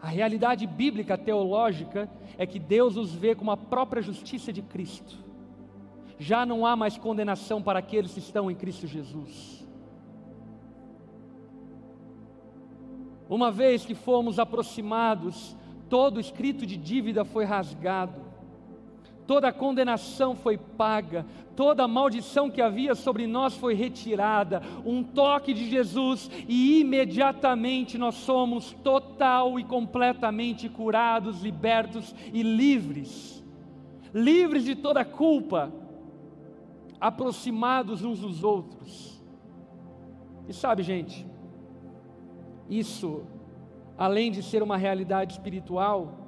A 0.00 0.06
realidade 0.06 0.66
bíblica 0.66 1.18
teológica 1.18 2.08
é 2.38 2.46
que 2.46 2.58
Deus 2.58 2.96
os 2.96 3.14
vê 3.14 3.34
como 3.34 3.50
a 3.50 3.56
própria 3.56 4.00
justiça 4.00 4.52
de 4.52 4.62
Cristo. 4.62 5.18
Já 6.18 6.46
não 6.46 6.64
há 6.64 6.74
mais 6.74 6.96
condenação 6.96 7.60
para 7.62 7.80
aqueles 7.80 8.14
que 8.14 8.18
estão 8.20 8.50
em 8.50 8.54
Cristo 8.54 8.86
Jesus. 8.86 9.66
Uma 13.28 13.50
vez 13.50 13.84
que 13.84 13.94
fomos 13.94 14.38
aproximados, 14.38 15.56
todo 15.88 16.18
escrito 16.18 16.64
de 16.64 16.76
dívida 16.76 17.24
foi 17.24 17.44
rasgado 17.44 18.29
toda 19.26 19.48
a 19.48 19.52
condenação 19.52 20.34
foi 20.34 20.56
paga, 20.56 21.26
toda 21.54 21.84
a 21.84 21.88
maldição 21.88 22.50
que 22.50 22.60
havia 22.60 22.94
sobre 22.94 23.26
nós 23.26 23.56
foi 23.56 23.74
retirada, 23.74 24.62
um 24.84 25.02
toque 25.02 25.52
de 25.52 25.68
Jesus 25.68 26.30
e 26.48 26.80
imediatamente 26.80 27.98
nós 27.98 28.14
somos 28.14 28.72
total 28.82 29.58
e 29.60 29.64
completamente 29.64 30.68
curados, 30.68 31.42
libertos 31.42 32.14
e 32.32 32.42
livres, 32.42 33.44
livres 34.12 34.64
de 34.64 34.74
toda 34.74 35.04
culpa, 35.04 35.72
aproximados 37.00 38.04
uns 38.04 38.20
dos 38.20 38.44
outros. 38.44 39.22
E 40.48 40.52
sabe, 40.52 40.82
gente, 40.82 41.26
isso, 42.68 43.22
além 43.96 44.30
de 44.30 44.42
ser 44.42 44.62
uma 44.62 44.76
realidade 44.76 45.32
espiritual, 45.32 46.19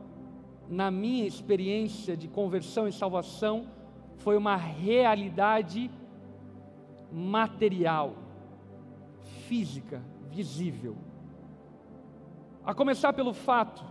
na 0.72 0.90
minha 0.90 1.26
experiência 1.26 2.16
de 2.16 2.26
conversão 2.26 2.88
e 2.88 2.92
salvação, 2.92 3.66
foi 4.16 4.38
uma 4.38 4.56
realidade 4.56 5.90
material, 7.12 8.14
física, 9.46 10.02
visível. 10.30 10.96
A 12.64 12.72
começar 12.72 13.12
pelo 13.12 13.34
fato 13.34 13.84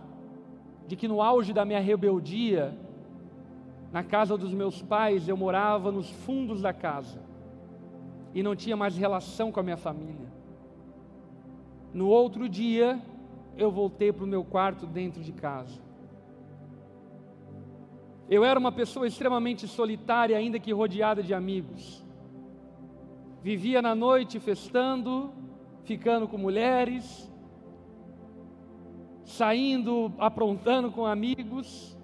de 0.88 0.96
que 0.96 1.06
no 1.06 1.22
auge 1.22 1.52
da 1.52 1.64
minha 1.64 1.78
rebeldia, 1.78 2.76
na 3.92 4.02
casa 4.02 4.36
dos 4.36 4.52
meus 4.52 4.82
pais, 4.82 5.28
eu 5.28 5.36
morava 5.36 5.92
nos 5.92 6.10
fundos 6.10 6.60
da 6.60 6.72
casa 6.72 7.22
e 8.34 8.42
não 8.42 8.56
tinha 8.56 8.76
mais 8.76 8.96
relação 8.96 9.52
com 9.52 9.60
a 9.60 9.62
minha 9.62 9.76
família. 9.76 10.32
No 11.94 12.08
outro 12.08 12.48
dia, 12.48 13.00
eu 13.56 13.70
voltei 13.70 14.12
para 14.12 14.24
o 14.24 14.26
meu 14.26 14.42
quarto 14.42 14.84
dentro 14.84 15.22
de 15.22 15.30
casa. 15.30 15.81
Eu 18.34 18.46
era 18.46 18.58
uma 18.58 18.72
pessoa 18.72 19.06
extremamente 19.06 19.68
solitária, 19.68 20.38
ainda 20.38 20.58
que 20.58 20.72
rodeada 20.72 21.22
de 21.22 21.34
amigos. 21.34 22.02
Vivia 23.42 23.82
na 23.82 23.94
noite 23.94 24.40
festando, 24.40 25.30
ficando 25.84 26.26
com 26.26 26.38
mulheres, 26.38 27.30
saindo, 29.22 30.10
aprontando 30.16 30.90
com 30.90 31.04
amigos, 31.04 31.94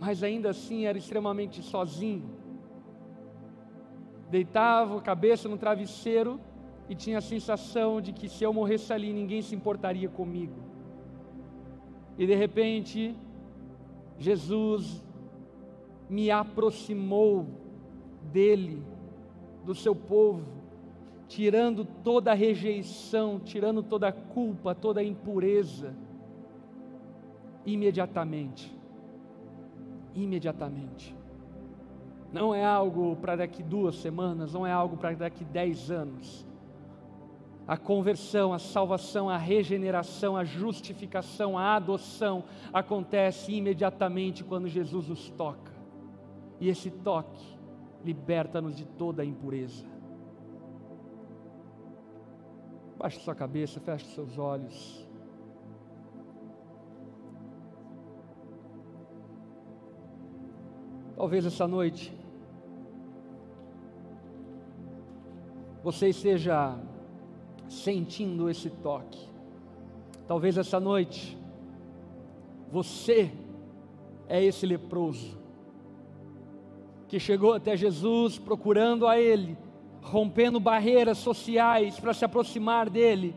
mas 0.00 0.24
ainda 0.24 0.50
assim 0.50 0.86
era 0.86 0.98
extremamente 0.98 1.62
sozinho. 1.62 2.28
Deitava 4.28 4.98
a 4.98 5.02
cabeça 5.02 5.48
no 5.48 5.56
travesseiro 5.56 6.40
e 6.88 6.96
tinha 6.96 7.18
a 7.18 7.28
sensação 7.34 8.00
de 8.00 8.12
que 8.12 8.28
se 8.28 8.42
eu 8.42 8.52
morresse 8.52 8.92
ali, 8.92 9.12
ninguém 9.12 9.40
se 9.40 9.54
importaria 9.54 10.08
comigo. 10.08 10.60
E 12.18 12.26
de 12.26 12.34
repente, 12.34 13.14
Jesus 14.18 15.03
me 16.08 16.30
aproximou 16.30 17.46
dele, 18.32 18.82
do 19.64 19.74
seu 19.74 19.94
povo, 19.94 20.44
tirando 21.26 21.84
toda 21.84 22.30
a 22.30 22.34
rejeição, 22.34 23.40
tirando 23.40 23.82
toda 23.82 24.08
a 24.08 24.12
culpa, 24.12 24.74
toda 24.74 25.00
a 25.00 25.04
impureza, 25.04 25.94
imediatamente. 27.64 28.72
Imediatamente. 30.14 31.16
Não 32.32 32.54
é 32.54 32.64
algo 32.64 33.16
para 33.16 33.36
daqui 33.36 33.62
duas 33.62 33.96
semanas, 33.96 34.52
não 34.52 34.66
é 34.66 34.72
algo 34.72 34.96
para 34.96 35.14
daqui 35.14 35.44
dez 35.44 35.90
anos. 35.90 36.46
A 37.66 37.76
conversão, 37.76 38.52
a 38.52 38.58
salvação, 38.58 39.30
a 39.30 39.38
regeneração, 39.38 40.36
a 40.36 40.44
justificação, 40.44 41.56
a 41.56 41.76
adoção 41.76 42.44
acontece 42.72 43.52
imediatamente 43.52 44.44
quando 44.44 44.68
Jesus 44.68 45.08
nos 45.08 45.30
toca. 45.30 45.73
E 46.60 46.68
esse 46.68 46.90
toque 46.90 47.58
liberta-nos 48.04 48.76
de 48.76 48.84
toda 48.84 49.22
a 49.22 49.24
impureza. 49.24 49.84
Baixe 52.98 53.20
sua 53.20 53.34
cabeça, 53.34 53.80
feche 53.80 54.06
seus 54.06 54.38
olhos. 54.38 55.04
Talvez 61.16 61.46
essa 61.46 61.66
noite 61.66 62.12
você 65.82 66.08
esteja 66.08 66.78
sentindo 67.68 68.48
esse 68.48 68.70
toque. 68.70 69.28
Talvez 70.26 70.56
essa 70.56 70.80
noite 70.80 71.38
você 72.70 73.32
é 74.28 74.42
esse 74.42 74.66
leproso 74.66 75.43
que 77.14 77.20
chegou 77.20 77.52
até 77.52 77.76
Jesus 77.76 78.40
procurando 78.40 79.06
a 79.06 79.16
Ele, 79.16 79.56
rompendo 80.02 80.58
barreiras 80.58 81.18
sociais 81.18 82.00
para 82.00 82.12
se 82.12 82.24
aproximar 82.24 82.90
dEle. 82.90 83.36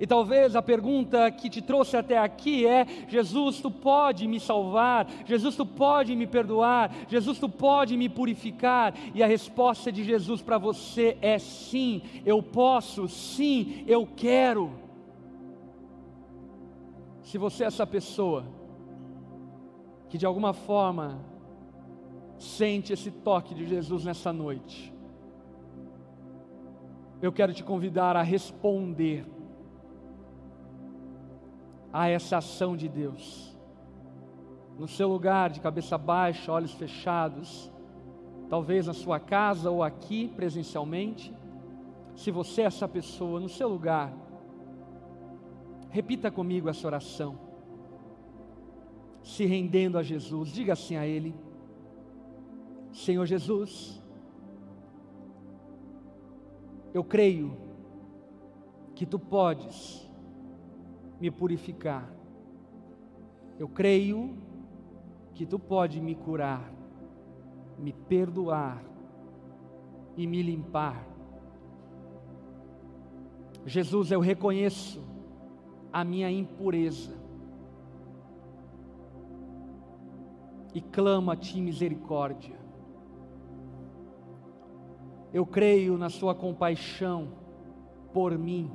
E 0.00 0.06
talvez 0.06 0.56
a 0.56 0.62
pergunta 0.62 1.30
que 1.30 1.50
te 1.50 1.60
trouxe 1.60 1.98
até 1.98 2.16
aqui 2.16 2.66
é: 2.66 2.86
Jesus, 3.06 3.60
tu 3.60 3.70
pode 3.70 4.26
me 4.26 4.40
salvar? 4.40 5.06
Jesus, 5.26 5.56
tu 5.56 5.66
pode 5.66 6.16
me 6.16 6.26
perdoar? 6.26 6.90
Jesus, 7.06 7.38
tu 7.38 7.50
pode 7.50 7.98
me 7.98 8.08
purificar? 8.08 8.94
E 9.14 9.22
a 9.22 9.26
resposta 9.26 9.92
de 9.92 10.02
Jesus 10.02 10.40
para 10.40 10.56
você 10.56 11.18
é 11.20 11.38
sim, 11.38 12.00
eu 12.24 12.42
posso, 12.42 13.06
sim, 13.08 13.84
eu 13.86 14.08
quero. 14.16 14.72
Se 17.24 17.36
você 17.36 17.64
é 17.64 17.66
essa 17.66 17.86
pessoa 17.86 18.46
que 20.08 20.16
de 20.16 20.24
alguma 20.24 20.54
forma 20.54 21.28
sente 22.40 22.92
esse 22.92 23.10
toque 23.10 23.54
de 23.54 23.66
Jesus 23.66 24.04
nessa 24.04 24.32
noite, 24.32 24.92
eu 27.20 27.30
quero 27.30 27.52
te 27.52 27.62
convidar 27.62 28.16
a 28.16 28.22
responder 28.22 29.26
a 31.92 32.08
essa 32.08 32.38
ação 32.38 32.74
de 32.74 32.88
Deus. 32.88 33.54
No 34.78 34.88
seu 34.88 35.06
lugar, 35.06 35.50
de 35.50 35.60
cabeça 35.60 35.98
baixa, 35.98 36.50
olhos 36.50 36.72
fechados, 36.72 37.70
talvez 38.48 38.86
na 38.86 38.94
sua 38.94 39.20
casa 39.20 39.70
ou 39.70 39.82
aqui 39.82 40.28
presencialmente, 40.28 41.34
se 42.16 42.30
você 42.30 42.62
é 42.62 42.64
essa 42.64 42.88
pessoa, 42.88 43.38
no 43.38 43.50
seu 43.50 43.68
lugar, 43.68 44.14
repita 45.90 46.30
comigo 46.30 46.70
essa 46.70 46.86
oração, 46.86 47.38
se 49.22 49.44
rendendo 49.44 49.98
a 49.98 50.02
Jesus, 50.02 50.48
diga 50.48 50.72
assim 50.72 50.96
a 50.96 51.06
Ele. 51.06 51.34
Senhor 52.92 53.26
Jesus, 53.26 54.02
eu 56.92 57.04
creio 57.04 57.56
que 58.94 59.06
tu 59.06 59.18
podes 59.18 60.08
me 61.20 61.30
purificar. 61.30 62.10
Eu 63.58 63.68
creio 63.68 64.36
que 65.34 65.46
tu 65.46 65.58
podes 65.58 66.02
me 66.02 66.14
curar, 66.14 66.72
me 67.78 67.92
perdoar 67.92 68.82
e 70.16 70.26
me 70.26 70.42
limpar 70.42 71.10
Jesus, 73.66 74.10
eu 74.10 74.20
reconheço 74.20 75.00
a 75.92 76.02
minha 76.02 76.30
impureza 76.30 77.18
e 80.74 80.80
clamo 80.80 81.30
a 81.30 81.36
Ti 81.36 81.60
misericórdia. 81.60 82.59
Eu 85.32 85.46
creio 85.46 85.96
na 85.96 86.08
Sua 86.08 86.34
compaixão 86.34 87.28
por 88.12 88.36
mim 88.36 88.70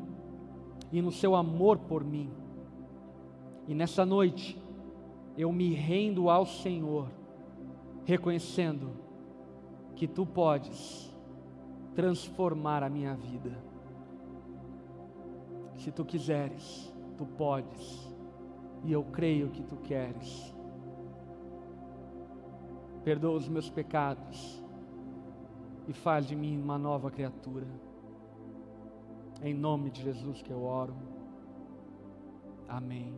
e 0.91 1.01
no 1.01 1.11
Seu 1.11 1.35
amor 1.35 1.77
por 1.77 2.03
mim. 2.03 2.29
E 3.67 3.73
nessa 3.73 4.05
noite, 4.05 4.57
eu 5.37 5.51
me 5.51 5.73
rendo 5.73 6.29
ao 6.29 6.45
Senhor, 6.45 7.09
reconhecendo 8.05 8.91
que 9.95 10.07
Tu 10.07 10.25
podes 10.25 11.13
transformar 11.93 12.83
a 12.83 12.89
minha 12.89 13.15
vida. 13.15 13.57
Se 15.75 15.91
Tu 15.91 16.05
quiseres, 16.05 16.93
Tu 17.17 17.25
podes, 17.25 18.13
e 18.83 18.91
eu 18.91 19.03
creio 19.03 19.49
que 19.49 19.63
Tu 19.63 19.75
queres. 19.77 20.53
Perdoa 23.03 23.35
os 23.35 23.47
meus 23.47 23.69
pecados 23.69 24.64
e 25.87 25.93
faz 25.93 26.27
de 26.27 26.35
mim 26.35 26.59
uma 26.61 26.77
nova 26.77 27.11
criatura. 27.11 27.67
Em 29.43 29.53
nome 29.53 29.89
de 29.89 30.01
Jesus 30.01 30.41
que 30.41 30.51
eu 30.51 30.63
oro. 30.63 30.95
Amém. 32.67 33.13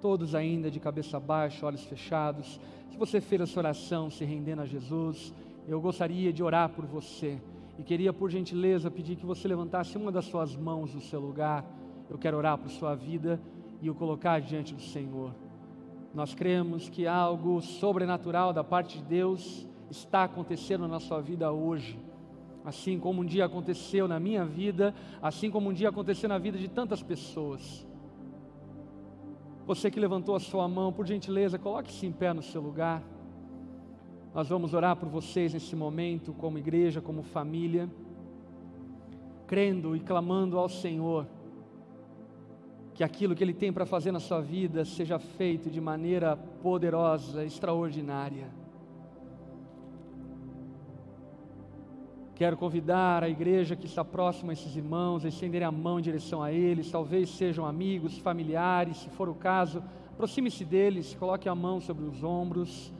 Todos 0.00 0.34
ainda 0.34 0.70
de 0.70 0.78
cabeça 0.78 1.18
baixa, 1.18 1.66
olhos 1.66 1.84
fechados. 1.84 2.60
Se 2.90 2.96
você 2.96 3.20
fez 3.20 3.42
essa 3.42 3.58
oração 3.58 4.10
se 4.10 4.24
rendendo 4.24 4.62
a 4.62 4.66
Jesus, 4.66 5.34
eu 5.66 5.80
gostaria 5.80 6.32
de 6.32 6.42
orar 6.42 6.68
por 6.70 6.86
você. 6.86 7.40
E 7.78 7.82
queria, 7.82 8.12
por 8.12 8.30
gentileza, 8.30 8.90
pedir 8.90 9.16
que 9.16 9.26
você 9.26 9.46
levantasse 9.46 9.96
uma 9.96 10.10
das 10.10 10.24
suas 10.24 10.56
mãos 10.56 10.92
do 10.92 11.00
seu 11.00 11.20
lugar. 11.20 11.64
Eu 12.08 12.18
quero 12.18 12.36
orar 12.36 12.58
por 12.58 12.70
sua 12.70 12.94
vida 12.94 13.40
e 13.80 13.90
o 13.90 13.94
colocar 13.94 14.40
diante 14.40 14.74
do 14.74 14.82
Senhor. 14.82 15.34
Nós 16.14 16.34
cremos 16.34 16.88
que 16.88 17.06
algo 17.06 17.60
sobrenatural 17.60 18.52
da 18.52 18.64
parte 18.64 18.98
de 18.98 19.04
Deus 19.04 19.67
está 19.90 20.24
acontecendo 20.24 20.86
na 20.86 21.00
sua 21.00 21.20
vida 21.20 21.50
hoje. 21.50 21.98
Assim 22.64 22.98
como 22.98 23.22
um 23.22 23.24
dia 23.24 23.44
aconteceu 23.44 24.06
na 24.06 24.20
minha 24.20 24.44
vida, 24.44 24.94
assim 25.22 25.50
como 25.50 25.70
um 25.70 25.72
dia 25.72 25.88
aconteceu 25.88 26.28
na 26.28 26.38
vida 26.38 26.58
de 26.58 26.68
tantas 26.68 27.02
pessoas. 27.02 27.86
Você 29.66 29.90
que 29.90 30.00
levantou 30.00 30.34
a 30.34 30.40
sua 30.40 30.66
mão, 30.66 30.92
por 30.92 31.06
gentileza, 31.06 31.58
coloque-se 31.58 32.06
em 32.06 32.12
pé 32.12 32.32
no 32.32 32.42
seu 32.42 32.60
lugar. 32.60 33.02
Nós 34.34 34.48
vamos 34.48 34.74
orar 34.74 34.96
por 34.96 35.08
vocês 35.08 35.54
nesse 35.54 35.74
momento, 35.74 36.32
como 36.32 36.58
igreja, 36.58 37.00
como 37.00 37.22
família, 37.22 37.90
crendo 39.46 39.96
e 39.96 40.00
clamando 40.00 40.58
ao 40.58 40.68
Senhor 40.68 41.26
que 42.94 43.04
aquilo 43.04 43.34
que 43.34 43.44
Ele 43.44 43.54
tem 43.54 43.72
para 43.72 43.86
fazer 43.86 44.10
na 44.10 44.18
sua 44.18 44.40
vida 44.40 44.84
seja 44.84 45.20
feito 45.20 45.70
de 45.70 45.80
maneira 45.80 46.36
poderosa, 46.36 47.44
extraordinária. 47.44 48.57
Quero 52.38 52.56
convidar 52.56 53.24
a 53.24 53.28
igreja 53.28 53.74
que 53.74 53.86
está 53.86 54.04
próxima 54.04 54.52
a 54.52 54.54
esses 54.54 54.76
irmãos 54.76 55.24
a 55.24 55.28
estenderem 55.28 55.66
a 55.66 55.72
mão 55.72 55.98
em 55.98 56.02
direção 56.02 56.40
a 56.40 56.52
eles, 56.52 56.88
talvez 56.88 57.30
sejam 57.30 57.66
amigos, 57.66 58.16
familiares, 58.18 58.98
se 58.98 59.10
for 59.10 59.28
o 59.28 59.34
caso, 59.34 59.82
aproxime-se 60.12 60.64
deles, 60.64 61.16
coloque 61.18 61.48
a 61.48 61.54
mão 61.56 61.80
sobre 61.80 62.04
os 62.04 62.22
ombros, 62.22 62.92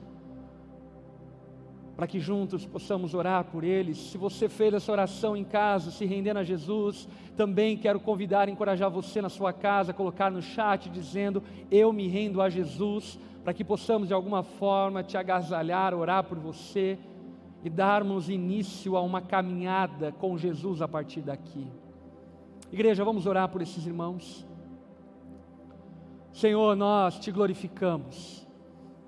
para 1.95 2.05
que 2.05 2.19
juntos 2.19 2.65
possamos 2.65 3.13
orar 3.13 3.45
por 3.45 3.63
eles. 3.63 3.97
Se 4.11 4.17
você 4.17 4.49
fez 4.49 4.73
essa 4.73 4.91
oração 4.91 5.37
em 5.37 5.45
casa, 5.45 5.89
se 5.89 6.05
rendendo 6.05 6.39
a 6.39 6.43
Jesus, 6.43 7.07
também 7.37 7.77
quero 7.77 8.01
convidar 8.01 8.49
e 8.49 8.51
encorajar 8.51 8.91
você 8.91 9.21
na 9.21 9.29
sua 9.29 9.53
casa, 9.53 9.93
colocar 9.93 10.29
no 10.29 10.41
chat 10.41 10.89
dizendo: 10.89 11.41
Eu 11.71 11.93
me 11.93 12.09
rendo 12.09 12.41
a 12.41 12.49
Jesus, 12.49 13.17
para 13.41 13.53
que 13.53 13.63
possamos 13.63 14.09
de 14.09 14.13
alguma 14.13 14.43
forma 14.43 15.01
te 15.01 15.15
agasalhar, 15.15 15.93
orar 15.93 16.25
por 16.25 16.37
você 16.37 16.99
e 17.63 17.69
darmos 17.69 18.29
início 18.29 18.95
a 18.95 19.01
uma 19.01 19.21
caminhada 19.21 20.11
com 20.11 20.37
Jesus 20.37 20.81
a 20.81 20.87
partir 20.87 21.21
daqui. 21.21 21.67
Igreja, 22.71 23.03
vamos 23.03 23.25
orar 23.25 23.49
por 23.49 23.61
esses 23.61 23.85
irmãos. 23.85 24.45
Senhor, 26.31 26.75
nós 26.75 27.19
te 27.19 27.31
glorificamos, 27.31 28.47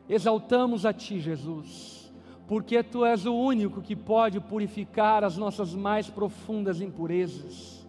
exaltamos 0.10 0.86
a 0.86 0.92
Ti, 0.92 1.20
Jesus, 1.20 2.12
porque 2.48 2.84
Tu 2.84 3.06
és 3.06 3.26
o 3.26 3.34
único 3.34 3.82
que 3.82 3.96
pode 3.96 4.40
purificar 4.40 5.24
as 5.24 5.38
nossas 5.38 5.74
mais 5.74 6.10
profundas 6.10 6.82
impurezas. 6.82 7.88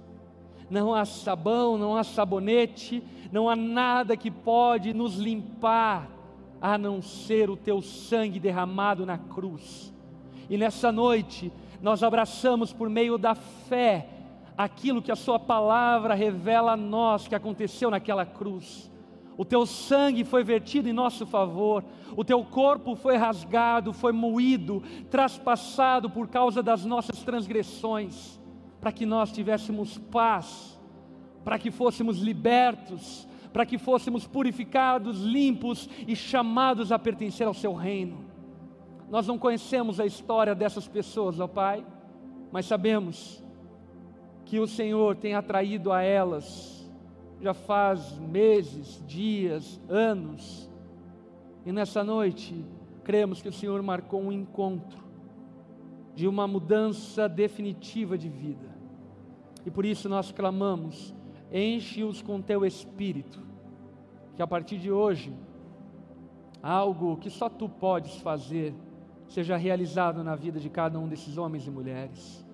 Não 0.71 0.95
há 0.95 1.05
sabão, 1.05 1.77
não 1.77 1.97
há 1.97 2.05
sabonete, 2.05 3.03
não 3.33 3.49
há 3.49 3.57
nada 3.57 4.17
que 4.17 4.31
pode 4.31 4.95
nos 4.95 5.17
limpar, 5.17 6.09
a 6.61 6.79
não 6.79 7.03
ser 7.03 7.51
o 7.51 7.57
Teu 7.57 7.83
sangue 7.83 8.39
derramado 8.39 9.05
na 9.05 9.19
cruz 9.19 9.93
e 10.49 10.57
nessa 10.57 10.93
noite, 10.93 11.53
nós 11.81 12.03
abraçamos 12.03 12.73
por 12.73 12.89
meio 12.89 13.19
da 13.19 13.35
fé 13.35 14.09
aquilo 14.57 15.03
que 15.03 15.11
a 15.13 15.17
Sua 15.17 15.39
palavra 15.39 16.15
revela 16.15 16.73
a 16.73 16.77
nós 16.77 17.27
que 17.27 17.35
aconteceu 17.35 17.91
naquela 17.91 18.25
cruz. 18.25 18.91
O 19.37 19.45
teu 19.45 19.65
sangue 19.65 20.25
foi 20.25 20.45
vertido 20.45 20.89
em 20.89 20.93
nosso 20.93 21.27
favor, 21.27 21.83
o 22.17 22.23
teu 22.23 22.45
corpo 22.45 22.95
foi 22.95 23.17
rasgado, 23.17 23.93
foi 23.93 24.13
moído, 24.13 24.83
traspassado 25.11 26.11
por 26.11 26.29
causa 26.29 26.63
das 26.63 26.85
nossas 26.85 27.23
transgressões, 27.23 28.39
para 28.81 28.93
que 28.93 29.07
nós 29.07 29.33
tivéssemos 29.33 29.99
paz, 29.99 30.79
para 31.43 31.59
que 31.59 31.71
fôssemos 31.71 32.19
libertos, 32.19 33.27
para 33.53 33.67
que 33.67 33.79
fôssemos 33.79 34.27
purificados, 34.27 35.21
limpos 35.21 35.89
e 36.07 36.15
chamados 36.15 36.93
a 36.93 36.99
pertencer 36.99 37.47
ao 37.47 37.55
seu 37.55 37.73
reino. 37.75 38.32
Nós 39.13 39.27
não 39.27 39.37
conhecemos 39.37 40.01
a 40.01 40.07
história 40.07 40.55
dessas 40.55 40.89
pessoas, 40.89 41.39
ó 41.39 41.47
Pai, 41.47 41.85
mas 42.51 42.65
sabemos 42.65 43.45
que 44.47 44.59
o 44.59 44.67
Senhor 44.67 45.17
tem 45.17 45.35
atraído 45.35 45.93
a 45.93 46.01
elas 46.01 46.91
já 47.39 47.53
faz 47.53 48.19
meses, 48.19 49.05
dias, 49.07 49.79
anos. 49.87 50.67
E 51.67 51.71
nessa 51.73 52.03
noite, 52.03 52.65
cremos 53.05 53.43
que 53.43 53.51
o 53.51 53.53
Senhor 53.53 53.83
marcou 53.83 54.23
um 54.23 54.33
encontro 54.33 55.05
de 56.15 56.27
uma 56.27 56.49
mudança 56.49 57.29
definitiva 57.29 58.17
de 58.17 58.31
vida. 58.31 58.75
E 59.67 59.71
por 59.71 59.85
isso 59.85 60.09
nós 60.09 60.33
clamamos: 60.33 61.15
enche-os 61.53 62.23
com 62.23 62.41
teu 62.41 62.65
espírito, 62.65 63.43
que 64.37 64.41
a 64.41 64.47
partir 64.47 64.79
de 64.79 64.91
hoje, 64.91 65.35
algo 66.63 67.19
que 67.19 67.29
só 67.29 67.51
tu 67.51 67.69
podes 67.69 68.17
fazer, 68.17 68.75
seja 69.33 69.57
realizado 69.57 70.23
na 70.23 70.37
vida 70.37 70.61
de 70.61 70.69
cada 70.69 70.99
um 70.99 71.09
desses 71.09 71.39
homens 71.39 71.67
e 71.67 71.71
mulheres. 71.71 72.45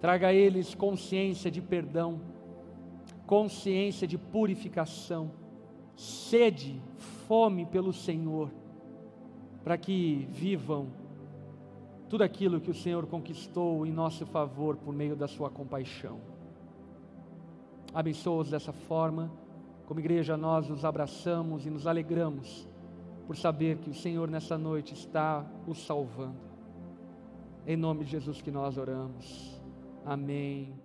Traga 0.00 0.28
a 0.28 0.34
eles 0.34 0.74
consciência 0.74 1.48
de 1.48 1.62
perdão, 1.62 2.20
consciência 3.24 4.04
de 4.06 4.18
purificação, 4.18 5.30
sede, 5.94 6.82
fome 7.28 7.64
pelo 7.64 7.92
Senhor, 7.92 8.50
para 9.62 9.78
que 9.78 10.26
vivam 10.28 10.88
tudo 12.08 12.22
aquilo 12.24 12.60
que 12.60 12.70
o 12.70 12.74
Senhor 12.74 13.06
conquistou 13.06 13.86
em 13.86 13.92
nosso 13.92 14.26
favor 14.26 14.76
por 14.76 14.92
meio 14.92 15.14
da 15.14 15.28
Sua 15.28 15.48
compaixão. 15.48 16.18
Abençoa-os 17.94 18.50
dessa 18.50 18.72
forma, 18.72 19.30
como 19.86 20.00
igreja, 20.00 20.36
nós 20.36 20.68
os 20.68 20.84
abraçamos 20.84 21.64
e 21.64 21.70
nos 21.70 21.86
alegramos 21.86 22.66
por 23.32 23.38
saber 23.38 23.78
que 23.78 23.88
o 23.88 23.94
Senhor 23.94 24.28
nessa 24.28 24.58
noite 24.58 24.92
está 24.92 25.42
o 25.66 25.74
salvando. 25.74 26.36
Em 27.66 27.78
nome 27.78 28.04
de 28.04 28.10
Jesus 28.10 28.42
que 28.42 28.50
nós 28.50 28.76
oramos. 28.76 29.58
Amém. 30.04 30.81